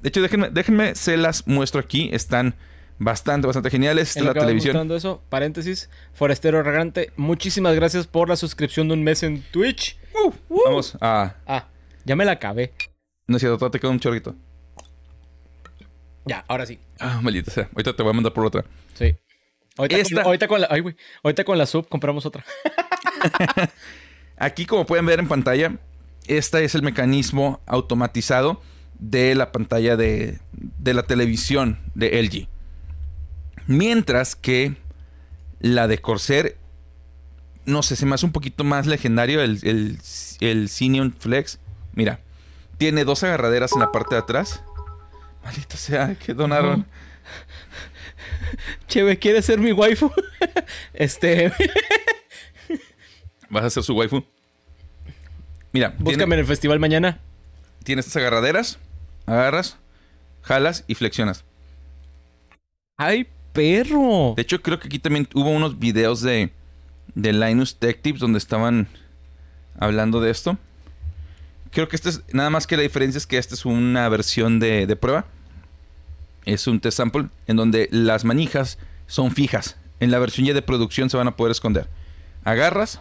De 0.02 0.08
hecho, 0.08 0.20
déjenme, 0.20 0.50
déjenme, 0.50 0.96
se 0.96 1.16
las 1.16 1.46
muestro 1.46 1.80
aquí. 1.80 2.10
Están 2.12 2.56
bastante, 2.98 3.46
bastante 3.46 3.70
geniales. 3.70 4.16
Esta 4.16 4.24
la 4.24 4.34
televisión. 4.34 4.90
eso, 4.90 5.22
paréntesis, 5.28 5.88
Forestero 6.12 6.62
Regante, 6.64 7.12
muchísimas 7.16 7.76
gracias 7.76 8.08
por 8.08 8.28
la 8.28 8.34
suscripción 8.34 8.88
de 8.88 8.94
un 8.94 9.04
mes 9.04 9.22
en 9.22 9.42
Twitch. 9.52 9.96
Uh, 10.12 10.32
uh. 10.48 10.60
Vamos 10.64 10.98
a. 11.00 11.36
Ah, 11.46 11.68
ya 12.04 12.16
me 12.16 12.24
la 12.24 12.32
acabé. 12.32 12.72
No 13.28 13.36
es 13.36 13.42
cierto, 13.42 13.70
te 13.70 13.78
queda 13.78 13.92
un 13.92 14.00
chorrito. 14.00 14.34
Ya, 16.24 16.44
ahora 16.48 16.66
sí. 16.66 16.80
Ah, 16.98 17.20
maldita 17.22 17.52
sea. 17.52 17.68
Ahorita 17.72 17.94
te 17.94 18.02
voy 18.02 18.10
a 18.10 18.14
mandar 18.14 18.32
por 18.32 18.44
otra. 18.44 18.64
Sí. 18.94 19.14
Ahorita, 19.76 20.48
con, 20.48 20.60
la, 20.60 20.66
ay, 20.68 20.82
ahorita 21.22 21.44
con 21.44 21.56
la 21.56 21.64
sub 21.64 21.88
compramos 21.88 22.26
otra. 22.26 22.44
Aquí, 24.36 24.66
como 24.66 24.84
pueden 24.84 25.06
ver 25.06 25.20
en 25.20 25.28
pantalla, 25.28 25.78
este 26.26 26.64
es 26.64 26.74
el 26.74 26.82
mecanismo 26.82 27.60
automatizado 27.66 28.60
de 28.98 29.34
la 29.34 29.50
pantalla 29.50 29.96
de, 29.96 30.38
la 30.84 31.02
televisión 31.02 31.78
de 31.94 32.22
LG. 32.22 32.48
Mientras 33.66 34.36
que 34.36 34.76
la 35.60 35.88
de 35.88 35.98
Corsair, 35.98 36.56
no 37.64 37.82
sé, 37.82 37.96
se 37.96 38.06
me 38.06 38.14
hace 38.14 38.26
un 38.26 38.32
poquito 38.32 38.64
más 38.64 38.86
legendario 38.86 39.42
el, 39.42 39.58
el, 39.62 39.98
el 40.40 41.12
Flex. 41.18 41.58
Mira, 41.94 42.20
tiene 42.78 43.04
dos 43.04 43.22
agarraderas 43.22 43.72
en 43.72 43.80
la 43.80 43.92
parte 43.92 44.14
de 44.14 44.20
atrás. 44.20 44.62
Maldito 45.44 45.76
sea, 45.76 46.14
que 46.14 46.34
donaron. 46.34 46.86
Cheve, 48.88 49.18
¿quieres 49.18 49.46
ser 49.46 49.58
mi 49.58 49.72
waifu? 49.72 50.10
este. 50.94 51.52
¿Vas 53.48 53.64
a 53.64 53.70
ser 53.70 53.82
su 53.82 53.94
waifu? 53.94 54.24
Mira. 55.72 55.94
Búscame 55.98 56.34
en 56.34 56.40
el 56.40 56.46
festival 56.46 56.78
mañana. 56.78 57.20
Tienes 57.84 58.06
estas 58.06 58.20
agarraderas, 58.22 58.78
agarras, 59.26 59.76
jalas 60.42 60.84
y 60.86 60.94
flexionas. 60.94 61.44
¡Ay, 62.96 63.28
perro! 63.52 64.34
De 64.36 64.42
hecho, 64.42 64.60
creo 64.60 64.78
que 64.78 64.88
aquí 64.88 64.98
también 64.98 65.28
hubo 65.34 65.50
unos 65.50 65.78
videos 65.78 66.20
de, 66.20 66.52
de 67.14 67.32
Linus 67.32 67.76
Tech 67.76 68.02
Tips 68.02 68.20
donde 68.20 68.38
estaban 68.38 68.88
hablando 69.78 70.20
de 70.20 70.30
esto. 70.30 70.58
Creo 71.70 71.88
que 71.88 71.96
este 71.96 72.10
es, 72.10 72.22
nada 72.32 72.50
más 72.50 72.66
que 72.66 72.76
la 72.76 72.82
diferencia 72.82 73.16
es 73.16 73.26
que 73.26 73.38
esta 73.38 73.54
es 73.54 73.64
una 73.64 74.08
versión 74.08 74.58
de, 74.58 74.86
de 74.86 74.96
prueba. 74.96 75.26
Es 76.44 76.66
un 76.66 76.80
test 76.80 76.96
sample 76.96 77.28
en 77.46 77.56
donde 77.56 77.88
las 77.92 78.24
manijas 78.24 78.78
son 79.06 79.30
fijas. 79.30 79.76
En 80.00 80.10
la 80.10 80.18
versión 80.18 80.46
ya 80.46 80.54
de 80.54 80.62
producción 80.62 81.10
se 81.10 81.16
van 81.16 81.28
a 81.28 81.36
poder 81.36 81.52
esconder. 81.52 81.88
Agarras, 82.44 83.00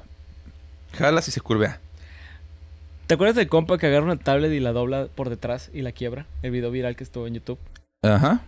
jalas 0.93 1.27
y 1.27 1.31
se 1.31 1.41
curvea. 1.41 1.79
¿Te 3.09 3.15
acuerdas 3.15 3.37
del 3.37 3.47
compa 3.47 3.79
que 3.79 3.87
agarra 3.87 4.05
una 4.05 4.17
tablet 4.17 4.51
y 4.51 4.59
la 4.59 4.71
dobla 4.71 5.07
por 5.07 5.31
detrás 5.31 5.71
y 5.73 5.81
la 5.81 5.91
quiebra? 5.91 6.27
El 6.43 6.51
video 6.51 6.69
viral 6.69 6.95
que 6.95 7.03
estuvo 7.03 7.25
en 7.25 7.33
YouTube. 7.33 7.57
Ajá. 8.03 8.41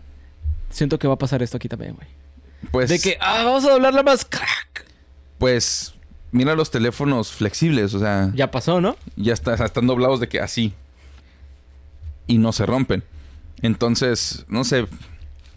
Siento 0.69 0.99
que 0.99 1.07
va 1.07 1.15
a 1.15 1.17
pasar 1.17 1.41
esto 1.41 1.57
aquí 1.57 1.67
también, 1.67 1.95
güey. 1.95 2.07
Pues. 2.69 2.87
De 2.91 2.99
que, 2.99 3.17
ah, 3.21 3.41
vamos 3.43 3.65
a 3.65 3.71
doblarla 3.71 4.03
más 4.03 4.23
crack. 4.23 4.85
Pues, 5.39 5.95
mira 6.31 6.53
los 6.53 6.69
teléfonos 6.69 7.31
flexibles, 7.31 7.95
o 7.95 7.99
sea. 7.99 8.31
Ya 8.35 8.51
pasó, 8.51 8.79
¿no? 8.81 8.97
Ya 9.15 9.33
está, 9.33 9.55
están 9.55 9.87
doblados 9.87 10.19
de 10.19 10.29
que 10.29 10.39
así. 10.39 10.75
Y 12.27 12.37
no 12.37 12.51
se 12.51 12.67
rompen. 12.67 13.03
Entonces, 13.63 14.45
no 14.47 14.63
sé. 14.63 14.85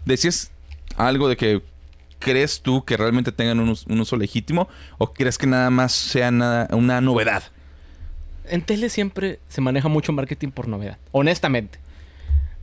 Decías 0.05 0.49
algo 0.97 1.29
de 1.29 1.37
que 1.37 1.61
crees 2.17 2.59
tú 2.59 2.83
que 2.83 2.97
realmente 2.97 3.31
tengan 3.31 3.59
un, 3.59 3.69
uso 3.69 4.17
legítimo 4.17 4.67
o 4.97 5.13
crees 5.13 5.37
que 5.37 5.45
nada 5.45 5.69
más 5.69 5.91
sea 5.91 6.29
una 6.71 7.01
novedad? 7.01 7.43
En 8.49 8.61
tele 8.61 8.89
siempre 8.89 9.39
se 9.47 9.61
maneja 9.61 9.87
mucho 9.87 10.11
marketing 10.13 10.49
por 10.49 10.67
novedad, 10.67 10.97
honestamente. 11.11 11.79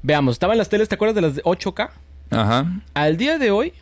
Veamos, 0.03 0.35
estaban 0.35 0.59
las 0.59 0.69
teles, 0.69 0.89
¿te 0.89 0.95
acuerdas 0.95 1.15
de 1.15 1.23
las 1.23 1.35
de 1.37 1.43
8K? 1.43 1.91
Ajá. 2.31 2.83
Al 2.95 3.17
día 3.17 3.39
de 3.39 3.51
hoy, 3.51 3.73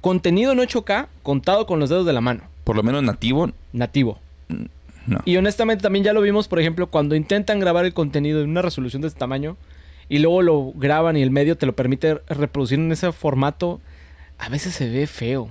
contenido 0.00 0.52
en 0.52 0.58
8K 0.58 1.08
contado 1.22 1.66
con 1.66 1.78
los 1.78 1.90
dedos 1.90 2.06
de 2.06 2.12
la 2.12 2.20
mano. 2.20 2.42
Por 2.64 2.76
lo 2.76 2.82
menos 2.82 3.02
nativo. 3.02 3.50
Nativo. 3.72 4.18
No. 5.06 5.20
Y 5.24 5.36
honestamente 5.36 5.82
también 5.82 6.04
ya 6.04 6.12
lo 6.12 6.20
vimos, 6.20 6.48
por 6.48 6.60
ejemplo, 6.60 6.88
cuando 6.88 7.14
intentan 7.14 7.58
grabar 7.58 7.84
el 7.84 7.94
contenido 7.94 8.42
en 8.42 8.50
una 8.50 8.62
resolución 8.62 9.02
de 9.02 9.08
este 9.08 9.18
tamaño 9.18 9.56
y 10.08 10.18
luego 10.18 10.42
lo 10.42 10.72
graban 10.74 11.16
y 11.16 11.22
el 11.22 11.30
medio 11.30 11.56
te 11.56 11.66
lo 11.66 11.74
permite 11.74 12.20
reproducir 12.28 12.78
en 12.78 12.92
ese 12.92 13.10
formato, 13.12 13.80
a 14.38 14.48
veces 14.48 14.74
se 14.74 14.88
ve 14.88 15.06
feo. 15.06 15.50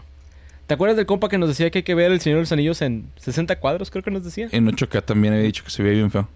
¿Te 0.69 0.75
acuerdas 0.75 0.97
del 0.97 1.07
compa 1.07 1.29
que 1.29 1.39
nos 1.39 1.49
decía 1.49 1.71
que 1.71 1.79
hay 1.79 1.83
que 1.83 1.95
ver 1.95 2.11
El 2.11 2.21
Señor 2.21 2.37
de 2.37 2.41
los 2.41 2.51
Anillos 2.51 2.79
en 2.83 3.09
60 3.15 3.59
cuadros? 3.59 3.89
Creo 3.89 4.03
que 4.03 4.11
nos 4.11 4.23
decía. 4.23 4.49
En 4.51 4.67
8K 4.67 5.03
también 5.03 5.33
había 5.33 5.45
dicho 5.45 5.63
que 5.63 5.71
se 5.71 5.81
veía 5.81 5.95
bien 5.95 6.11
feo. 6.11 6.29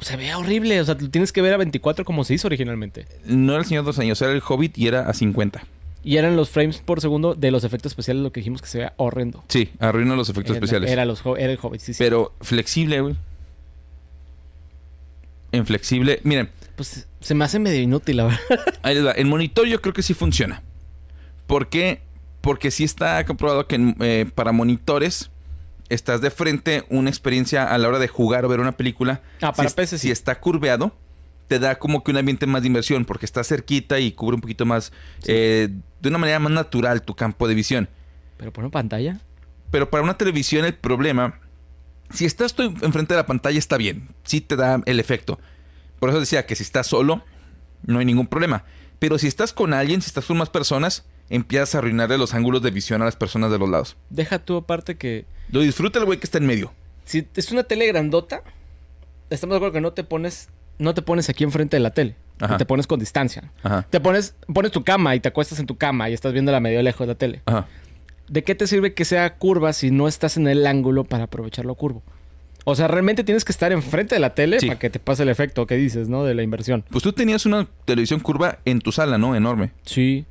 Se 0.00 0.16
veía 0.16 0.36
horrible. 0.38 0.80
O 0.80 0.84
sea, 0.84 0.98
tienes 0.98 1.32
que 1.32 1.40
ver 1.40 1.54
a 1.54 1.56
24 1.56 2.04
como 2.04 2.24
se 2.24 2.34
hizo 2.34 2.48
originalmente. 2.48 3.06
No 3.26 3.52
era 3.52 3.62
El 3.62 3.68
Señor 3.68 3.84
de 3.84 3.90
los 3.90 3.98
Anillos, 4.00 4.20
era 4.20 4.32
El 4.32 4.42
Hobbit 4.44 4.76
y 4.76 4.88
era 4.88 5.08
a 5.08 5.14
50. 5.14 5.64
Y 6.02 6.16
eran 6.16 6.34
los 6.34 6.50
frames 6.50 6.78
por 6.78 7.00
segundo 7.00 7.36
de 7.36 7.52
los 7.52 7.62
efectos 7.62 7.92
especiales, 7.92 8.24
lo 8.24 8.32
que 8.32 8.40
dijimos 8.40 8.60
que 8.60 8.66
se 8.66 8.78
veía 8.78 8.92
horrendo. 8.96 9.44
Sí, 9.46 9.70
arruina 9.78 10.16
los 10.16 10.28
efectos 10.30 10.56
especiales. 10.56 10.90
Era, 10.90 11.04
los, 11.04 11.22
era 11.38 11.52
el 11.52 11.58
Hobbit, 11.62 11.80
sí, 11.80 11.94
sí. 11.94 11.98
Pero 12.02 12.32
flexible, 12.40 13.00
güey. 13.02 13.14
En 15.52 15.64
flexible, 15.64 16.18
miren. 16.24 16.50
Pues 16.74 17.06
se 17.20 17.34
me 17.36 17.44
hace 17.44 17.60
medio 17.60 17.80
inútil, 17.80 18.16
la 18.16 18.24
verdad. 18.24 18.40
Ahí 18.82 18.96
les 18.96 19.06
va. 19.06 19.12
El 19.12 19.26
monitor 19.26 19.68
yo 19.68 19.80
creo 19.80 19.94
que 19.94 20.02
sí 20.02 20.12
funciona. 20.12 20.64
¿Por 21.46 21.68
qué? 21.68 22.00
Porque 22.46 22.70
sí 22.70 22.84
está 22.84 23.24
comprobado 23.26 23.66
que 23.66 23.94
eh, 23.98 24.30
para 24.32 24.52
monitores 24.52 25.32
estás 25.88 26.20
de 26.20 26.30
frente 26.30 26.84
una 26.90 27.10
experiencia 27.10 27.64
a 27.64 27.76
la 27.76 27.88
hora 27.88 27.98
de 27.98 28.06
jugar 28.06 28.44
o 28.44 28.48
ver 28.48 28.60
una 28.60 28.76
película. 28.76 29.20
Ah, 29.40 29.52
para 29.52 29.68
si, 29.68 29.98
Si 29.98 30.12
está 30.12 30.38
curveado, 30.38 30.94
te 31.48 31.58
da 31.58 31.80
como 31.80 32.04
que 32.04 32.12
un 32.12 32.18
ambiente 32.18 32.46
más 32.46 32.62
de 32.62 32.68
inversión 32.68 33.04
porque 33.04 33.26
está 33.26 33.42
cerquita 33.42 33.98
y 33.98 34.12
cubre 34.12 34.36
un 34.36 34.40
poquito 34.40 34.64
más, 34.64 34.92
eh, 35.26 35.70
de 36.00 36.08
una 36.08 36.18
manera 36.18 36.38
más 36.38 36.52
natural 36.52 37.02
tu 37.02 37.16
campo 37.16 37.48
de 37.48 37.56
visión. 37.56 37.88
¿Pero 38.36 38.52
por 38.52 38.62
una 38.62 38.70
pantalla? 38.70 39.18
Pero 39.72 39.90
para 39.90 40.04
una 40.04 40.16
televisión 40.16 40.64
el 40.64 40.74
problema, 40.74 41.40
si 42.10 42.26
estás 42.26 42.54
tú 42.54 42.62
enfrente 42.62 43.14
de 43.14 43.20
la 43.20 43.26
pantalla 43.26 43.58
está 43.58 43.76
bien, 43.76 44.08
sí 44.22 44.40
te 44.40 44.54
da 44.54 44.80
el 44.86 45.00
efecto. 45.00 45.40
Por 45.98 46.10
eso 46.10 46.20
decía 46.20 46.46
que 46.46 46.54
si 46.54 46.62
estás 46.62 46.86
solo, 46.86 47.24
no 47.82 47.98
hay 47.98 48.04
ningún 48.04 48.28
problema. 48.28 48.64
Pero 49.00 49.18
si 49.18 49.26
estás 49.26 49.52
con 49.52 49.74
alguien, 49.74 50.00
si 50.00 50.06
estás 50.06 50.26
con 50.26 50.38
más 50.38 50.48
personas, 50.48 51.04
empiezas 51.30 51.74
a 51.74 51.78
arruinarle 51.78 52.18
los 52.18 52.34
ángulos 52.34 52.62
de 52.62 52.70
visión 52.70 53.02
a 53.02 53.04
las 53.04 53.16
personas 53.16 53.50
de 53.50 53.58
los 53.58 53.68
lados. 53.68 53.96
Deja 54.10 54.38
tú 54.38 54.56
aparte 54.56 54.96
que... 54.96 55.24
Lo 55.50 55.60
disfruta 55.60 55.98
el 55.98 56.04
güey 56.04 56.18
que 56.18 56.26
está 56.26 56.38
en 56.38 56.46
medio. 56.46 56.72
Si 57.04 57.26
es 57.34 57.52
una 57.52 57.64
tele 57.64 57.86
grandota, 57.86 58.42
estamos 59.30 59.54
de 59.54 59.56
acuerdo 59.58 59.72
que 59.74 59.80
no 59.80 59.92
te 59.92 60.04
pones, 60.04 60.48
no 60.78 60.94
te 60.94 61.02
pones 61.02 61.28
aquí 61.28 61.44
enfrente 61.44 61.76
de 61.76 61.80
la 61.80 61.90
tele. 61.90 62.16
Te 62.58 62.66
pones 62.66 62.86
con 62.86 63.00
distancia. 63.00 63.50
Te 63.90 64.00
pones, 64.00 64.34
pones 64.52 64.72
tu 64.72 64.84
cama 64.84 65.14
y 65.14 65.20
te 65.20 65.28
acuestas 65.28 65.58
en 65.58 65.66
tu 65.66 65.76
cama 65.76 66.10
y 66.10 66.12
estás 66.12 66.32
viendo 66.32 66.52
la 66.52 66.60
medio 66.60 66.82
lejos 66.82 67.06
de 67.06 67.12
la 67.12 67.18
tele. 67.18 67.42
¿De 68.28 68.42
qué 68.42 68.54
te 68.54 68.66
sirve 68.66 68.92
que 68.92 69.04
sea 69.04 69.36
curva 69.36 69.72
si 69.72 69.90
no 69.90 70.08
estás 70.08 70.36
en 70.36 70.48
el 70.48 70.66
ángulo 70.66 71.04
para 71.04 71.24
aprovechar 71.24 71.64
lo 71.64 71.76
curvo? 71.76 72.02
O 72.64 72.74
sea, 72.74 72.88
realmente 72.88 73.22
tienes 73.22 73.44
que 73.44 73.52
estar 73.52 73.70
enfrente 73.70 74.16
de 74.16 74.20
la 74.20 74.34
tele 74.34 74.58
para 74.60 74.78
que 74.78 74.90
te 74.90 74.98
pase 74.98 75.22
el 75.22 75.28
efecto 75.28 75.66
que 75.68 75.76
dices, 75.76 76.08
¿no? 76.08 76.24
De 76.24 76.34
la 76.34 76.42
inversión. 76.42 76.84
Pues 76.90 77.04
tú 77.04 77.12
tenías 77.12 77.46
una 77.46 77.68
televisión 77.84 78.18
curva 78.18 78.58
en 78.64 78.80
tu 78.80 78.90
sala, 78.90 79.18
¿no? 79.18 79.36
Enorme. 79.36 79.70
Sí. 79.84 80.26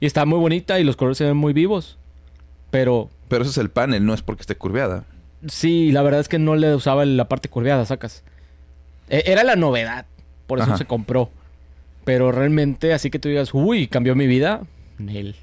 Y 0.00 0.06
está 0.06 0.24
muy 0.24 0.38
bonita 0.38 0.80
y 0.80 0.84
los 0.84 0.96
colores 0.96 1.18
se 1.18 1.24
ven 1.24 1.36
muy 1.36 1.52
vivos. 1.52 1.98
Pero... 2.70 3.10
Pero 3.28 3.42
eso 3.42 3.50
es 3.50 3.58
el 3.58 3.70
panel, 3.70 4.04
no 4.04 4.14
es 4.14 4.22
porque 4.22 4.40
esté 4.40 4.56
curveada. 4.56 5.04
Sí, 5.46 5.92
la 5.92 6.02
verdad 6.02 6.20
es 6.20 6.28
que 6.28 6.38
no 6.38 6.56
le 6.56 6.74
usaba 6.74 7.04
la 7.04 7.28
parte 7.28 7.48
curveada, 7.48 7.84
sacas. 7.84 8.24
E, 9.08 9.22
era 9.26 9.44
la 9.44 9.56
novedad. 9.56 10.06
Por 10.46 10.58
eso 10.58 10.76
se 10.76 10.84
compró. 10.84 11.30
Pero 12.04 12.32
realmente, 12.32 12.92
así 12.92 13.10
que 13.10 13.18
tú 13.18 13.28
digas, 13.28 13.50
uy, 13.52 13.86
cambió 13.86 14.16
mi 14.16 14.26
vida. 14.26 14.62
Nel. 14.98 15.36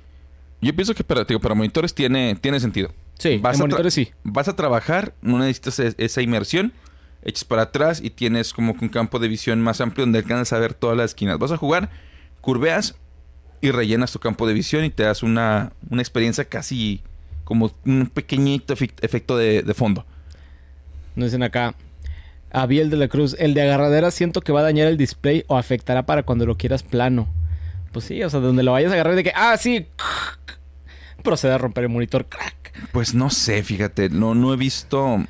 Yo 0.60 0.76
pienso 0.76 0.96
que 0.96 1.04
para, 1.04 1.24
para 1.26 1.56
monitores 1.56 1.94
tiene, 1.94 2.36
tiene 2.36 2.60
sentido. 2.60 2.92
Sí, 3.20 3.38
vas 3.38 3.60
monitores 3.60 3.94
sí. 3.94 4.12
Vas 4.24 4.48
a 4.48 4.56
trabajar, 4.56 5.14
no 5.22 5.40
necesitas 5.40 5.80
esa 5.80 6.22
inmersión. 6.22 6.74
Echas 7.24 7.46
para 7.46 7.64
atrás 7.64 8.02
y 8.02 8.10
tienes 8.10 8.54
como 8.54 8.76
un 8.80 8.90
campo 8.90 9.20
de 9.20 9.28
visión 9.28 9.62
más 9.62 9.82
amplio 9.82 10.06
donde 10.06 10.20
alcanzas 10.20 10.54
a 10.54 10.60
ver 10.60 10.74
todas 10.74 10.98
las 10.98 11.12
esquinas. 11.12 11.38
Vas 11.40 11.52
a 11.52 11.58
jugar, 11.58 11.90
curveas 12.42 12.96
y 13.62 13.72
rellenas 13.72 14.12
tu 14.12 14.20
campo 14.20 14.48
de 14.48 14.54
visión 14.54 14.86
y 14.86 14.90
te 14.90 15.04
das 15.04 15.24
una, 15.24 15.72
una 15.90 16.02
experiencia 16.02 16.46
casi 16.46 17.02
como 17.44 17.72
un 17.86 18.08
pequeñito 18.08 18.74
efecto 18.74 19.38
de, 19.38 19.64
de 19.64 19.74
fondo. 19.74 20.06
Nos 21.16 21.28
dicen 21.28 21.44
acá, 21.44 21.76
Abiel 22.52 22.90
de 22.90 22.98
la 22.98 23.08
Cruz, 23.08 23.36
el 23.40 23.54
de 23.54 23.62
agarradera 23.62 24.12
siento 24.12 24.42
que 24.42 24.52
va 24.52 24.60
a 24.60 24.64
dañar 24.64 24.88
el 24.88 24.98
display 24.98 25.44
o 25.48 25.58
afectará 25.58 26.06
para 26.06 26.24
cuando 26.24 26.46
lo 26.46 26.58
quieras 26.58 26.84
plano. 26.84 27.28
Pues 27.92 28.06
sí, 28.06 28.22
o 28.24 28.30
sea, 28.30 28.40
donde 28.40 28.64
lo 28.64 28.74
vayas 28.74 28.92
a 28.92 28.96
agarrar 28.96 29.16
de 29.16 29.24
que, 29.24 29.32
ah, 29.36 29.56
sí, 29.58 29.88
procede 31.24 31.54
a 31.54 31.58
romper 31.58 31.86
el 31.86 31.90
monitor, 31.90 32.28
crack. 32.28 32.74
Pues 32.92 33.14
no 33.14 33.30
sé, 33.30 33.64
fíjate, 33.64 34.10
no, 34.10 34.36
no 34.36 34.54
he 34.54 34.58
visto... 34.58 35.24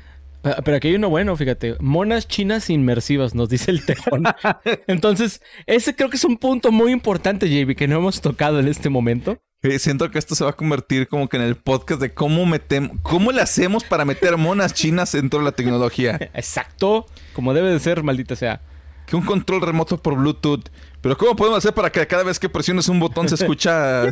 Pero 0.64 0.76
aquí 0.76 0.88
hay 0.88 0.94
uno 0.94 1.08
bueno, 1.08 1.36
fíjate. 1.36 1.76
Monas 1.80 2.28
chinas 2.28 2.70
inmersivas, 2.70 3.34
nos 3.34 3.48
dice 3.48 3.70
el 3.70 3.84
tejón. 3.84 4.24
Entonces, 4.86 5.42
ese 5.66 5.94
creo 5.94 6.10
que 6.10 6.16
es 6.16 6.24
un 6.24 6.38
punto 6.38 6.70
muy 6.72 6.92
importante, 6.92 7.48
JB, 7.48 7.74
que 7.74 7.88
no 7.88 7.96
hemos 7.96 8.20
tocado 8.20 8.60
en 8.60 8.68
este 8.68 8.88
momento. 8.88 9.38
siento 9.78 10.10
que 10.10 10.18
esto 10.18 10.34
se 10.34 10.44
va 10.44 10.50
a 10.50 10.56
convertir 10.56 11.08
como 11.08 11.28
que 11.28 11.36
en 11.36 11.42
el 11.42 11.56
podcast 11.56 12.00
de 12.00 12.14
cómo 12.14 12.46
metemos, 12.46 12.96
cómo 13.02 13.32
le 13.32 13.42
hacemos 13.42 13.84
para 13.84 14.04
meter 14.04 14.36
monas 14.36 14.74
chinas 14.74 15.12
dentro 15.12 15.40
de 15.40 15.46
la 15.46 15.52
tecnología. 15.52 16.18
Exacto, 16.34 17.06
como 17.32 17.54
debe 17.54 17.70
de 17.70 17.80
ser, 17.80 18.02
maldita 18.02 18.36
sea. 18.36 18.60
Que 19.06 19.16
un 19.16 19.22
control 19.22 19.62
remoto 19.62 19.96
por 20.02 20.16
Bluetooth. 20.16 20.68
Pero 21.00 21.16
¿cómo 21.16 21.34
podemos 21.34 21.58
hacer 21.58 21.72
para 21.72 21.90
que 21.90 22.06
cada 22.06 22.24
vez 22.24 22.38
que 22.38 22.48
presiones 22.48 22.88
un 22.88 23.00
botón 23.00 23.28
se 23.28 23.36
escucha? 23.36 24.04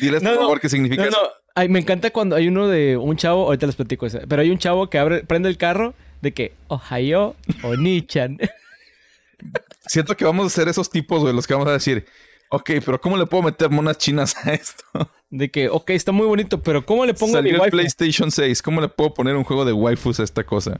Diles 0.00 0.22
por 0.22 0.36
favor 0.36 0.60
qué 0.60 0.68
significa 0.68 1.06
eso. 1.06 1.16
Ay, 1.58 1.70
me 1.70 1.78
encanta 1.78 2.10
cuando 2.10 2.36
hay 2.36 2.48
uno 2.48 2.68
de 2.68 2.98
un 2.98 3.16
chavo, 3.16 3.46
ahorita 3.46 3.64
les 3.64 3.76
platico 3.76 4.04
eso, 4.04 4.18
pero 4.28 4.42
hay 4.42 4.50
un 4.50 4.58
chavo 4.58 4.90
que 4.90 4.98
abre, 4.98 5.24
prende 5.24 5.48
el 5.48 5.56
carro 5.56 5.94
de 6.20 6.34
que 6.34 6.52
Ohio 6.68 7.34
o 7.62 7.74
Nichan. 7.76 8.38
Siento 9.86 10.14
que 10.18 10.26
vamos 10.26 10.46
a 10.46 10.50
ser 10.50 10.68
esos 10.68 10.90
tipos, 10.90 11.24
de 11.24 11.32
los 11.32 11.46
que 11.46 11.54
vamos 11.54 11.70
a 11.70 11.72
decir, 11.72 12.04
ok, 12.50 12.72
pero 12.84 13.00
¿cómo 13.00 13.16
le 13.16 13.24
puedo 13.24 13.42
meter 13.42 13.70
monas 13.70 13.96
chinas 13.96 14.36
a 14.44 14.52
esto? 14.52 14.84
De 15.30 15.50
que, 15.50 15.70
ok, 15.70 15.90
está 15.90 16.12
muy 16.12 16.26
bonito, 16.26 16.60
pero 16.60 16.84
¿cómo 16.84 17.06
le 17.06 17.14
pongo 17.14 17.32
Salió 17.32 17.64
el 17.64 17.70
PlayStation 17.70 18.30
6, 18.30 18.60
¿cómo 18.60 18.82
le 18.82 18.88
puedo 18.88 19.14
poner 19.14 19.34
un 19.34 19.44
juego 19.44 19.64
de 19.64 19.72
waifus 19.72 20.20
a 20.20 20.24
esta 20.24 20.44
cosa? 20.44 20.78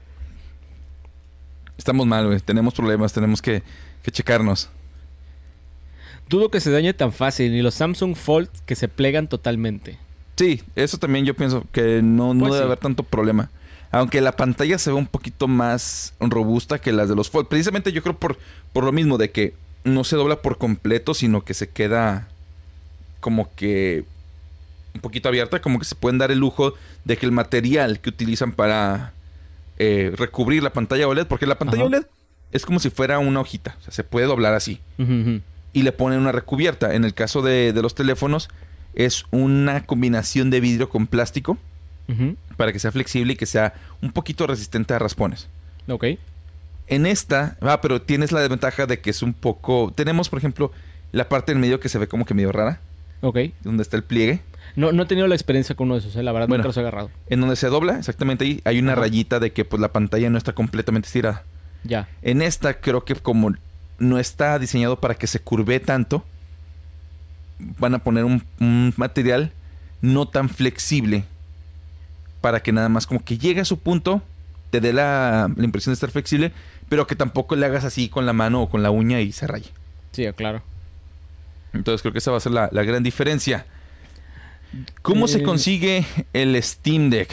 Estamos 1.75 2.05
mal, 2.05 2.27
güey. 2.27 2.39
Tenemos 2.39 2.75
problemas, 2.75 3.13
tenemos 3.13 3.41
que, 3.41 3.63
que 4.03 4.11
checarnos. 4.11 4.69
Dudo 6.29 6.51
que 6.51 6.59
se 6.59 6.69
dañe 6.69 6.93
tan 6.93 7.13
fácil, 7.13 7.51
ni 7.51 7.63
los 7.63 7.73
Samsung 7.73 8.15
Fold 8.15 8.49
que 8.67 8.75
se 8.75 8.87
plegan 8.87 9.27
totalmente. 9.27 9.97
Sí, 10.37 10.63
eso 10.75 10.97
también 10.97 11.25
yo 11.25 11.33
pienso 11.33 11.65
que 11.71 12.01
no, 12.01 12.33
no 12.33 12.41
pues 12.41 12.53
debe 12.53 12.65
haber 12.65 12.77
tanto 12.77 13.03
problema. 13.03 13.49
Aunque 13.91 14.21
la 14.21 14.33
pantalla 14.33 14.77
se 14.77 14.91
ve 14.91 14.95
un 14.95 15.07
poquito 15.07 15.47
más 15.47 16.13
robusta 16.19 16.79
que 16.79 16.91
las 16.91 17.09
de 17.09 17.15
los 17.15 17.29
Fold. 17.29 17.47
Precisamente 17.47 17.91
yo 17.91 18.03
creo 18.03 18.17
por, 18.17 18.37
por 18.73 18.83
lo 18.83 18.91
mismo 18.91 19.17
de 19.17 19.31
que 19.31 19.55
no 19.83 20.03
se 20.03 20.15
dobla 20.15 20.41
por 20.41 20.57
completo, 20.57 21.13
sino 21.13 21.43
que 21.43 21.53
se 21.53 21.69
queda 21.69 22.27
como 23.19 23.53
que 23.55 24.05
un 24.93 25.01
poquito 25.01 25.29
abierta, 25.29 25.61
como 25.61 25.79
que 25.79 25.85
se 25.85 25.95
pueden 25.95 26.17
dar 26.17 26.31
el 26.31 26.39
lujo 26.39 26.73
de 27.05 27.17
que 27.17 27.25
el 27.25 27.31
material 27.31 27.99
que 27.99 28.09
utilizan 28.09 28.51
para 28.51 29.13
eh, 29.77 30.11
recubrir 30.15 30.63
la 30.63 30.73
pantalla 30.73 31.07
OLED, 31.07 31.27
porque 31.27 31.45
la 31.45 31.57
pantalla 31.57 31.85
OLED 31.85 32.05
es 32.51 32.65
como 32.65 32.79
si 32.79 32.89
fuera 32.89 33.19
una 33.19 33.39
hojita, 33.39 33.75
o 33.79 33.83
sea, 33.83 33.93
se 33.93 34.03
puede 34.03 34.27
doblar 34.27 34.53
así. 34.53 34.79
y 35.73 35.83
le 35.83 35.91
ponen 35.91 36.19
una 36.19 36.31
recubierta. 36.31 36.95
En 36.95 37.05
el 37.05 37.13
caso 37.13 37.41
de, 37.41 37.71
los 37.73 37.93
teléfonos, 37.93 38.49
es 38.97 39.25
una 39.29 39.85
combinación 39.85 40.49
de 40.49 40.59
vidrio 40.59 40.89
con 40.89 41.07
plástico 41.07 41.57
para 42.55 42.73
que 42.73 42.79
sea 42.79 42.91
flexible 42.91 43.33
y 43.33 43.35
que 43.35 43.45
sea 43.45 43.73
un 44.01 44.11
poquito 44.11 44.47
resistente 44.47 44.93
a 44.93 44.99
raspones. 44.99 45.49
Ok. 45.87 46.05
En 46.87 47.05
esta, 47.05 47.57
ah, 47.61 47.79
pero 47.81 48.01
tienes 48.01 48.31
la 48.31 48.39
desventaja 48.39 48.87
de 48.87 48.99
que 48.99 49.11
es 49.11 49.21
un 49.21 49.33
poco. 49.33 49.93
Tenemos, 49.95 50.29
por 50.29 50.39
ejemplo, 50.39 50.71
la 51.11 51.29
parte 51.29 51.51
en 51.51 51.59
medio 51.59 51.79
que 51.79 51.89
se 51.89 51.99
ve 51.99 52.07
como 52.07 52.25
que 52.25 52.33
medio 52.33 52.51
rara. 52.51 52.79
Ok. 53.21 53.37
Donde 53.61 53.83
está 53.83 53.97
el 53.97 54.03
pliegue. 54.03 54.41
No, 54.75 54.91
no 54.91 55.03
he 55.03 55.05
tenido 55.05 55.27
la 55.27 55.35
experiencia 55.35 55.75
con 55.75 55.87
uno 55.87 55.95
de 55.95 55.99
esos, 55.99 56.15
¿eh? 56.15 56.23
la 56.23 56.31
verdad 56.31 56.47
bueno, 56.47 56.63
nunca 56.63 56.69
los 56.69 56.77
he 56.77 56.79
agarrado. 56.79 57.11
En 57.27 57.41
donde 57.41 57.55
se 57.55 57.67
dobla, 57.67 57.99
exactamente 57.99 58.45
ahí, 58.45 58.61
hay 58.63 58.79
una 58.79 58.95
rayita 58.95 59.39
de 59.39 59.51
que 59.51 59.65
pues 59.65 59.79
la 59.79 59.91
pantalla 59.91 60.29
no 60.29 60.37
está 60.37 60.53
completamente 60.53 61.07
estirada. 61.07 61.43
Ya. 61.83 62.07
En 62.21 62.41
esta 62.41 62.79
creo 62.79 63.05
que 63.05 63.15
como 63.15 63.53
no 63.99 64.17
está 64.17 64.57
diseñado 64.57 64.99
para 64.99 65.15
que 65.15 65.27
se 65.27 65.39
curve 65.39 65.79
tanto, 65.79 66.23
van 67.59 67.95
a 67.95 67.99
poner 67.99 68.25
un, 68.25 68.93
material 68.97 69.51
no 70.01 70.27
tan 70.27 70.49
flexible 70.49 71.23
para 72.41 72.61
que 72.61 72.71
nada 72.71 72.89
más 72.89 73.07
como 73.07 73.23
que 73.23 73.37
llegue 73.37 73.61
a 73.61 73.65
su 73.65 73.79
punto, 73.79 74.21
te 74.69 74.79
dé 74.79 74.93
la, 74.93 75.49
impresión 75.57 75.91
de 75.91 75.95
estar 75.95 76.11
flexible, 76.11 76.51
pero 76.87 77.07
que 77.07 77.15
tampoco 77.15 77.55
le 77.55 77.65
hagas 77.65 77.83
así 77.83 78.09
con 78.09 78.25
la 78.25 78.33
mano 78.33 78.61
o 78.61 78.69
con 78.69 78.83
la 78.83 78.91
uña 78.91 79.21
y 79.21 79.31
se 79.31 79.47
raye. 79.47 79.71
Sí, 80.11 80.25
claro. 80.35 80.61
Entonces 81.73 82.01
creo 82.01 82.13
que 82.13 82.19
esa 82.19 82.31
va 82.31 82.37
a 82.37 82.41
ser 82.41 82.51
la 82.51 82.69
gran 82.69 83.03
diferencia. 83.03 83.65
¿Cómo 85.01 85.27
se 85.27 85.39
eh, 85.39 85.43
consigue 85.43 86.05
el 86.33 86.61
Steam 86.61 87.09
Deck? 87.09 87.29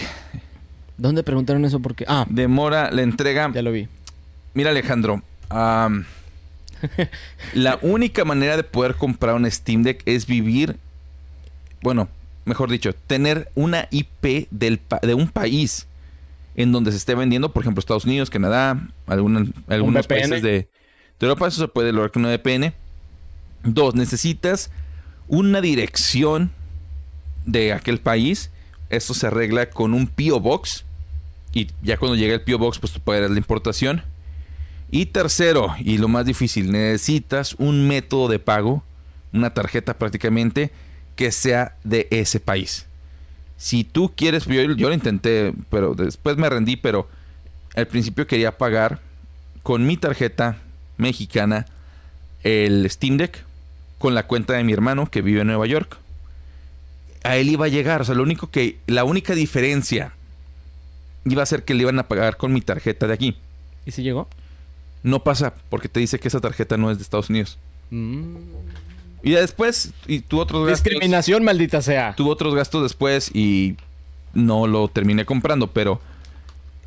¿Dónde 0.97 1.23
preguntaron 1.23 1.65
eso? 1.65 1.81
Porque. 1.81 2.05
Ah. 2.07 2.27
Demora 2.29 2.91
la 2.91 3.03
entrega. 3.03 3.51
Ya 3.53 3.63
lo 3.63 3.73
vi. 3.73 3.89
Mira, 4.55 4.71
Alejandro. 4.71 5.23
la 7.55 7.79
única 7.83 8.25
manera 8.25 8.57
de 8.57 8.65
poder 8.65 8.95
comprar 8.95 9.35
un 9.35 9.51
Steam 9.51 9.83
Deck 9.83 10.03
es 10.07 10.27
vivir. 10.27 10.77
Bueno, 11.83 12.09
mejor 12.45 12.71
dicho, 12.71 12.93
tener 12.93 13.51
una 13.55 13.89
IP 13.91 14.49
del, 14.51 14.81
de 15.03 15.15
un 15.15 15.29
país 15.29 15.87
en 16.57 16.73
donde 16.73 16.93
se 16.93 16.99
esté 16.99 17.15
vendiendo, 17.15 17.53
por 17.53 17.63
ejemplo, 17.63 17.81
Estados 17.81 18.05
Unidos, 18.05 18.31
Canadá, 18.31 18.89
algunos 19.07 20.07
países 20.07 20.43
de, 20.43 20.51
de, 20.51 20.69
Europa. 21.21 21.49
Eso 21.49 21.63
se 21.63 21.69
puede 21.69 21.93
lograr 21.93 22.13
con 22.13 22.25
una 22.25 22.35
VPN. 22.35 22.73
Dos, 23.65 23.95
necesitas 23.95 24.71
una 25.27 25.61
dirección 25.61 26.51
de 27.47 27.73
aquel 27.73 27.99
país. 27.99 28.51
Esto 28.91 29.15
se 29.15 29.27
arregla 29.27 29.71
con 29.71 29.95
un 29.95 30.07
P.O. 30.07 30.41
Box. 30.41 30.85
Y 31.53 31.69
ya 31.83 31.97
cuando 31.97 32.17
llega 32.17 32.35
el 32.35 32.43
P.O. 32.43 32.59
Box, 32.59 32.79
pues 32.79 32.93
tú 32.93 33.01
pagarás 33.01 33.31
la 33.31 33.39
importación. 33.39 34.03
Y 34.95 35.07
tercero, 35.07 35.75
y 35.81 35.99
lo 35.99 36.07
más 36.07 36.25
difícil, 36.25 36.71
necesitas 36.71 37.57
un 37.59 37.89
método 37.89 38.29
de 38.29 38.39
pago, 38.39 38.85
una 39.33 39.53
tarjeta 39.53 39.99
prácticamente, 39.99 40.71
que 41.17 41.33
sea 41.33 41.75
de 41.83 42.07
ese 42.13 42.39
país. 42.39 42.87
Si 43.57 43.83
tú 43.83 44.13
quieres, 44.15 44.45
yo, 44.45 44.63
yo 44.63 44.89
lo 44.89 44.95
intenté, 44.95 45.53
pero 45.69 45.97
después 45.97 46.37
me 46.37 46.49
rendí, 46.49 46.77
pero 46.77 47.09
al 47.75 47.89
principio 47.89 48.29
quería 48.29 48.57
pagar 48.57 49.01
con 49.65 49.85
mi 49.85 49.97
tarjeta 49.97 50.59
mexicana 50.97 51.67
el 52.45 52.89
Steam 52.89 53.17
Deck 53.17 53.45
con 53.99 54.15
la 54.15 54.29
cuenta 54.29 54.53
de 54.53 54.63
mi 54.63 54.75
hermano 54.75 55.11
que 55.11 55.23
vive 55.23 55.41
en 55.41 55.49
Nueva 55.49 55.67
York 55.67 55.99
a 57.25 57.37
él 57.37 57.49
iba 57.49 57.65
a 57.65 57.69
llegar. 57.69 58.03
O 58.03 58.05
sea, 58.05 58.15
lo 58.15 58.23
único 58.23 58.53
que. 58.53 58.79
La 58.87 59.03
única 59.03 59.35
diferencia 59.35 60.13
iba 61.25 61.43
a 61.43 61.47
ser 61.47 61.65
que 61.65 61.75
le 61.75 61.83
iban 61.83 61.99
a 61.99 62.07
pagar 62.07 62.37
con 62.37 62.53
mi 62.53 62.61
tarjeta 62.61 63.09
de 63.09 63.15
aquí. 63.15 63.37
¿Y 63.87 63.91
si 63.91 64.05
llegó? 64.05 64.29
No 65.05 65.23
pasa, 65.23 65.55
porque 65.69 65.89
te 65.89 66.01
dice 66.01 66.19
que 66.19 66.27
esa 66.27 66.41
tarjeta 66.41 66.77
no 66.77 66.91
es 66.91 66.97
de 66.97 67.03
Estados 67.05 67.31
Unidos. 67.31 67.59
Mm. 67.91 68.37
Y 69.23 69.31
después, 69.33 69.93
y 70.07 70.21
tuvo 70.21 70.41
otros 70.41 70.67
gastos. 70.67 70.83
Discriminación, 70.83 71.45
maldita 71.45 71.81
sea. 71.83 72.15
Tuvo 72.17 72.31
otros 72.31 72.55
gastos 72.55 72.83
después 72.83 73.31
y 73.35 73.77
no 74.33 74.67
lo 74.67 74.89
terminé 74.89 75.25
comprando, 75.25 75.69
pero 75.69 76.01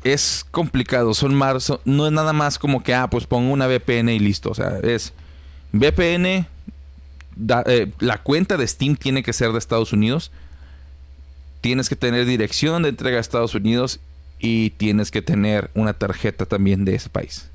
es 0.04 0.44
complicado. 0.50 1.14
Son 1.14 1.34
marzo. 1.34 1.80
No 1.84 2.06
es 2.06 2.12
nada 2.12 2.32
más 2.32 2.58
como 2.58 2.82
que, 2.82 2.92
ah, 2.92 3.08
pues 3.08 3.26
pongo 3.26 3.52
una 3.52 3.68
VPN 3.68 4.10
y 4.10 4.18
listo. 4.18 4.50
O 4.50 4.54
sea, 4.54 4.78
es 4.82 5.12
VPN, 5.72 6.46
eh, 7.66 7.92
la 8.00 8.18
cuenta 8.18 8.56
de 8.56 8.66
Steam 8.66 8.96
tiene 8.96 9.22
que 9.22 9.32
ser 9.32 9.52
de 9.52 9.58
Estados 9.58 9.92
Unidos. 9.92 10.32
Tienes 11.60 11.88
que 11.88 11.96
tener 11.96 12.26
dirección 12.26 12.82
de 12.82 12.90
entrega 12.90 13.18
a 13.18 13.20
Estados 13.20 13.54
Unidos 13.54 14.00
y 14.40 14.70
tienes 14.70 15.10
que 15.10 15.22
tener 15.22 15.70
una 15.74 15.92
tarjeta 15.92 16.46
también 16.46 16.84
de 16.84 16.94
ese 16.94 17.08
país. 17.08 17.48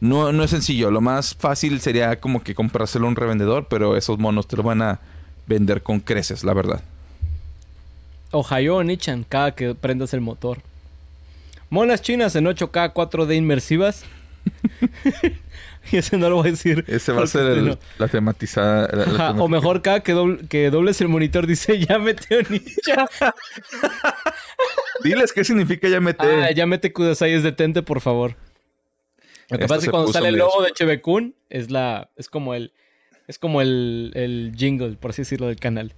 No, 0.00 0.32
no 0.32 0.44
es 0.44 0.50
sencillo. 0.50 0.90
Lo 0.90 1.00
más 1.00 1.34
fácil 1.34 1.80
sería 1.80 2.20
como 2.20 2.42
que 2.42 2.54
comprárselo 2.54 3.06
a 3.06 3.08
un 3.08 3.16
revendedor, 3.16 3.66
pero 3.68 3.96
esos 3.96 4.18
monos 4.18 4.46
te 4.46 4.56
lo 4.56 4.62
van 4.62 4.82
a 4.82 5.00
vender 5.46 5.82
con 5.82 6.00
creces, 6.00 6.44
la 6.44 6.54
verdad. 6.54 6.82
Ohio 8.32 8.82
Nichan, 8.82 9.24
cada 9.28 9.54
que 9.54 9.74
prendas 9.74 10.12
el 10.12 10.20
motor. 10.20 10.58
Monas 11.70 12.02
chinas 12.02 12.36
en 12.36 12.46
8K 12.46 12.92
4D 12.92 13.36
inmersivas. 13.36 14.04
Y 15.92 15.98
ese 15.98 16.16
no 16.16 16.30
lo 16.30 16.36
voy 16.36 16.48
a 16.48 16.50
decir. 16.52 16.84
Ese 16.88 17.12
va 17.12 17.24
a 17.24 17.26
ser 17.26 17.78
la 17.98 18.08
tematizada. 18.08 18.88
O 19.38 19.48
mejor 19.48 19.78
acá 19.78 20.00
que, 20.00 20.38
que 20.48 20.70
dobles 20.70 21.00
el 21.00 21.08
monitor 21.08 21.46
dice 21.46 21.78
ya 21.78 21.98
mete 21.98 22.42
ninja. 22.48 23.06
Diles 25.04 25.32
qué 25.32 25.44
significa 25.44 25.88
ya 25.88 26.00
mete. 26.00 26.26
Ah, 26.26 26.50
ya 26.52 26.66
mete 26.66 26.92
Kudasai 26.92 27.34
es 27.34 27.42
detente, 27.42 27.82
por 27.82 28.00
favor. 28.00 28.36
Lo 29.50 29.58
que 29.58 29.66
pasa 29.66 29.76
es 29.76 29.84
que 29.84 29.90
cuando 29.90 30.12
sale 30.12 30.28
el 30.28 30.36
logo 30.36 30.62
de 30.62 30.72
Chebekun 30.72 31.34
es 31.50 31.70
la. 31.70 32.10
es 32.16 32.28
como 32.28 32.54
el. 32.54 32.72
Es 33.26 33.38
como 33.38 33.62
el, 33.62 34.12
el 34.14 34.52
jingle, 34.56 34.96
por 34.96 35.12
así 35.12 35.22
decirlo, 35.22 35.46
del 35.46 35.56
canal. 35.56 35.94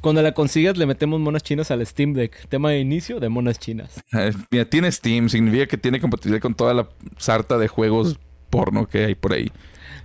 Cuando 0.00 0.22
la 0.22 0.32
consigas, 0.32 0.78
le 0.78 0.86
metemos 0.86 1.20
monas 1.20 1.42
chinas 1.42 1.70
al 1.70 1.84
Steam 1.84 2.14
Deck. 2.14 2.48
Tema 2.48 2.70
de 2.70 2.78
inicio 2.78 3.20
de 3.20 3.28
monas 3.28 3.58
chinas. 3.58 4.02
mira, 4.50 4.64
tiene 4.64 4.90
Steam, 4.90 5.28
significa 5.28 5.66
que 5.66 5.76
tiene 5.76 6.00
compatibilidad 6.00 6.40
con 6.40 6.54
toda 6.54 6.72
la 6.72 6.88
sarta 7.18 7.58
de 7.58 7.68
juegos 7.68 8.18
porno 8.48 8.86
que 8.88 9.04
hay 9.04 9.14
por 9.14 9.32
ahí. 9.32 9.50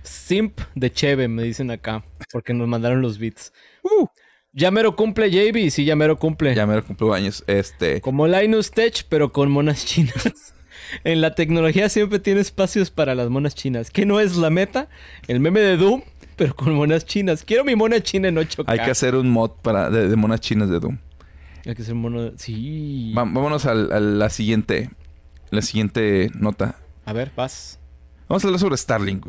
Simp 0.02 0.60
de 0.74 0.92
Cheve, 0.92 1.28
me 1.28 1.42
dicen 1.42 1.70
acá, 1.70 2.04
porque 2.32 2.52
nos 2.52 2.68
mandaron 2.68 3.00
los 3.00 3.18
beats. 3.18 3.52
Uh, 3.82 4.06
ya 4.52 4.70
mero 4.70 4.96
cumple 4.96 5.30
JB, 5.30 5.70
sí, 5.70 5.84
ya 5.84 5.96
mero 5.96 6.18
cumple. 6.18 6.54
Ya 6.54 6.66
mero 6.66 6.84
cumple 6.84 7.14
años. 7.14 7.42
Este. 7.46 8.00
Como 8.00 8.26
Linus 8.26 8.70
Tech, 8.70 9.04
pero 9.08 9.32
con 9.32 9.50
monas 9.50 9.84
chinas. 9.84 10.54
en 11.04 11.20
la 11.20 11.34
tecnología 11.34 11.88
siempre 11.88 12.18
tiene 12.18 12.40
espacios 12.40 12.90
para 12.90 13.14
las 13.14 13.28
monas 13.28 13.54
chinas. 13.54 13.90
¿Qué 13.90 14.06
no 14.06 14.20
es 14.20 14.36
la 14.36 14.50
meta? 14.50 14.88
El 15.28 15.40
meme 15.40 15.60
de 15.60 15.76
Doom, 15.76 16.02
pero 16.36 16.54
con 16.54 16.74
monas 16.74 17.04
chinas. 17.04 17.44
Quiero 17.44 17.64
mi 17.64 17.74
mona 17.74 18.00
china 18.00 18.28
en 18.28 18.36
8K. 18.36 18.64
Hay 18.66 18.78
que 18.78 18.90
hacer 18.90 19.14
un 19.14 19.30
mod 19.30 19.50
para, 19.62 19.90
de, 19.90 20.14
monas 20.16 20.40
chinas 20.40 20.70
de 20.70 20.80
Doom. 20.80 20.98
Hay 21.66 21.74
que 21.74 21.82
hacer 21.82 21.94
mono. 21.94 22.32
Sí. 22.36 23.12
vámonos 23.14 23.66
a 23.66 23.74
la 23.74 24.30
siguiente. 24.30 24.90
La 25.50 25.62
siguiente 25.62 26.30
nota. 26.34 26.76
A 27.04 27.12
ver, 27.12 27.32
vas. 27.36 27.78
Vamos 28.28 28.44
a 28.44 28.48
hablar 28.48 28.60
sobre 28.60 28.76
Starlink, 28.76 29.26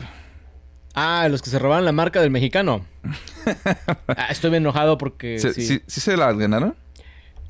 Ah, 0.96 1.28
los 1.30 1.44
que 1.44 1.52
se 1.52 1.60
robaron 1.60 1.86
la 1.86 1.92
marca 1.92 2.20
del 2.22 2.32
mexicano. 2.32 2.84
ah, 4.08 4.28
estoy 4.32 4.50
bien 4.50 4.64
enojado 4.64 4.98
porque. 4.98 5.38
¿Sí, 5.38 5.82
se 5.86 6.18
la 6.18 6.34
ganaron? 6.34 6.76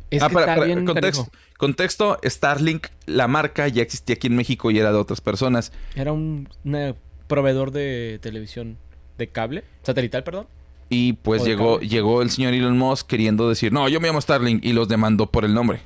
Es 0.09 0.21
ah, 0.21 0.29
para, 0.29 0.55
contexto, 0.85 1.29
contexto, 1.57 2.17
Starlink, 2.23 2.87
la 3.05 3.27
marca 3.27 3.67
ya 3.67 3.81
existía 3.81 4.15
aquí 4.15 4.27
en 4.27 4.35
México 4.35 4.71
y 4.71 4.79
era 4.79 4.91
de 4.91 4.97
otras 4.97 5.21
personas. 5.21 5.71
Era 5.95 6.13
un 6.13 6.47
proveedor 7.27 7.71
de 7.71 8.19
televisión 8.21 8.77
de 9.17 9.27
cable, 9.27 9.63
satelital, 9.83 10.23
perdón. 10.23 10.47
Y 10.89 11.13
pues 11.13 11.43
llegó, 11.43 11.79
llegó 11.79 12.21
el 12.21 12.29
señor 12.29 12.53
Elon 12.53 12.77
Musk 12.77 13.07
queriendo 13.07 13.49
decir, 13.49 13.73
no, 13.73 13.89
yo 13.89 13.99
me 13.99 14.07
llamo 14.07 14.21
Starlink 14.21 14.63
y 14.63 14.71
los 14.71 14.87
demandó 14.87 15.29
por 15.29 15.43
el 15.43 15.53
nombre. 15.53 15.81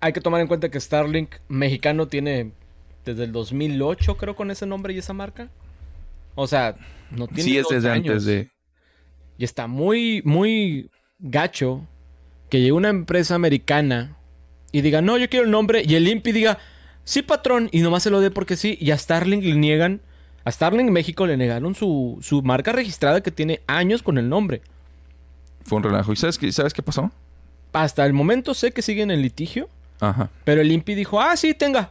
Hay 0.00 0.14
que 0.14 0.20
tomar 0.20 0.40
en 0.40 0.46
cuenta 0.46 0.70
que 0.70 0.80
Starlink 0.80 1.34
mexicano 1.48 2.08
tiene 2.08 2.52
desde 3.04 3.24
el 3.24 3.32
2008, 3.32 4.16
creo, 4.16 4.34
con 4.34 4.50
ese 4.50 4.64
nombre 4.64 4.94
y 4.94 4.98
esa 4.98 5.12
marca. 5.12 5.50
O 6.34 6.46
sea, 6.46 6.74
no 7.10 7.26
tiene 7.26 7.42
Sí, 7.42 7.58
es 7.58 7.66
desde 7.68 7.90
antes 7.90 8.24
de... 8.24 8.48
Y 9.36 9.44
está 9.44 9.66
muy, 9.66 10.22
muy 10.24 10.90
gacho 11.18 11.86
que 12.48 12.58
llegue 12.60 12.72
una 12.72 12.88
empresa 12.88 13.34
americana 13.34 14.16
y 14.72 14.80
diga, 14.80 15.00
no, 15.02 15.18
yo 15.18 15.28
quiero 15.28 15.44
el 15.44 15.50
nombre, 15.50 15.82
y 15.86 15.94
el 15.94 16.06
INPI 16.06 16.32
diga, 16.32 16.58
sí, 17.04 17.22
patrón, 17.22 17.68
y 17.72 17.80
nomás 17.80 18.02
se 18.02 18.10
lo 18.10 18.20
dé 18.20 18.30
porque 18.30 18.56
sí, 18.56 18.78
y 18.80 18.90
a 18.90 18.98
Starlink 18.98 19.44
le 19.44 19.54
niegan, 19.54 20.00
a 20.44 20.50
Starlink 20.50 20.90
México 20.90 21.26
le 21.26 21.36
negaron 21.36 21.74
su, 21.74 22.18
su 22.22 22.42
marca 22.42 22.72
registrada 22.72 23.22
que 23.22 23.30
tiene 23.30 23.60
años 23.66 24.02
con 24.02 24.18
el 24.18 24.28
nombre. 24.28 24.62
Fue 25.64 25.76
un 25.76 25.84
relajo. 25.84 26.12
¿Y 26.12 26.16
sabes 26.16 26.38
qué, 26.38 26.50
sabes 26.52 26.72
qué 26.72 26.82
pasó? 26.82 27.10
Hasta 27.72 28.06
el 28.06 28.12
momento 28.12 28.54
sé 28.54 28.72
que 28.72 28.82
siguen 28.82 29.10
en 29.10 29.22
litigio. 29.22 29.68
Ajá. 30.00 30.30
Pero 30.44 30.62
el 30.62 30.72
INPI 30.72 30.94
dijo, 30.94 31.20
ah, 31.20 31.36
sí, 31.36 31.52
tenga. 31.54 31.90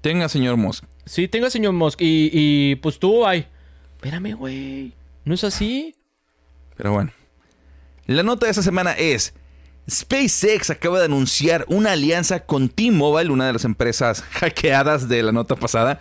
Tenga, 0.00 0.28
señor 0.28 0.56
Musk. 0.56 0.84
Sí, 1.04 1.26
tenga, 1.28 1.50
señor 1.50 1.72
Musk. 1.72 2.00
Y, 2.00 2.30
y 2.32 2.76
pues 2.76 2.98
tú, 2.98 3.26
ay. 3.26 3.46
Espérame, 3.96 4.34
güey. 4.34 4.92
¿No 5.24 5.34
es 5.34 5.42
así? 5.44 5.96
Pero 6.76 6.92
bueno. 6.92 7.10
La 8.06 8.22
nota 8.22 8.46
de 8.46 8.50
esta 8.50 8.62
semana 8.62 8.92
es... 8.92 9.34
SpaceX 9.90 10.70
acaba 10.70 10.98
de 10.98 11.04
anunciar 11.06 11.66
una 11.68 11.92
alianza 11.92 12.40
con 12.40 12.68
T-Mobile, 12.68 13.30
una 13.30 13.46
de 13.46 13.52
las 13.52 13.64
empresas 13.64 14.22
hackeadas 14.30 15.08
de 15.08 15.22
la 15.22 15.32
nota 15.32 15.56
pasada, 15.56 16.00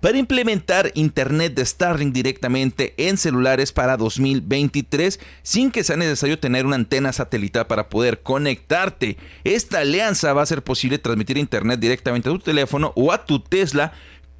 para 0.00 0.18
implementar 0.18 0.92
Internet 0.94 1.54
de 1.54 1.64
Starlink 1.64 2.12
directamente 2.12 2.92
en 2.98 3.16
celulares 3.16 3.72
para 3.72 3.96
2023 3.96 5.18
sin 5.42 5.70
que 5.70 5.82
sea 5.82 5.96
necesario 5.96 6.38
tener 6.38 6.66
una 6.66 6.76
antena 6.76 7.10
satelital 7.12 7.66
para 7.66 7.88
poder 7.88 8.20
conectarte. 8.20 9.16
Esta 9.44 9.78
alianza 9.78 10.34
va 10.34 10.42
a 10.42 10.46
ser 10.46 10.62
posible 10.62 10.98
transmitir 10.98 11.38
Internet 11.38 11.80
directamente 11.80 12.28
a 12.28 12.32
tu 12.32 12.38
teléfono 12.38 12.92
o 12.96 13.12
a 13.12 13.24
tu 13.24 13.40
Tesla 13.40 13.92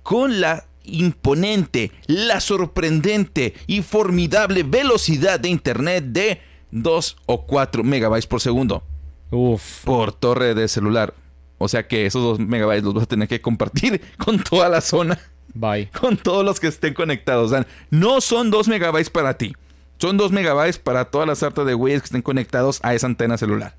con 0.02 0.42
la 0.42 0.66
imponente, 0.84 1.92
la 2.06 2.40
sorprendente 2.40 3.54
y 3.66 3.80
formidable 3.80 4.64
velocidad 4.64 5.40
de 5.40 5.48
Internet 5.48 6.04
de 6.08 6.40
2 6.74 7.16
o 7.26 7.46
4 7.46 7.84
megabytes 7.84 8.26
por 8.26 8.40
segundo. 8.40 8.82
Uf. 9.30 9.84
Por 9.84 10.12
torre 10.12 10.54
de 10.54 10.66
celular. 10.68 11.14
O 11.58 11.68
sea 11.68 11.86
que 11.86 12.04
esos 12.04 12.22
2 12.22 12.40
megabytes 12.40 12.84
los 12.84 12.94
vas 12.94 13.04
a 13.04 13.06
tener 13.06 13.28
que 13.28 13.40
compartir 13.40 14.02
con 14.18 14.42
toda 14.42 14.68
la 14.68 14.80
zona. 14.80 15.18
Bye. 15.54 15.88
Con 16.00 16.16
todos 16.16 16.44
los 16.44 16.58
que 16.58 16.66
estén 16.66 16.94
conectados. 16.94 17.52
O 17.52 17.54
sea, 17.54 17.66
no 17.90 18.20
son 18.20 18.50
2 18.50 18.66
megabytes 18.66 19.08
para 19.08 19.38
ti. 19.38 19.54
Son 19.98 20.16
2 20.16 20.32
megabytes 20.32 20.78
para 20.80 21.04
todas 21.04 21.28
las 21.28 21.38
sartas 21.38 21.64
de 21.64 21.74
güeyes 21.74 22.02
que 22.02 22.06
estén 22.06 22.22
conectados 22.22 22.80
a 22.82 22.92
esa 22.92 23.06
antena 23.06 23.38
celular. 23.38 23.76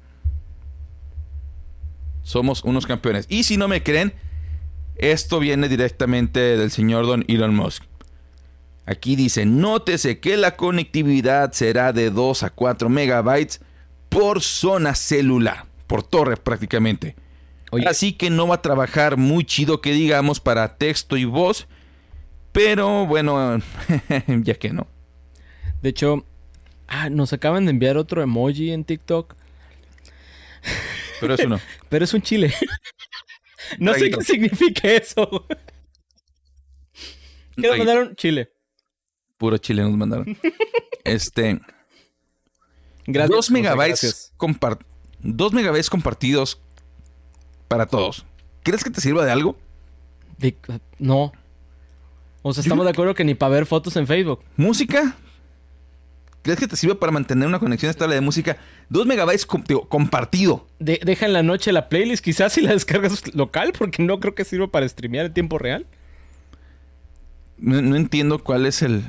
Somos 2.23 2.63
unos 2.63 2.87
campeones. 2.87 3.25
Y 3.27 3.43
si 3.43 3.57
no 3.57 3.67
me 3.67 3.83
creen, 3.83 4.13
esto 4.95 5.39
viene 5.39 5.67
directamente 5.67 6.39
del 6.39 6.71
señor 6.71 7.05
Don 7.07 7.25
Elon 7.27 7.53
Musk. 7.53 7.83
Aquí 8.85 9.15
dice, 9.15 9.45
nótese 9.45 10.19
que 10.19 10.37
la 10.37 10.55
conectividad 10.55 11.51
será 11.53 11.91
de 11.91 12.11
2 12.11 12.43
a 12.43 12.49
4 12.51 12.87
megabytes 12.89 13.61
por 14.09 14.41
zona 14.41 14.93
celular, 14.93 15.65
por 15.87 16.03
torre 16.03 16.37
prácticamente. 16.37 17.15
Así 17.85 18.13
que 18.13 18.29
no 18.29 18.47
va 18.47 18.55
a 18.55 18.61
trabajar 18.61 19.17
muy 19.17 19.43
chido 19.43 19.81
que 19.81 19.91
digamos 19.91 20.39
para 20.39 20.77
texto 20.77 21.17
y 21.17 21.25
voz, 21.25 21.67
pero 22.51 23.05
bueno, 23.05 23.59
ya 24.27 24.53
que 24.53 24.71
no. 24.71 24.87
De 25.81 25.89
hecho, 25.89 26.25
ah, 26.87 27.09
nos 27.09 27.33
acaban 27.33 27.65
de 27.65 27.71
enviar 27.71 27.97
otro 27.97 28.21
emoji 28.21 28.71
en 28.71 28.85
TikTok. 28.85 29.35
Pero 31.19 31.33
eso 31.33 31.49
no. 31.49 31.59
pero 31.89 32.05
es 32.05 32.13
un 32.13 32.21
chile. 32.21 32.53
no 33.79 33.93
sé 33.95 34.09
qué 34.11 34.23
significa 34.23 34.89
eso. 34.89 35.45
¿Qué 37.55 37.67
nos 37.67 37.77
mandaron? 37.77 38.15
Chile. 38.15 38.54
Puro 39.45 39.59
chile 39.59 39.83
nos 39.83 39.95
mandaron. 39.95 40.25
este. 41.03 41.61
Gracias. 43.05 43.29
Dos 43.29 43.51
megabytes, 43.51 44.33
dos 45.19 45.53
megabytes 45.53 45.87
compartidos 45.87 46.59
para 47.67 47.85
todos. 47.85 48.25
¿Crees 48.63 48.83
que 48.83 48.89
te 48.89 49.01
sirva 49.01 49.23
de 49.23 49.31
algo? 49.31 49.55
no. 50.97 51.31
O 52.41 52.53
sea, 52.53 52.63
estamos 52.63 52.85
de 52.85 52.89
acuerdo 52.89 53.13
que 53.13 53.23
ni 53.23 53.35
para 53.35 53.51
ver 53.51 53.67
fotos 53.67 53.95
en 53.97 54.07
Facebook. 54.07 54.39
¿Música? 54.57 55.15
¿Crees 56.41 56.57
que 56.57 56.67
te 56.67 56.75
sirve 56.75 56.95
para 56.95 57.11
mantener 57.11 57.47
una 57.47 57.59
conexión 57.59 57.91
estable 57.91 58.15
de 58.15 58.21
música? 58.21 58.57
Dos 58.89 59.05
megabytes 59.05 59.45
compartido. 59.45 60.65
deja 60.79 61.27
en 61.27 61.33
la 61.33 61.43
noche 61.43 61.71
la 61.71 61.87
playlist, 61.87 62.25
quizás 62.25 62.53
si 62.53 62.61
la 62.61 62.71
descargas 62.71 63.35
local, 63.35 63.73
porque 63.77 64.01
no 64.01 64.19
creo 64.19 64.33
que 64.33 64.43
sirva 64.43 64.71
para 64.71 64.89
streamear 64.89 65.27
en 65.27 65.33
tiempo 65.35 65.59
real. 65.59 65.85
No, 67.57 67.95
entiendo 67.95 68.43
cuál 68.43 68.65
es 68.65 68.81
el, 68.81 69.05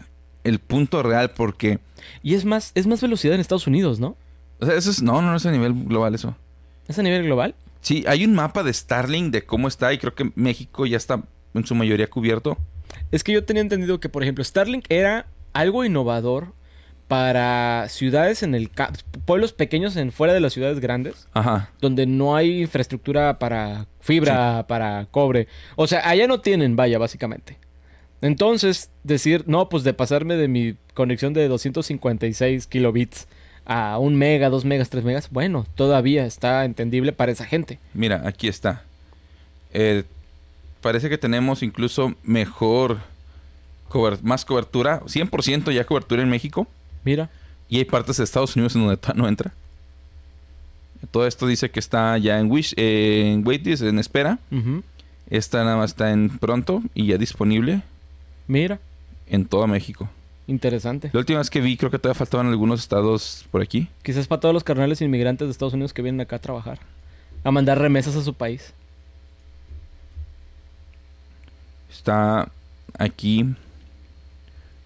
el, 0.46 0.58
punto 0.58 1.02
real, 1.02 1.30
porque. 1.30 1.78
Y 2.22 2.34
es 2.34 2.44
más, 2.44 2.72
es 2.74 2.86
más 2.86 3.00
velocidad 3.00 3.34
en 3.34 3.40
Estados 3.40 3.66
Unidos, 3.66 4.00
¿no? 4.00 4.16
O 4.60 4.66
sea, 4.66 4.74
eso 4.74 4.90
es. 4.90 5.02
No, 5.02 5.20
no, 5.22 5.30
no 5.30 5.36
es 5.36 5.46
a 5.46 5.52
nivel 5.52 5.74
global 5.84 6.14
eso. 6.14 6.36
¿Es 6.88 6.98
a 6.98 7.02
nivel 7.02 7.24
global? 7.24 7.54
Sí, 7.80 8.04
hay 8.06 8.24
un 8.24 8.34
mapa 8.34 8.62
de 8.62 8.72
Starlink 8.72 9.32
de 9.32 9.44
cómo 9.44 9.68
está, 9.68 9.92
y 9.92 9.98
creo 9.98 10.14
que 10.14 10.32
México 10.34 10.86
ya 10.86 10.96
está 10.96 11.22
en 11.54 11.66
su 11.66 11.74
mayoría 11.74 12.08
cubierto. 12.08 12.58
Es 13.12 13.22
que 13.22 13.32
yo 13.32 13.44
tenía 13.44 13.62
entendido 13.62 14.00
que, 14.00 14.08
por 14.08 14.22
ejemplo, 14.22 14.42
Starlink 14.42 14.86
era 14.88 15.26
algo 15.52 15.84
innovador 15.84 16.52
para 17.08 17.88
ciudades 17.88 18.42
en 18.42 18.54
el 18.54 18.70
pueblos 19.24 19.52
pequeños 19.52 19.96
en 19.96 20.10
fuera 20.10 20.32
de 20.32 20.40
las 20.40 20.52
ciudades 20.52 20.80
grandes, 20.80 21.28
Ajá. 21.32 21.70
donde 21.80 22.06
no 22.06 22.34
hay 22.34 22.62
infraestructura 22.62 23.38
para 23.38 23.86
fibra, 24.00 24.66
para 24.66 25.06
cobre. 25.10 25.46
O 25.76 25.86
sea, 25.86 26.08
allá 26.08 26.26
no 26.26 26.40
tienen, 26.40 26.74
vaya, 26.74 26.98
básicamente. 26.98 27.58
Entonces, 28.22 28.90
decir, 29.04 29.44
no, 29.46 29.68
pues 29.68 29.84
de 29.84 29.92
pasarme 29.92 30.36
de 30.36 30.48
mi 30.48 30.76
conexión 30.94 31.32
de 31.34 31.48
256 31.48 32.66
kilobits 32.66 33.26
a 33.66 33.98
un 33.98 34.14
mega, 34.16 34.48
dos 34.48 34.64
megas, 34.64 34.90
tres 34.90 35.04
megas, 35.04 35.28
bueno, 35.30 35.66
todavía 35.74 36.24
está 36.24 36.64
entendible 36.64 37.12
para 37.12 37.32
esa 37.32 37.44
gente. 37.44 37.78
Mira, 37.94 38.22
aquí 38.24 38.48
está. 38.48 38.84
Eh, 39.72 40.04
parece 40.80 41.08
que 41.08 41.18
tenemos 41.18 41.62
incluso 41.62 42.14
mejor, 42.22 42.98
más 44.22 44.44
cobertura, 44.44 45.02
100% 45.02 45.72
ya 45.72 45.84
cobertura 45.84 46.22
en 46.22 46.30
México. 46.30 46.66
Mira. 47.04 47.28
Y 47.68 47.78
hay 47.78 47.84
partes 47.84 48.16
de 48.16 48.24
Estados 48.24 48.54
Unidos 48.56 48.76
en 48.76 48.86
donde 48.86 48.98
no 49.14 49.26
entra. 49.28 49.52
Todo 51.10 51.26
esto 51.26 51.46
dice 51.46 51.70
que 51.70 51.80
está 51.80 52.16
ya 52.18 52.38
en 52.38 52.50
Wish, 52.50 52.74
eh, 52.76 53.32
en 53.32 53.46
Waitlist, 53.46 53.82
en 53.82 53.98
espera. 53.98 54.38
Esta 55.28 55.64
nada 55.64 55.76
más 55.76 55.90
está 55.90 56.12
en 56.12 56.38
pronto 56.38 56.82
y 56.94 57.06
ya 57.06 57.18
disponible. 57.18 57.82
Mira. 58.46 58.80
En 59.26 59.46
todo 59.46 59.66
México. 59.66 60.08
Interesante. 60.46 61.10
La 61.12 61.20
última 61.20 61.38
vez 61.40 61.50
que 61.50 61.60
vi, 61.60 61.76
creo 61.76 61.90
que 61.90 61.98
todavía 61.98 62.18
faltaban 62.18 62.46
algunos 62.46 62.80
estados 62.80 63.46
por 63.50 63.62
aquí. 63.62 63.88
Quizás 64.02 64.28
para 64.28 64.40
todos 64.40 64.54
los 64.54 64.62
carnales 64.62 65.00
inmigrantes 65.00 65.48
de 65.48 65.52
Estados 65.52 65.74
Unidos 65.74 65.92
que 65.92 66.02
vienen 66.02 66.20
acá 66.20 66.36
a 66.36 66.40
trabajar. 66.40 66.78
A 67.42 67.50
mandar 67.50 67.78
remesas 67.78 68.14
a 68.14 68.22
su 68.22 68.34
país. 68.34 68.72
Está 71.90 72.50
aquí. 72.98 73.44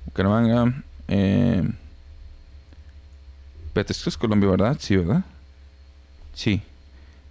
Bucaramanga. 0.06 0.82
Eh, 1.08 1.62
Espérate, 3.70 3.92
esto 3.92 4.08
es 4.08 4.16
Colombia, 4.16 4.50
¿verdad? 4.50 4.76
Sí, 4.80 4.96
¿verdad? 4.96 5.22
Sí. 6.34 6.60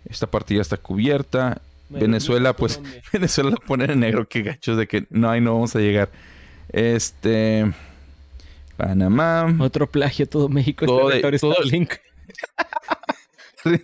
Esta 0.10 0.26
partida 0.26 0.62
está 0.62 0.78
cubierta. 0.78 1.62
Venezuela, 1.90 2.56
pues, 2.56 2.82
Venezuela 3.14 3.52
la 3.52 3.58
pone 3.58 3.86
en 3.86 4.00
negro, 4.00 4.28
qué 4.28 4.44
gachos 4.44 4.78
de 4.78 4.88
que 4.88 5.08
no, 5.10 5.30
ahí 5.30 5.42
no 5.42 5.54
vamos 5.54 5.76
a 5.76 5.80
llegar. 5.80 6.10
Este. 6.70 7.72
Panamá. 8.78 9.56
Otro 9.60 9.90
plagio, 9.90 10.28
todo 10.28 10.48
México 10.48 10.86
todo 10.86 11.12
es 11.12 11.22
territorio 11.22 11.40
todo, 11.40 11.54
Starlink. 11.54 11.94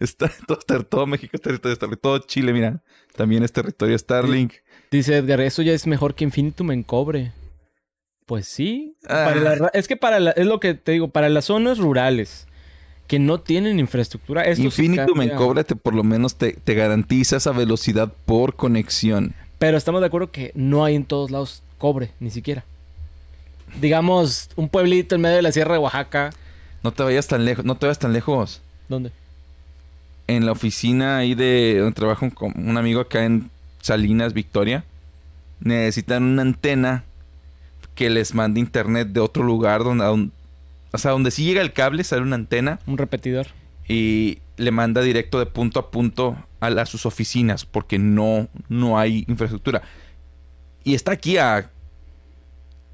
está, 0.00 0.32
todo, 0.46 0.82
todo, 0.84 1.06
México 1.06 1.32
es 1.34 1.42
territorio 1.42 1.74
Starlink. 1.74 2.00
Todo 2.00 2.18
Chile, 2.20 2.52
mira, 2.52 2.82
también 3.14 3.42
es 3.42 3.52
territorio 3.52 3.98
Starlink. 3.98 4.54
Dice 4.90 5.18
Edgar, 5.18 5.40
eso 5.40 5.60
ya 5.60 5.72
es 5.72 5.86
mejor 5.86 6.14
que 6.14 6.24
Infinitum 6.24 6.70
en 6.70 6.82
cobre. 6.82 7.32
Pues 8.24 8.46
sí. 8.46 8.96
Ah. 9.08 9.70
es 9.72 9.88
que 9.88 9.96
para 9.96 10.30
es 10.30 10.46
lo 10.46 10.60
que 10.60 10.74
te 10.74 10.92
digo, 10.92 11.08
para 11.08 11.28
las 11.28 11.46
zonas 11.46 11.78
rurales 11.78 12.47
que 13.08 13.18
no 13.18 13.40
tienen 13.40 13.80
infraestructura. 13.80 14.42
Esto 14.42 14.62
Infinitum 14.62 15.22
en 15.22 15.30
cobre 15.30 15.64
por 15.64 15.94
lo 15.94 16.04
menos 16.04 16.36
te, 16.36 16.52
te, 16.52 16.74
garantiza 16.74 17.38
esa 17.38 17.52
velocidad 17.52 18.12
por 18.26 18.54
conexión. 18.54 19.34
Pero 19.58 19.76
estamos 19.76 20.02
de 20.02 20.06
acuerdo 20.06 20.30
que 20.30 20.52
no 20.54 20.84
hay 20.84 20.94
en 20.94 21.04
todos 21.04 21.30
lados 21.30 21.62
cobre, 21.78 22.10
ni 22.20 22.30
siquiera. 22.30 22.64
Digamos, 23.80 24.50
un 24.56 24.68
pueblito 24.68 25.14
en 25.14 25.22
medio 25.22 25.36
de 25.36 25.42
la 25.42 25.52
Sierra 25.52 25.72
de 25.72 25.78
Oaxaca. 25.78 26.30
No 26.82 26.92
te 26.92 27.02
vayas 27.02 27.26
tan 27.26 27.44
lejos, 27.44 27.64
no 27.64 27.76
te 27.76 27.86
vayas 27.86 27.98
tan 27.98 28.12
lejos. 28.12 28.60
¿Dónde? 28.88 29.10
En 30.26 30.44
la 30.44 30.52
oficina 30.52 31.16
ahí 31.16 31.34
de 31.34 31.78
donde 31.78 31.94
trabajo 31.94 32.28
con 32.34 32.52
un 32.56 32.76
amigo 32.76 33.00
acá 33.00 33.24
en 33.24 33.50
Salinas, 33.80 34.34
Victoria. 34.34 34.84
Necesitan 35.60 36.22
una 36.22 36.42
antena 36.42 37.04
que 37.94 38.10
les 38.10 38.34
mande 38.34 38.60
internet 38.60 39.08
de 39.08 39.20
otro 39.20 39.42
lugar 39.42 39.82
donde, 39.82 40.30
o 40.92 40.98
sea, 40.98 41.10
donde 41.12 41.30
si 41.30 41.44
llega 41.44 41.60
el 41.60 41.72
cable, 41.72 42.04
sale 42.04 42.22
una 42.22 42.36
antena. 42.36 42.80
Un 42.86 42.98
repetidor. 42.98 43.48
Y 43.86 44.38
le 44.56 44.70
manda 44.70 45.00
directo 45.02 45.38
de 45.38 45.46
punto 45.46 45.80
a 45.80 45.90
punto 45.90 46.36
a, 46.60 46.86
sus 46.86 47.06
oficinas 47.06 47.64
porque 47.64 47.98
no, 47.98 48.48
no 48.68 48.98
hay 48.98 49.24
infraestructura. 49.28 49.82
Y 50.84 50.94
está 50.94 51.12
aquí 51.12 51.36
a 51.36 51.70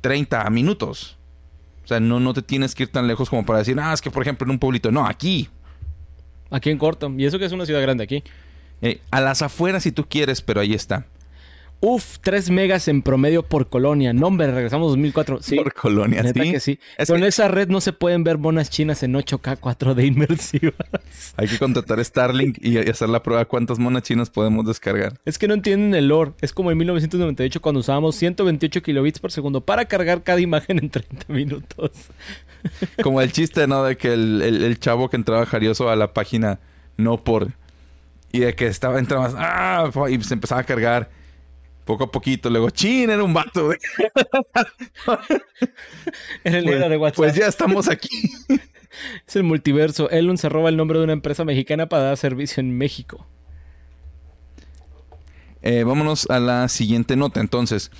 30 0.01 0.49
minutos. 0.51 1.17
O 1.85 1.87
sea, 1.87 2.01
no, 2.01 2.21
no 2.21 2.33
te 2.35 2.43
tienes 2.43 2.75
que 2.75 2.85
ir 2.85 2.93
tan 2.93 3.07
lejos 3.07 3.29
como 3.31 3.45
para 3.45 3.61
decir, 3.61 3.79
ah, 3.79 3.93
es 3.93 4.01
que 4.01 4.11
por 4.11 4.23
ejemplo 4.23 4.45
en 4.47 4.53
un 4.53 4.59
pueblito. 4.59 4.91
No, 4.91 5.07
aquí. 5.07 5.49
Aquí 6.51 6.71
en 6.71 6.79
corto. 6.79 7.13
Y 7.17 7.27
eso 7.27 7.39
que 7.39 7.45
es 7.45 7.53
una 7.53 7.67
ciudad 7.67 7.83
grande 7.83 8.05
aquí. 8.05 8.23
Eh, 8.83 9.01
a 9.11 9.21
las 9.21 9.43
afueras 9.43 9.83
si 9.83 9.93
tú 9.93 10.07
quieres, 10.09 10.43
pero 10.43 10.61
ahí 10.61 10.75
está. 10.75 11.07
Uf, 11.87 12.17
3 12.23 12.49
megas 12.49 12.89
en 12.89 13.03
promedio 13.03 13.43
por 13.43 13.69
colonia. 13.69 14.15
No, 14.15 14.29
hombre, 14.29 14.51
regresamos 14.51 14.91
2004. 14.93 15.43
Sí, 15.43 15.57
por 15.57 15.75
colonia, 15.75 16.23
¿sí? 16.23 16.33
que 16.33 16.59
sí. 16.59 16.79
Con 17.07 17.23
esa 17.25 17.49
red 17.49 17.69
no 17.69 17.83
se 17.83 17.93
pueden 17.93 18.25
ver 18.25 18.39
monas 18.39 18.71
chinas 18.71 19.03
en 19.03 19.13
8K 19.13 19.59
4D 19.59 20.07
inmersivas. 20.07 20.73
Hay 21.37 21.47
que 21.47 21.59
contratar 21.59 22.03
Starlink 22.03 22.57
y 22.63 22.79
hacer 22.79 23.11
la 23.11 23.23
prueba 23.23 23.45
cuántas 23.45 23.79
monas 23.79 24.03
chinas 24.03 24.31
podemos 24.31 24.65
descargar. 24.65 25.21
Es 25.27 25.37
que 25.37 25.47
no 25.47 25.53
entienden 25.53 25.95
el 25.95 26.09
lore. 26.09 26.33
Es 26.41 26.55
como 26.55 26.71
en 26.71 26.79
1998 26.79 27.61
cuando 27.61 27.81
usábamos 27.81 28.17
128 28.17 28.83
kilobits 28.83 29.19
por 29.19 29.31
segundo 29.31 29.61
para 29.61 29.85
cargar 29.85 30.23
cada 30.23 30.41
imagen 30.41 30.79
en 30.79 30.89
30 30.89 31.31
minutos. 31.35 31.91
Como 33.03 33.21
el 33.21 33.31
chiste, 33.31 33.67
¿no? 33.67 33.85
De 33.85 33.99
que 33.99 34.15
el, 34.15 34.79
chavo 34.79 35.11
que 35.11 35.17
entraba 35.17 35.45
jarioso 35.45 35.91
a 35.91 35.97
la 35.97 36.15
página 36.15 36.61
no 36.97 37.23
por... 37.23 37.53
Y 38.33 38.39
de 38.39 38.55
que 38.55 38.69
estaba, 38.69 38.99
entraba... 38.99 39.35
¡Ah! 39.37 39.91
Y 40.09 40.23
se 40.23 40.33
empezaba 40.33 40.63
a 40.63 40.65
cargar 40.65 41.11
Poco 41.85 42.05
a 42.05 42.11
poquito, 42.11 42.49
luego, 42.49 42.71
chin, 42.71 43.11
era 43.11 43.23
un 43.23 43.35
vato. 43.35 43.73
en 43.73 43.79
el 46.55 46.65
libro 46.65 46.89
de 46.89 46.97
WhatsApp. 46.97 47.17
Pues 47.17 47.35
ya 47.35 47.47
estamos 47.47 47.89
aquí. 47.89 48.31
es 49.27 49.37
el 49.37 49.43
multiverso. 49.43 50.09
Elon 50.11 50.39
se 50.39 50.49
roba 50.49 50.71
el 50.71 50.77
nombre 50.77 50.99
de 50.99 51.05
una 51.05 51.13
empresa 51.13 51.45
mexicana 51.45 51.89
para 51.89 52.05
dar 52.05 52.17
servicio 52.17 52.61
en 52.61 52.77
México. 52.77 53.27
Eh, 55.61 55.85
vámonos 55.85 56.29
a 56.31 56.41
la 56.41 56.69
siguiente 56.69 57.17
nota, 57.17 57.41
entonces. 57.41 57.91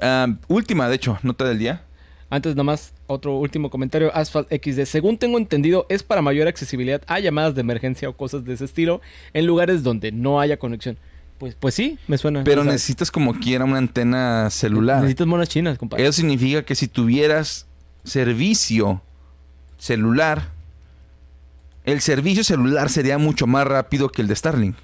Ah, 0.00 0.26
última, 0.48 0.88
de 0.88 0.96
hecho, 0.96 1.18
nota 1.22 1.44
del 1.44 1.58
día. 1.58 1.84
Antes 2.30 2.54
nada 2.54 2.64
más, 2.64 2.92
otro 3.06 3.36
último 3.38 3.70
comentario. 3.70 4.14
Asphalt 4.14 4.48
XD. 4.52 4.84
Según 4.84 5.16
tengo 5.16 5.38
entendido, 5.38 5.86
es 5.88 6.02
para 6.02 6.22
mayor 6.22 6.46
accesibilidad 6.46 7.02
a 7.06 7.20
llamadas 7.20 7.54
de 7.54 7.62
emergencia 7.62 8.08
o 8.08 8.16
cosas 8.16 8.44
de 8.44 8.54
ese 8.54 8.66
estilo 8.66 9.00
en 9.32 9.46
lugares 9.46 9.82
donde 9.82 10.12
no 10.12 10.40
haya 10.40 10.58
conexión. 10.58 10.98
Pues, 11.38 11.54
pues 11.54 11.74
sí, 11.74 11.98
me 12.08 12.18
suena. 12.18 12.42
Pero 12.44 12.64
necesitas 12.64 13.10
como 13.10 13.34
quiera 13.34 13.64
una 13.64 13.78
antena 13.78 14.50
celular. 14.50 14.96
Necesitas 14.98 15.26
monas 15.26 15.48
chinas, 15.48 15.78
compadre. 15.78 16.02
Eso 16.02 16.12
significa 16.12 16.64
que 16.64 16.74
si 16.74 16.88
tuvieras 16.88 17.66
servicio 18.04 19.00
celular, 19.78 20.50
el 21.84 22.00
servicio 22.00 22.42
celular 22.42 22.90
sería 22.90 23.18
mucho 23.18 23.46
más 23.46 23.66
rápido 23.66 24.08
que 24.08 24.22
el 24.22 24.28
de 24.28 24.34
Starlink. 24.34 24.76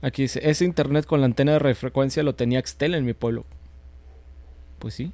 Aquí 0.00 0.22
dice, 0.22 0.40
ese 0.42 0.64
internet 0.64 1.04
con 1.04 1.20
la 1.20 1.26
antena 1.26 1.52
de 1.52 1.58
refrecuencia 1.58 2.22
lo 2.22 2.34
tenía 2.34 2.60
Xtel 2.60 2.94
en 2.94 3.04
mi 3.04 3.12
pueblo. 3.12 3.44
Pues 4.78 4.94
sí. 4.94 5.12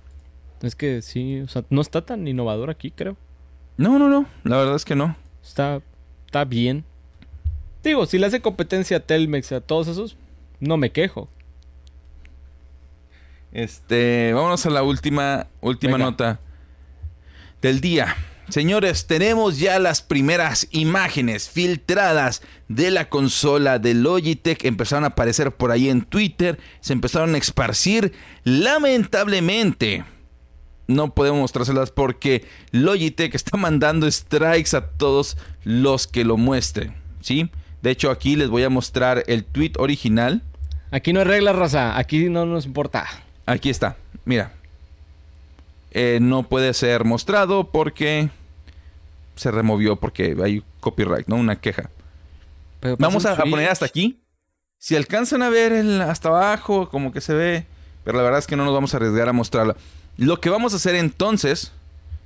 Es 0.63 0.77
que 0.77 1.03
sí, 1.03 1.41
o 1.41 1.49
sea, 1.49 1.65
no 1.71 1.81
está 1.81 2.05
tan 2.07 2.27
innovador 2.29 2.71
aquí, 2.71 2.91
creo. 2.91 3.17
No, 3.77 3.99
no, 3.99 4.09
no. 4.09 4.27
La 4.45 4.57
verdad 4.57 4.77
es 4.77 4.85
que 4.85 4.95
no. 4.95 5.17
Está, 5.43 5.83
está 6.27 6.45
bien. 6.45 6.85
Digo, 7.83 8.07
si 8.07 8.19
le 8.19 8.27
hace 8.27 8.41
competencia 8.41 8.99
a 8.99 9.01
Telmex 9.01 9.53
a 9.53 9.61
todos 9.61 9.89
esos, 9.89 10.17
no 10.61 10.77
me 10.77 10.93
quejo. 10.93 11.29
Este, 13.53 14.33
vámonos 14.33 14.67
a 14.67 14.71
la 14.71 14.83
última, 14.83 15.47
última 15.61 15.97
nota 15.97 16.41
del 17.63 17.81
día. 17.81 18.17
Señores, 18.49 19.07
tenemos 19.07 19.59
ya 19.59 19.79
las 19.79 20.03
primeras 20.03 20.69
imágenes 20.71 21.49
filtradas 21.49 22.43
de 22.69 22.91
la 22.91 23.09
consola 23.09 23.79
de 23.79 23.95
Logitech. 23.95 24.65
Empezaron 24.65 25.05
a 25.05 25.09
aparecer 25.09 25.53
por 25.53 25.71
ahí 25.71 25.89
en 25.89 26.03
Twitter, 26.03 26.59
se 26.81 26.93
empezaron 26.93 27.35
a 27.35 27.39
esparcir. 27.39 28.13
Lamentablemente, 28.43 30.05
no 30.87 31.15
podemos 31.15 31.41
mostrárselas 31.41 31.91
porque 31.91 32.45
Logitech 32.71 33.35
está 33.35 33.57
mandando 33.57 34.11
strikes 34.11 34.77
a 34.77 34.89
todos 34.91 35.39
los 35.63 36.07
que 36.07 36.25
lo 36.25 36.37
muestren. 36.37 36.95
¿sí? 37.21 37.51
De 37.85 37.91
hecho, 37.91 38.11
aquí 38.11 38.35
les 38.35 38.49
voy 38.49 38.65
a 38.65 38.71
mostrar 38.71 39.23
el 39.27 39.45
tweet 39.45 39.75
original 39.77 40.43
Aquí 40.95 41.13
no 41.13 41.19
hay 41.19 41.27
reglas, 41.27 41.57
raza. 41.57 41.99
Aquí 41.99 42.29
no 42.29 42.47
nos 42.47 42.67
importa. 42.67 43.05
Aquí 43.47 43.69
está. 43.69 43.97
Mira. 44.25 44.53
Eh, 45.91 46.19
no 46.23 46.45
puede 46.45 46.73
ser 46.73 47.05
mostrado 47.05 47.73
porque 47.73 48.31
se 49.35 49.51
removió 49.51 49.97
porque 49.97 50.37
hay 50.41 50.63
copyright, 50.79 51.27
¿no? 51.27 51.35
Una 51.35 51.57
queja. 51.57 51.91
Vamos 53.01 53.27
a, 53.27 53.37
poner 53.37 53.69
hasta 53.69 53.87
aquí. 53.87 54.21
Si 54.79 54.95
alcanzan 54.95 55.43
a 55.43 55.49
ver 55.49 55.73
el, 55.73 56.01
hasta 56.01 56.29
abajo, 56.29 56.89
como 56.89 57.11
que 57.11 57.21
se 57.21 57.35
ve. 57.35 57.67
Pero 58.05 58.17
la 58.17 58.23
verdad 58.23 58.39
es 58.39 58.47
que 58.47 58.55
no 58.55 58.65
nos 58.65 58.73
vamos 58.73 58.95
a 58.95 58.99
arriesgar 58.99 59.29
a 59.29 59.33
mostrarla. 59.33 59.75
Lo 60.17 60.41
que 60.41 60.49
vamos 60.49 60.75
a 60.75 60.77
hacer 60.77 60.95
entonces, 60.95 61.73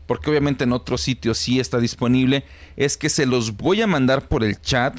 porque 0.06 0.28
obviamente 0.28 0.64
en 0.64 0.74
otro 0.74 0.98
sitio 0.98 1.32
sí 1.32 1.58
está 1.58 1.78
disponible, 1.78 2.44
es 2.76 2.98
que 2.98 3.08
se 3.08 3.24
los 3.24 3.56
voy 3.56 3.80
a 3.80 3.86
mandar 3.86 4.28
por 4.28 4.44
el 4.44 4.60
chat 4.60 4.94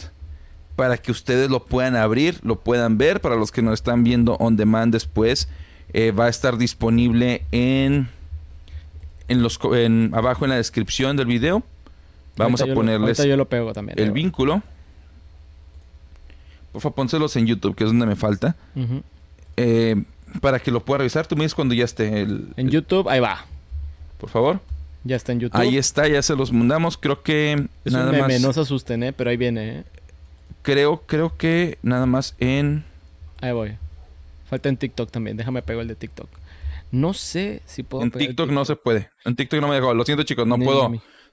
para 0.80 0.98
que 0.98 1.12
ustedes 1.12 1.50
lo 1.50 1.66
puedan 1.66 1.98
abrir, 1.98 2.40
lo 2.42 2.56
puedan 2.56 2.98
ver. 2.98 3.20
Para 3.20 3.36
los 3.36 3.52
que 3.52 3.62
nos 3.62 3.74
están 3.74 4.06
viendo 4.06 4.36
on 4.36 4.56
demand 4.56 4.94
después, 4.94 5.50
eh, 5.92 6.12
va 6.12 6.28
a 6.28 6.30
estar 6.30 6.58
disponible 6.58 7.44
en, 7.52 8.08
en 9.28 9.44
los 9.44 9.60
en, 9.74 10.12
abajo 10.14 10.46
en 10.46 10.52
la 10.52 10.56
descripción 10.56 11.18
del 11.18 11.26
video. 11.26 11.64
Vamos 12.38 12.62
a 12.62 12.68
ponerles 12.68 13.18
yo 13.18 13.36
lo 13.36 13.50
pego 13.50 13.74
también, 13.74 14.00
el 14.00 14.14
vínculo. 14.14 14.64
Por 16.72 16.82
favor, 16.82 16.96
pónselos 16.96 17.36
en 17.36 17.46
YouTube, 17.46 17.76
que 17.76 17.84
es 17.84 17.90
donde 17.90 18.06
me 18.06 18.16
falta. 18.16 18.56
Eh, 19.58 20.02
para 20.40 20.60
que 20.60 20.72
lo 20.72 20.86
pueda 20.86 21.00
revisar. 21.00 21.28
Tú 21.28 21.36
me 21.36 21.44
dices 21.44 21.56
cuando 21.56 21.74
ya 21.74 21.84
esté 21.84 22.22
el, 22.22 22.54
En 22.56 22.70
YouTube, 22.70 23.10
ahí 23.10 23.20
va. 23.20 23.46
Por 24.18 24.30
favor. 24.30 24.62
Ya 25.04 25.18
está 25.18 25.34
en 25.34 25.42
YouTube. 25.42 25.60
Ahí 25.60 25.78
está, 25.78 26.08
ya 26.08 26.22
se 26.22 26.38
los 26.38 26.54
mandamos. 26.54 26.98
Creo 26.98 27.22
que 27.22 27.68
es 27.84 27.92
nada 27.92 28.12
un 28.12 28.12
meme, 28.12 28.36
más... 28.36 28.42
no 28.42 28.54
se 28.54 28.62
asusten, 28.62 29.04
¿eh? 29.04 29.12
pero 29.12 29.30
ahí 29.30 29.36
viene. 29.36 29.80
¿eh? 29.80 29.84
Creo, 30.62 31.04
creo 31.06 31.36
que 31.38 31.78
nada 31.82 32.06
más 32.06 32.36
en. 32.40 32.84
Ahí 33.42 33.52
voy. 33.52 33.78
Falta 34.50 34.70
en 34.70 34.78
TikTok 34.78 35.12
también. 35.12 35.38
Déjame 35.38 35.62
pegar 35.62 35.82
el 35.82 35.88
de 35.88 35.96
TikTok. 35.96 36.30
No 36.92 37.14
sé 37.14 37.62
si 37.66 37.84
puedo. 37.84 38.04
En 38.04 38.12
TikTok, 38.12 38.50
no 38.50 38.66
se 38.66 38.76
puede. 38.76 39.10
En 39.26 39.36
TikTok 39.36 39.62
no 39.62 39.68
me 39.68 39.76
dejó. 39.76 39.94
Lo 39.94 40.04
siento, 40.04 40.24
chicos. 40.24 40.48
No 40.48 40.58
puedo. 40.58 40.92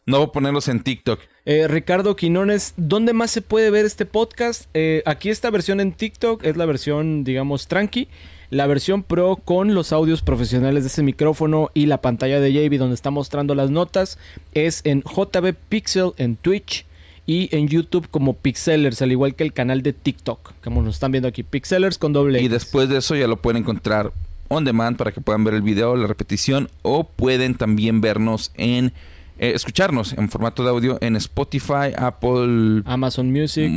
No 0.08 0.18
voy 0.18 0.26
a 0.28 0.32
ponerlos 0.32 0.68
en 0.68 0.84
TikTok. 0.84 1.18
Eh, 1.46 1.66
Ricardo 1.66 2.14
Quinones, 2.14 2.74
¿dónde 2.76 3.12
más 3.12 3.32
se 3.32 3.42
puede 3.42 3.70
ver 3.70 3.84
este 3.84 4.06
podcast? 4.06 4.68
Eh, 4.72 5.02
aquí 5.04 5.30
esta 5.30 5.50
versión 5.50 5.80
en 5.80 5.92
TikTok 5.92 6.44
es 6.44 6.56
la 6.56 6.64
versión, 6.64 7.24
digamos, 7.24 7.66
tranqui. 7.66 8.08
La 8.50 8.68
versión 8.68 9.02
pro 9.02 9.34
con 9.34 9.74
los 9.74 9.92
audios 9.92 10.22
profesionales 10.22 10.84
de 10.84 10.88
ese 10.88 11.02
micrófono 11.02 11.70
y 11.74 11.86
la 11.86 12.00
pantalla 12.00 12.38
de 12.38 12.52
JB 12.52 12.78
donde 12.78 12.94
está 12.94 13.10
mostrando 13.10 13.56
las 13.56 13.70
notas 13.70 14.18
es 14.54 14.82
en 14.84 15.02
JB 15.02 15.54
Pixel 15.68 16.12
en 16.18 16.36
Twitch 16.36 16.86
y 17.26 17.54
en 17.54 17.66
YouTube 17.66 18.08
como 18.08 18.34
Pixelers, 18.34 19.02
al 19.02 19.10
igual 19.10 19.34
que 19.34 19.42
el 19.42 19.52
canal 19.52 19.82
de 19.82 19.92
TikTok, 19.92 20.54
como 20.62 20.82
nos 20.82 20.94
están 20.94 21.10
viendo 21.10 21.28
aquí, 21.28 21.42
Pixelers 21.42 21.98
con 21.98 22.12
doble. 22.12 22.40
Y 22.40 22.48
después 22.48 22.88
de 22.88 22.98
eso 22.98 23.16
ya 23.16 23.26
lo 23.26 23.36
pueden 23.36 23.62
encontrar 23.62 24.12
on 24.48 24.64
demand 24.64 24.96
para 24.96 25.10
que 25.10 25.20
puedan 25.20 25.42
ver 25.42 25.54
el 25.54 25.62
video, 25.62 25.96
la 25.96 26.06
repetición, 26.06 26.70
o 26.82 27.02
pueden 27.04 27.56
también 27.56 28.00
vernos 28.00 28.52
en, 28.54 28.92
eh, 29.40 29.52
escucharnos 29.56 30.12
en 30.12 30.28
formato 30.28 30.62
de 30.62 30.70
audio 30.70 30.98
en 31.00 31.16
Spotify, 31.16 31.92
Apple, 31.96 32.82
Amazon 32.84 33.32
Music, 33.32 33.72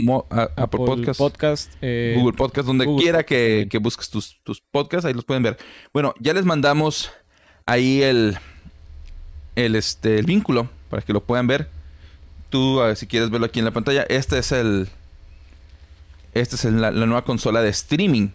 Apple, 0.56 1.14
Podcast, 1.18 1.74
eh, 1.82 2.16
Google 2.20 2.38
Podcast, 2.38 2.68
donde 2.68 2.86
quiera 2.98 3.24
que, 3.24 3.68
que, 3.68 3.80
busques 3.80 4.12
tus, 4.12 4.40
tus 4.44 4.62
podcasts, 4.62 5.06
ahí 5.06 5.14
los 5.16 5.26
pueden 5.26 5.42
ver. 5.42 5.58
Bueno, 5.92 6.14
ya 6.20 6.36
les 6.36 6.46
mandamos 6.46 7.10
ahí 7.66 8.04
el, 8.04 8.38
el, 9.56 9.76
este, 9.76 10.20
el 10.20 10.28
vínculo 10.28 10.70
para 10.92 11.02
que 11.02 11.14
lo 11.14 11.24
puedan 11.24 11.48
ver 11.48 11.79
tú, 12.50 12.80
si 12.96 13.08
quieres 13.08 13.30
verlo 13.30 13.46
aquí 13.46 13.60
en 13.60 13.66
la 13.66 13.72
pantalla, 13.72 14.04
este 14.04 14.38
es 14.40 14.52
el. 14.52 14.90
Esta 16.34 16.56
es 16.56 16.66
la, 16.66 16.92
nueva 16.92 17.24
consola 17.24 17.62
de 17.62 17.70
streaming 17.70 18.30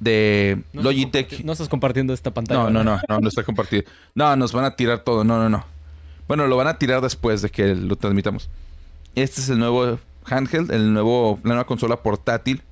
de 0.00 0.62
Logitech. 0.74 1.42
No 1.44 1.52
estás 1.52 1.68
compartiendo 1.68 2.12
esta 2.12 2.32
pantalla. 2.32 2.64
No, 2.64 2.70
no, 2.70 2.84
no, 2.84 3.00
no, 3.08 3.20
no 3.20 3.28
está 3.28 3.42
compartido. 3.42 3.84
No, 4.14 4.36
nos 4.36 4.52
van 4.52 4.64
a 4.64 4.76
tirar 4.76 5.00
todo. 5.00 5.24
No, 5.24 5.38
no, 5.38 5.48
no. 5.48 5.64
Bueno, 6.28 6.46
lo 6.46 6.56
van 6.56 6.66
a 6.66 6.78
tirar 6.78 7.00
después 7.00 7.42
de 7.42 7.50
que 7.50 7.74
lo 7.74 7.96
transmitamos. 7.96 8.50
Este 9.14 9.40
es 9.40 9.48
el 9.48 9.58
nuevo 9.58 9.98
handheld, 10.24 10.70
el 10.72 10.92
nuevo, 10.92 11.38
la 11.42 11.50
nueva 11.50 11.66
consola 11.66 11.96
portátil. 12.02 12.62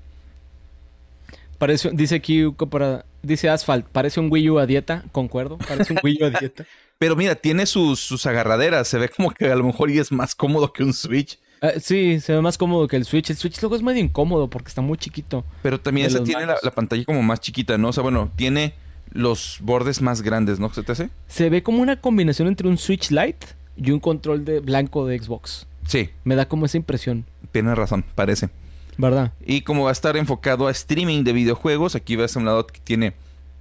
Parece, 1.59 1.91
dice 1.93 2.17
aquí 2.17 2.51
para, 2.71 3.05
dice 3.23 3.49
Asphalt, 3.49 3.87
parece 3.87 4.21
un 4.21 4.31
Wii 4.31 4.51
U 4.51 4.59
a 4.59 4.67
dieta, 4.67 5.05
concuerdo, 5.13 5.57
parece 5.57 5.93
un 5.93 6.01
Wii 6.03 6.19
U 6.21 6.25
a 6.27 6.31
dieta. 6.31 6.67
Pero 7.05 7.17
mira, 7.17 7.35
tiene 7.35 7.67
sus, 7.67 8.01
sus 8.01 8.25
agarraderas. 8.25 8.89
Se 8.89 8.97
ve 8.97 9.11
como 9.11 9.31
que 9.31 9.53
a 9.53 9.55
lo 9.57 9.63
mejor 9.63 9.91
y 9.91 9.99
es 9.99 10.11
más 10.11 10.35
cómodo 10.35 10.73
que 10.73 10.83
un 10.83 10.95
Switch. 10.95 11.39
Ah, 11.61 11.73
sí, 11.79 12.19
se 12.19 12.33
ve 12.33 12.41
más 12.41 12.57
cómodo 12.57 12.89
que 12.89 12.97
el 12.97 13.05
Switch. 13.05 13.29
El 13.29 13.37
Switch 13.37 13.61
luego 13.61 13.77
es 13.77 13.83
medio 13.83 14.03
incómodo 14.03 14.49
porque 14.49 14.69
está 14.69 14.81
muy 14.81 14.97
chiquito. 14.97 15.45
Pero 15.61 15.79
también 15.79 16.11
se 16.11 16.21
tiene 16.21 16.47
la, 16.47 16.57
pantalla 16.75 17.05
como 17.05 17.23
más 17.23 17.41
chiquita, 17.41 17.77
¿no? 17.77 17.91
O 17.91 17.93
sea, 17.93 18.03
bueno, 18.03 18.33
tiene 18.37 18.73
los 19.11 19.59
bordes 19.61 20.01
más 20.01 20.23
grandes, 20.23 20.59
¿no? 20.59 20.73
¿Se 20.73 20.83
te 20.83 20.93
hace? 20.93 21.11
Se 21.29 21.51
ve 21.51 21.63
como 21.63 21.83
una 21.83 22.01
combinación 22.01 22.49
entre 22.49 22.69
un 22.69 22.79
Switch 22.79 23.11
Lite 23.11 23.49
y 23.77 23.91
un 23.91 24.01
control 24.01 24.47
de 24.47 24.61
blanco 24.61 25.07
de 25.07 25.19
Xbox. 25.19 25.67
Sí. 25.87 26.09
Me 26.25 26.37
da 26.37 26.49
como 26.49 26.65
esa 26.65 26.79
impresión. 26.79 27.27
Tienes 27.53 27.77
razón, 27.77 28.07
parece. 28.15 28.49
¿Verdad? 28.97 29.35
Y 29.45 29.61
como 29.61 29.85
va 29.85 29.91
a 29.91 29.93
estar 29.93 30.17
enfocado 30.17 30.69
a 30.69 30.71
streaming 30.71 31.23
de 31.23 31.35
videojuegos, 31.35 31.97
aquí 31.97 32.17
ves 32.17 32.35
a 32.35 32.39
un 32.39 32.47
lado 32.47 32.67
que 32.67 32.81
tiene 32.81 33.13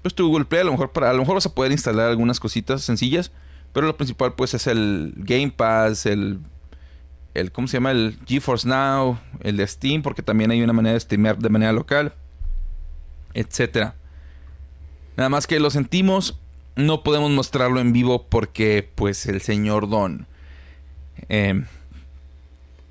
pues 0.03 0.13
tu 0.13 0.27
Google 0.27 0.45
Play, 0.45 0.61
a 0.61 0.65
lo 0.65 0.71
mejor 0.71 0.91
para, 0.91 1.09
a 1.09 1.13
lo 1.13 1.19
mejor 1.19 1.35
vas 1.35 1.45
a 1.47 1.55
poder 1.55 1.71
instalar 1.71 2.09
algunas 2.09 2.39
cositas 2.39 2.83
sencillas, 2.83 3.31
pero 3.71 3.87
lo 3.87 3.97
principal 3.97 4.33
pues 4.33 4.53
es 4.53 4.67
el 4.67 5.13
Game 5.17 5.49
Pass, 5.49 6.05
el 6.05 6.39
el 7.33 7.51
¿cómo 7.51 7.67
se 7.67 7.77
llama? 7.77 7.89
el 7.89 8.19
GeForce 8.27 8.67
Now, 8.67 9.17
el 9.39 9.57
de 9.57 9.65
Steam, 9.65 10.03
porque 10.03 10.21
también 10.21 10.51
hay 10.51 10.61
una 10.61 10.73
manera 10.73 10.93
de 10.93 10.99
streamear 10.99 11.39
de 11.39 11.49
manera 11.49 11.73
local, 11.73 12.13
etcétera. 13.33 13.95
Nada 15.17 15.29
más 15.29 15.47
que 15.47 15.59
lo 15.59 15.71
sentimos, 15.71 16.37
no 16.75 17.01
podemos 17.01 17.31
mostrarlo 17.31 17.79
en 17.79 17.91
vivo 17.91 18.27
porque 18.27 18.87
pues 18.93 19.25
el 19.25 19.41
señor 19.41 19.89
Don 19.89 20.27
eh, 21.29 21.63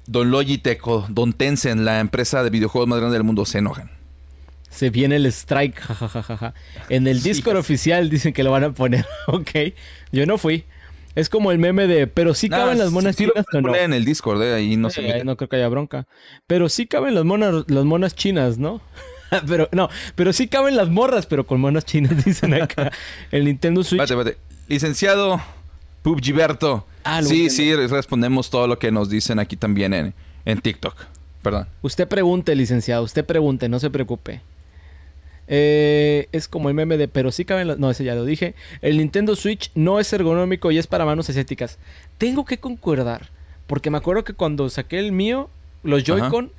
Don 0.06 0.30
Logitech 0.30 0.86
o 0.86 1.06
Don 1.08 1.32
Tencent, 1.32 1.80
la 1.82 2.00
empresa 2.00 2.42
de 2.42 2.50
videojuegos 2.50 2.88
más 2.88 2.98
grande 2.98 3.14
del 3.14 3.24
mundo, 3.24 3.44
se 3.44 3.58
enojan. 3.58 4.01
Se 4.72 4.88
viene 4.90 5.16
el 5.16 5.26
strike, 5.26 5.78
jajajaja. 5.78 6.54
En 6.88 7.06
el 7.06 7.22
Discord 7.22 7.58
oficial 7.58 8.08
dicen 8.08 8.32
que 8.32 8.42
lo 8.42 8.50
van 8.50 8.64
a 8.64 8.72
poner. 8.72 9.06
ok. 9.26 9.50
Yo 10.12 10.24
no 10.26 10.38
fui. 10.38 10.64
Es 11.14 11.28
como 11.28 11.52
el 11.52 11.58
meme 11.58 11.86
de, 11.86 12.06
pero 12.06 12.32
sí 12.32 12.48
caben 12.48 12.78
las 12.78 12.90
monas 12.90 13.16
chinas 13.16 13.44
o 13.52 13.60
no. 13.60 13.74
en 13.74 13.92
el 13.92 14.06
Discord, 14.06 14.42
eh, 14.42 14.54
ahí 14.54 14.78
no 14.78 14.88
sé. 14.88 15.24
no 15.24 15.36
creo 15.36 15.48
que 15.48 15.56
haya 15.56 15.68
bronca. 15.68 16.06
Pero 16.46 16.70
sí 16.70 16.86
caben 16.86 17.14
las 17.14 17.24
monas, 17.24 17.64
las 17.68 17.84
monas 17.84 18.14
chinas, 18.14 18.56
¿no? 18.56 18.80
pero 19.46 19.68
no, 19.72 19.90
pero 20.14 20.32
sí 20.32 20.48
caben 20.48 20.74
las 20.74 20.88
morras, 20.88 21.26
pero 21.26 21.46
con 21.46 21.60
monas 21.60 21.84
chinas, 21.84 22.24
dicen 22.24 22.54
acá. 22.54 22.90
El 23.30 23.44
Nintendo 23.44 23.84
Switch. 23.84 24.00
Vate, 24.00 24.14
vate. 24.14 24.38
Licenciado 24.68 25.38
PUBGiberto. 26.00 26.86
Ah, 27.04 27.22
sí, 27.22 27.50
sí, 27.50 27.74
respondemos 27.74 28.48
todo 28.48 28.66
lo 28.66 28.78
que 28.78 28.90
nos 28.90 29.10
dicen 29.10 29.38
aquí 29.38 29.56
también 29.56 29.92
en, 29.92 30.14
en 30.46 30.60
TikTok. 30.62 30.96
Perdón. 31.42 31.66
Usted 31.82 32.08
pregunte, 32.08 32.54
licenciado, 32.54 33.02
usted 33.02 33.26
pregunte, 33.26 33.68
no 33.68 33.78
se 33.80 33.90
preocupe. 33.90 34.40
Eh, 35.48 36.28
es 36.32 36.48
como 36.48 36.68
el 36.68 36.74
meme 36.74 36.96
de, 36.96 37.08
pero 37.08 37.32
sí 37.32 37.44
caben. 37.44 37.74
No, 37.78 37.90
ese 37.90 38.04
ya 38.04 38.14
lo 38.14 38.24
dije. 38.24 38.54
El 38.80 38.98
Nintendo 38.98 39.36
Switch 39.36 39.70
no 39.74 40.00
es 40.00 40.12
ergonómico 40.12 40.70
y 40.70 40.78
es 40.78 40.86
para 40.86 41.04
manos 41.04 41.28
estéticas. 41.28 41.78
Tengo 42.18 42.44
que 42.44 42.58
concordar, 42.58 43.30
porque 43.66 43.90
me 43.90 43.98
acuerdo 43.98 44.24
que 44.24 44.34
cuando 44.34 44.68
saqué 44.70 44.98
el 44.98 45.12
mío, 45.12 45.50
los 45.82 46.04
Joy-Con, 46.04 46.52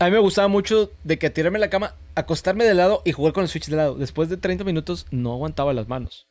a 0.00 0.06
mí 0.06 0.10
me 0.10 0.18
gustaba 0.18 0.48
mucho 0.48 0.90
de 1.04 1.18
que 1.18 1.30
tirarme 1.30 1.58
la 1.58 1.70
cama, 1.70 1.94
acostarme 2.14 2.64
de 2.64 2.74
lado 2.74 3.02
y 3.04 3.12
jugar 3.12 3.32
con 3.32 3.42
el 3.42 3.48
Switch 3.48 3.68
de 3.68 3.76
lado. 3.76 3.94
Después 3.96 4.28
de 4.28 4.36
30 4.36 4.64
minutos 4.64 5.06
no 5.10 5.32
aguantaba 5.32 5.72
las 5.72 5.88
manos. 5.88 6.26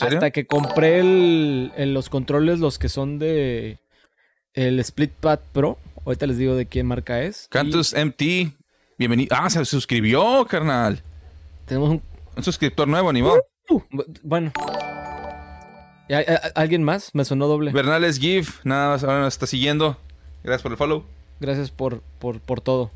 Hasta 0.00 0.30
que 0.30 0.46
compré 0.46 1.02
los 1.86 2.08
controles, 2.08 2.58
los 2.58 2.78
que 2.78 2.88
son 2.88 3.18
de 3.18 3.78
el 4.52 4.80
Split 4.80 5.12
Pad 5.12 5.40
Pro. 5.52 5.78
Ahorita 6.04 6.26
les 6.26 6.36
digo 6.36 6.54
de 6.54 6.66
qué 6.66 6.82
marca 6.82 7.22
es. 7.22 7.46
Cantus 7.48 7.94
MT. 7.94 8.54
Bienvenido. 8.96 9.34
Ah, 9.36 9.50
se 9.50 9.64
suscribió, 9.64 10.46
carnal. 10.46 11.02
Tenemos 11.66 11.90
un, 11.90 12.02
un 12.36 12.42
suscriptor 12.44 12.86
nuevo, 12.86 13.12
ni 13.12 13.22
modo. 13.22 13.42
Uh, 13.68 13.80
bueno. 14.22 14.52
¿Alguien 16.54 16.84
más? 16.84 17.10
Me 17.12 17.24
sonó 17.24 17.48
doble. 17.48 17.72
Bernales 17.72 18.18
GIF, 18.20 18.60
nada 18.64 18.90
más, 18.90 19.02
ahora 19.02 19.20
nos 19.20 19.34
está 19.34 19.46
siguiendo. 19.46 19.96
Gracias 20.44 20.62
por 20.62 20.72
el 20.72 20.78
follow. 20.78 21.04
Gracias 21.40 21.70
por, 21.70 22.02
por, 22.20 22.40
por 22.40 22.60
todo. 22.60 22.92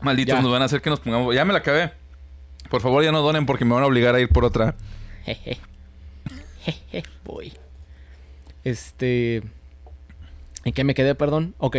Malditos, 0.00 0.40
nos 0.42 0.50
van 0.50 0.62
a 0.62 0.66
hacer 0.66 0.80
que 0.80 0.88
nos 0.90 1.00
pongamos. 1.00 1.34
Ya 1.34 1.44
me 1.44 1.52
la 1.52 1.58
acabé. 1.58 1.92
Por 2.70 2.80
favor, 2.80 3.04
ya 3.04 3.12
no 3.12 3.20
donen 3.20 3.44
porque 3.44 3.64
me 3.64 3.74
van 3.74 3.82
a 3.82 3.86
obligar 3.86 4.14
a 4.14 4.20
ir 4.20 4.30
por 4.30 4.44
otra. 4.44 4.74
Jeje. 5.24 5.58
Voy. 7.24 7.52
Este. 8.62 9.42
¿En 10.64 10.72
qué 10.72 10.84
me 10.84 10.94
quedé, 10.94 11.14
perdón? 11.14 11.54
Ok. 11.58 11.76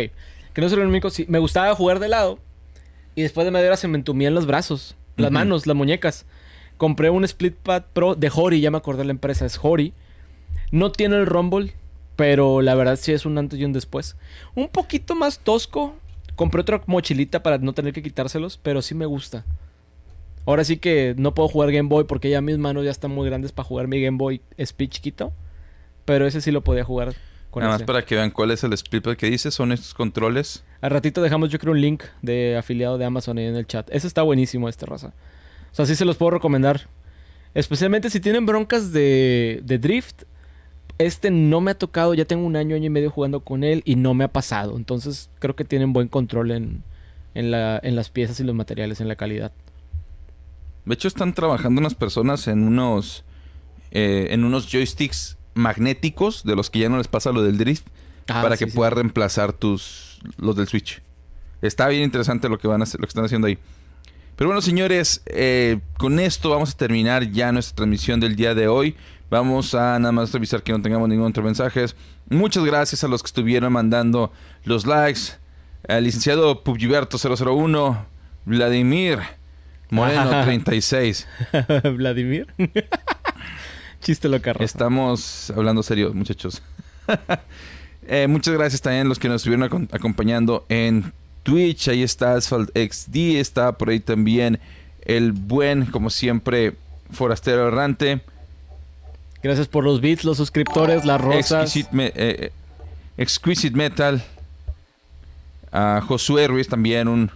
Que 0.52 0.60
no 0.60 0.68
soy 0.68 0.80
el 0.80 0.86
único. 0.86 1.10
Sí, 1.10 1.26
me 1.28 1.40
gustaba 1.40 1.74
jugar 1.74 1.98
de 1.98 2.08
lado. 2.08 2.38
Y 3.16 3.22
después 3.22 3.46
de 3.46 3.50
media 3.50 3.68
hora 3.68 3.76
se 3.78 3.88
me 3.88 3.96
entumían 3.96 4.34
los 4.34 4.46
brazos, 4.46 4.94
las 5.16 5.32
manos, 5.32 5.66
las 5.66 5.74
muñecas. 5.74 6.26
Compré 6.76 7.08
un 7.08 7.24
Split 7.24 7.54
Pad 7.54 7.84
Pro 7.94 8.14
de 8.14 8.30
Hori, 8.32 8.60
ya 8.60 8.70
me 8.70 8.76
acordé 8.76 8.98
de 8.98 9.06
la 9.06 9.12
empresa, 9.12 9.46
es 9.46 9.58
Hori. 9.60 9.94
No 10.70 10.92
tiene 10.92 11.16
el 11.16 11.24
Rumble, 11.24 11.72
pero 12.14 12.60
la 12.60 12.74
verdad 12.74 12.96
sí 12.96 13.12
es 13.12 13.24
un 13.24 13.38
antes 13.38 13.58
y 13.58 13.64
un 13.64 13.72
después. 13.72 14.16
Un 14.54 14.68
poquito 14.68 15.14
más 15.14 15.38
tosco. 15.38 15.96
Compré 16.34 16.60
otra 16.60 16.82
mochilita 16.86 17.42
para 17.42 17.56
no 17.56 17.72
tener 17.72 17.94
que 17.94 18.02
quitárselos, 18.02 18.58
pero 18.62 18.82
sí 18.82 18.94
me 18.94 19.06
gusta. 19.06 19.46
Ahora 20.44 20.64
sí 20.64 20.76
que 20.76 21.14
no 21.16 21.32
puedo 21.32 21.48
jugar 21.48 21.72
Game 21.72 21.88
Boy 21.88 22.04
porque 22.04 22.28
ya 22.28 22.42
mis 22.42 22.58
manos 22.58 22.84
ya 22.84 22.90
están 22.90 23.12
muy 23.12 23.26
grandes 23.26 23.52
para 23.52 23.66
jugar 23.66 23.88
mi 23.88 24.02
Game 24.02 24.18
Boy 24.18 24.42
Speed 24.58 24.90
chiquito. 24.90 25.32
Pero 26.04 26.26
ese 26.26 26.42
sí 26.42 26.50
lo 26.50 26.62
podía 26.62 26.84
jugar 26.84 27.14
Nada 27.64 27.78
más 27.78 27.82
para 27.82 28.04
que 28.04 28.14
vean 28.14 28.30
cuál 28.30 28.50
es 28.50 28.62
el 28.64 28.72
split 28.72 29.06
que 29.16 29.30
dice, 29.30 29.50
son 29.50 29.72
estos 29.72 29.94
controles. 29.94 30.64
Al 30.80 30.90
ratito 30.90 31.22
dejamos 31.22 31.50
yo 31.50 31.58
creo 31.58 31.72
un 31.72 31.80
link 31.80 32.04
de 32.22 32.56
afiliado 32.56 32.98
de 32.98 33.04
Amazon 33.04 33.38
ahí 33.38 33.46
en 33.46 33.56
el 33.56 33.66
chat. 33.66 33.88
Ese 33.90 34.06
está 34.06 34.22
buenísimo, 34.22 34.68
este 34.68 34.86
raza. 34.86 35.14
O 35.72 35.74
sea, 35.74 35.86
sí 35.86 35.94
se 35.94 36.04
los 36.04 36.16
puedo 36.16 36.30
recomendar. 36.30 36.88
Especialmente 37.54 38.10
si 38.10 38.20
tienen 38.20 38.46
broncas 38.46 38.92
de, 38.92 39.60
de 39.64 39.78
drift. 39.78 40.24
Este 40.98 41.30
no 41.30 41.60
me 41.60 41.72
ha 41.72 41.78
tocado, 41.78 42.14
ya 42.14 42.24
tengo 42.24 42.46
un 42.46 42.56
año, 42.56 42.74
año 42.74 42.86
y 42.86 42.90
medio 42.90 43.10
jugando 43.10 43.40
con 43.40 43.64
él 43.64 43.82
y 43.84 43.96
no 43.96 44.14
me 44.14 44.24
ha 44.24 44.28
pasado. 44.28 44.76
Entonces 44.76 45.30
creo 45.38 45.54
que 45.54 45.64
tienen 45.64 45.92
buen 45.92 46.08
control 46.08 46.50
en, 46.50 46.84
en, 47.34 47.50
la, 47.50 47.78
en 47.82 47.96
las 47.96 48.08
piezas 48.08 48.40
y 48.40 48.44
los 48.44 48.54
materiales, 48.54 49.00
en 49.00 49.08
la 49.08 49.16
calidad. 49.16 49.52
De 50.86 50.94
hecho, 50.94 51.08
están 51.08 51.34
trabajando 51.34 51.80
unas 51.80 51.94
personas 51.94 52.46
en 52.48 52.62
unos, 52.62 53.24
eh, 53.90 54.28
en 54.30 54.44
unos 54.44 54.70
joysticks 54.70 55.35
magnéticos 55.56 56.44
de 56.44 56.54
los 56.54 56.70
que 56.70 56.80
ya 56.80 56.88
no 56.88 56.98
les 56.98 57.08
pasa 57.08 57.32
lo 57.32 57.42
del 57.42 57.58
drift 57.58 57.86
ah, 58.28 58.42
para 58.42 58.56
que 58.56 58.66
pueda 58.66 58.90
reemplazar 58.90 59.52
tus 59.52 60.20
los 60.36 60.54
del 60.56 60.68
Switch. 60.68 61.02
Está 61.62 61.88
bien 61.88 62.02
interesante 62.02 62.48
lo 62.48 62.58
que 62.58 62.68
van 62.68 62.80
a 62.82 62.84
hacer, 62.84 63.00
lo 63.00 63.06
que 63.06 63.10
están 63.10 63.24
haciendo 63.24 63.46
ahí. 63.46 63.58
Pero 64.36 64.48
bueno, 64.48 64.60
señores, 64.60 65.22
eh, 65.26 65.80
con 65.96 66.20
esto 66.20 66.50
vamos 66.50 66.74
a 66.74 66.76
terminar 66.76 67.30
ya 67.30 67.52
nuestra 67.52 67.74
transmisión 67.76 68.20
del 68.20 68.36
día 68.36 68.54
de 68.54 68.68
hoy. 68.68 68.94
Vamos 69.30 69.74
a 69.74 69.98
nada 69.98 70.12
más 70.12 70.32
revisar 70.32 70.62
que 70.62 70.72
no 70.72 70.82
tengamos 70.82 71.08
ningún 71.08 71.26
otro 71.26 71.42
mensaje. 71.42 71.86
Muchas 72.28 72.64
gracias 72.64 73.02
a 73.02 73.08
los 73.08 73.22
que 73.22 73.28
estuvieron 73.28 73.72
mandando 73.72 74.32
los 74.64 74.86
likes. 74.86 75.20
Al 75.88 76.04
licenciado 76.04 76.62
PUBGiberto001, 76.64 78.04
Vladimir, 78.44 79.20
Moreno 79.90 80.42
36. 80.44 81.26
Vladimir. 81.96 82.46
Chiste 84.00 84.28
loca 84.28 84.52
Estamos 84.60 85.52
hablando 85.56 85.82
serio, 85.82 86.12
muchachos. 86.14 86.62
Eh, 88.08 88.28
muchas 88.28 88.54
gracias 88.54 88.80
también 88.80 89.06
a 89.06 89.08
los 89.08 89.18
que 89.18 89.26
nos 89.26 89.44
estuvieron 89.44 89.88
acompañando 89.90 90.64
en 90.68 91.12
Twitch. 91.42 91.88
Ahí 91.88 92.04
está 92.04 92.34
Asphalt 92.34 92.70
XD. 92.70 93.16
Está 93.40 93.72
por 93.72 93.88
ahí 93.88 93.98
también 93.98 94.60
el 95.02 95.32
buen, 95.32 95.86
como 95.86 96.10
siempre, 96.10 96.74
Forastero 97.10 97.66
Errante. 97.66 98.20
Gracias 99.42 99.66
por 99.66 99.82
los 99.82 100.00
beats, 100.00 100.22
los 100.22 100.36
suscriptores, 100.36 101.04
las 101.04 101.20
rosas. 101.20 101.74
Exquisite, 103.16 103.72
eh, 103.72 103.72
Metal. 103.74 104.22
A 105.72 106.00
Josué 106.06 106.46
Ruiz 106.46 106.68
también 106.68 107.08
un 107.08 107.32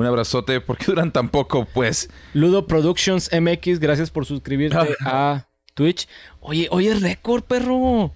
un 0.00 0.06
abrazote. 0.06 0.60
¿Por 0.60 0.78
qué 0.78 0.86
duran 0.86 1.12
tan 1.12 1.28
poco, 1.28 1.66
pues? 1.66 2.08
Ludo 2.32 2.66
Productions 2.66 3.30
MX, 3.32 3.78
gracias 3.78 4.10
por 4.10 4.24
suscribirte 4.26 4.96
a 5.04 5.46
Twitch. 5.74 6.08
Oye, 6.40 6.68
oye, 6.70 6.94
récord, 6.94 7.42
perro. 7.42 8.12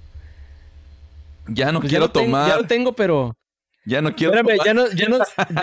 Ya 1.47 1.73
no 1.73 1.81
pues 1.81 1.91
quiero 1.91 2.11
tomar. 2.11 2.49
ya 2.49 2.57
lo 2.57 2.67
tengo, 2.67 2.95
pero. 2.95 3.37
Ya 3.85 4.01
no 4.01 4.15
quiero 4.15 4.33
tomar. 4.33 4.57
Ya, 4.59 4.65
ya, 4.65 4.75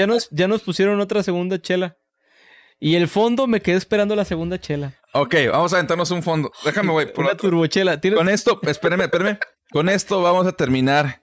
nos, 0.08 0.30
ya, 0.30 0.48
nos, 0.48 0.62
pusieron 0.62 1.00
otra 1.00 1.24
segunda 1.24 1.62
chela. 1.62 1.98
Y 2.80 2.96
el 2.96 3.08
fondo 3.08 3.48
me 3.48 3.62
quedé 3.62 3.78
esperando 3.78 4.16
la 4.16 4.26
segunda 4.26 4.60
chela. 4.60 4.94
Ok, 5.14 5.36
vamos 5.52 5.74
a 5.74 5.78
aventarnos 5.78 6.10
un 6.12 6.24
fondo. 6.24 6.52
Déjame, 6.66 6.92
güey. 6.92 7.08
Una 7.16 7.36
turbochela. 7.36 8.00
Con 8.00 8.30
esto, 8.30 8.60
espérame, 8.64 9.02
espérame. 9.02 9.38
Con 9.72 9.90
esto 9.90 10.22
vamos 10.22 10.48
a 10.48 10.52
terminar 10.54 11.22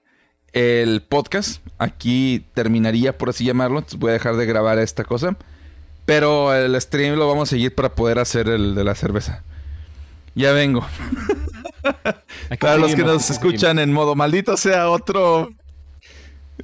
el 0.53 1.03
podcast. 1.03 1.64
Aquí 1.79 2.47
terminaría, 2.55 3.16
por 3.19 3.31
así 3.31 3.45
llamarlo. 3.45 3.79
Entonces 3.79 3.99
voy 3.99 4.11
a 4.11 4.14
dejar 4.14 4.37
de 4.37 4.47
grabar 4.47 4.79
esta 4.79 5.05
cosa. 5.05 5.37
Pero 6.05 6.55
el 6.55 6.81
stream 6.81 7.16
lo 7.16 7.29
vamos 7.29 7.49
a 7.49 7.51
seguir 7.51 7.75
para 7.75 7.95
poder 7.95 8.19
hacer 8.19 8.49
el 8.49 8.75
de 8.75 8.85
la 8.85 8.95
cerveza. 8.95 9.45
Ya 10.39 10.53
vengo. 10.53 10.86
para 12.61 12.76
los 12.76 12.95
que 12.95 13.03
nos 13.03 13.28
escuchan 13.28 13.80
en 13.80 13.93
modo 13.93 14.14
maldito 14.14 14.57
sea 14.57 14.89
otro. 14.89 15.51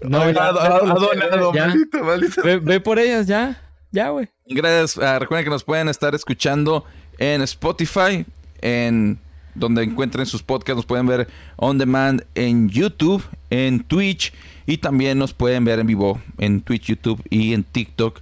No, 0.00 0.20
maldito, 0.20 2.04
maldito. 2.04 2.42
Ve, 2.62 2.80
por 2.80 3.00
ellas 3.00 3.26
ya. 3.26 3.60
Ya, 3.90 4.10
güey. 4.10 4.28
Gracias. 4.46 4.96
Ah, 4.98 5.18
recuerden 5.18 5.44
que 5.44 5.50
nos 5.50 5.64
pueden 5.64 5.88
estar 5.88 6.14
escuchando 6.14 6.84
en 7.18 7.42
Spotify, 7.42 8.24
en 8.60 9.18
donde 9.56 9.82
encuentren 9.82 10.26
sus 10.26 10.44
podcasts. 10.44 10.76
Nos 10.76 10.86
pueden 10.86 11.06
ver 11.06 11.26
on 11.56 11.76
demand 11.76 12.24
en 12.36 12.68
YouTube, 12.68 13.24
en 13.50 13.82
Twitch 13.82 14.32
y 14.66 14.78
también 14.78 15.18
nos 15.18 15.32
pueden 15.32 15.64
ver 15.64 15.80
en 15.80 15.88
vivo 15.88 16.20
en 16.38 16.60
Twitch, 16.60 16.86
YouTube 16.86 17.20
y 17.28 17.54
en 17.54 17.64
TikTok 17.64 18.20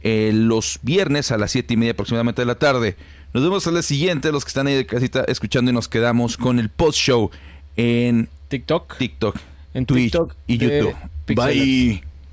eh, 0.00 0.32
los 0.34 0.78
viernes 0.82 1.32
a 1.32 1.38
las 1.38 1.50
7 1.50 1.74
y 1.74 1.76
media 1.76 1.92
aproximadamente 1.92 2.40
de 2.42 2.46
la 2.46 2.54
tarde. 2.56 2.96
Nos 3.34 3.42
vemos 3.42 3.66
al 3.66 3.74
día 3.74 3.82
siguiente, 3.82 4.30
los 4.30 4.44
que 4.44 4.48
están 4.50 4.68
ahí 4.68 4.74
de 4.74 4.86
casita 4.86 5.24
escuchando 5.26 5.68
y 5.68 5.74
nos 5.74 5.88
quedamos 5.88 6.36
con 6.36 6.60
el 6.60 6.70
post 6.70 6.96
show 7.00 7.32
en 7.74 8.28
TikTok, 8.46 8.96
TikTok, 8.96 9.36
en 9.74 9.86
Twitch 9.86 10.14
y 10.46 10.56
YouTube. 10.56 10.94
Bye. 11.26 12.13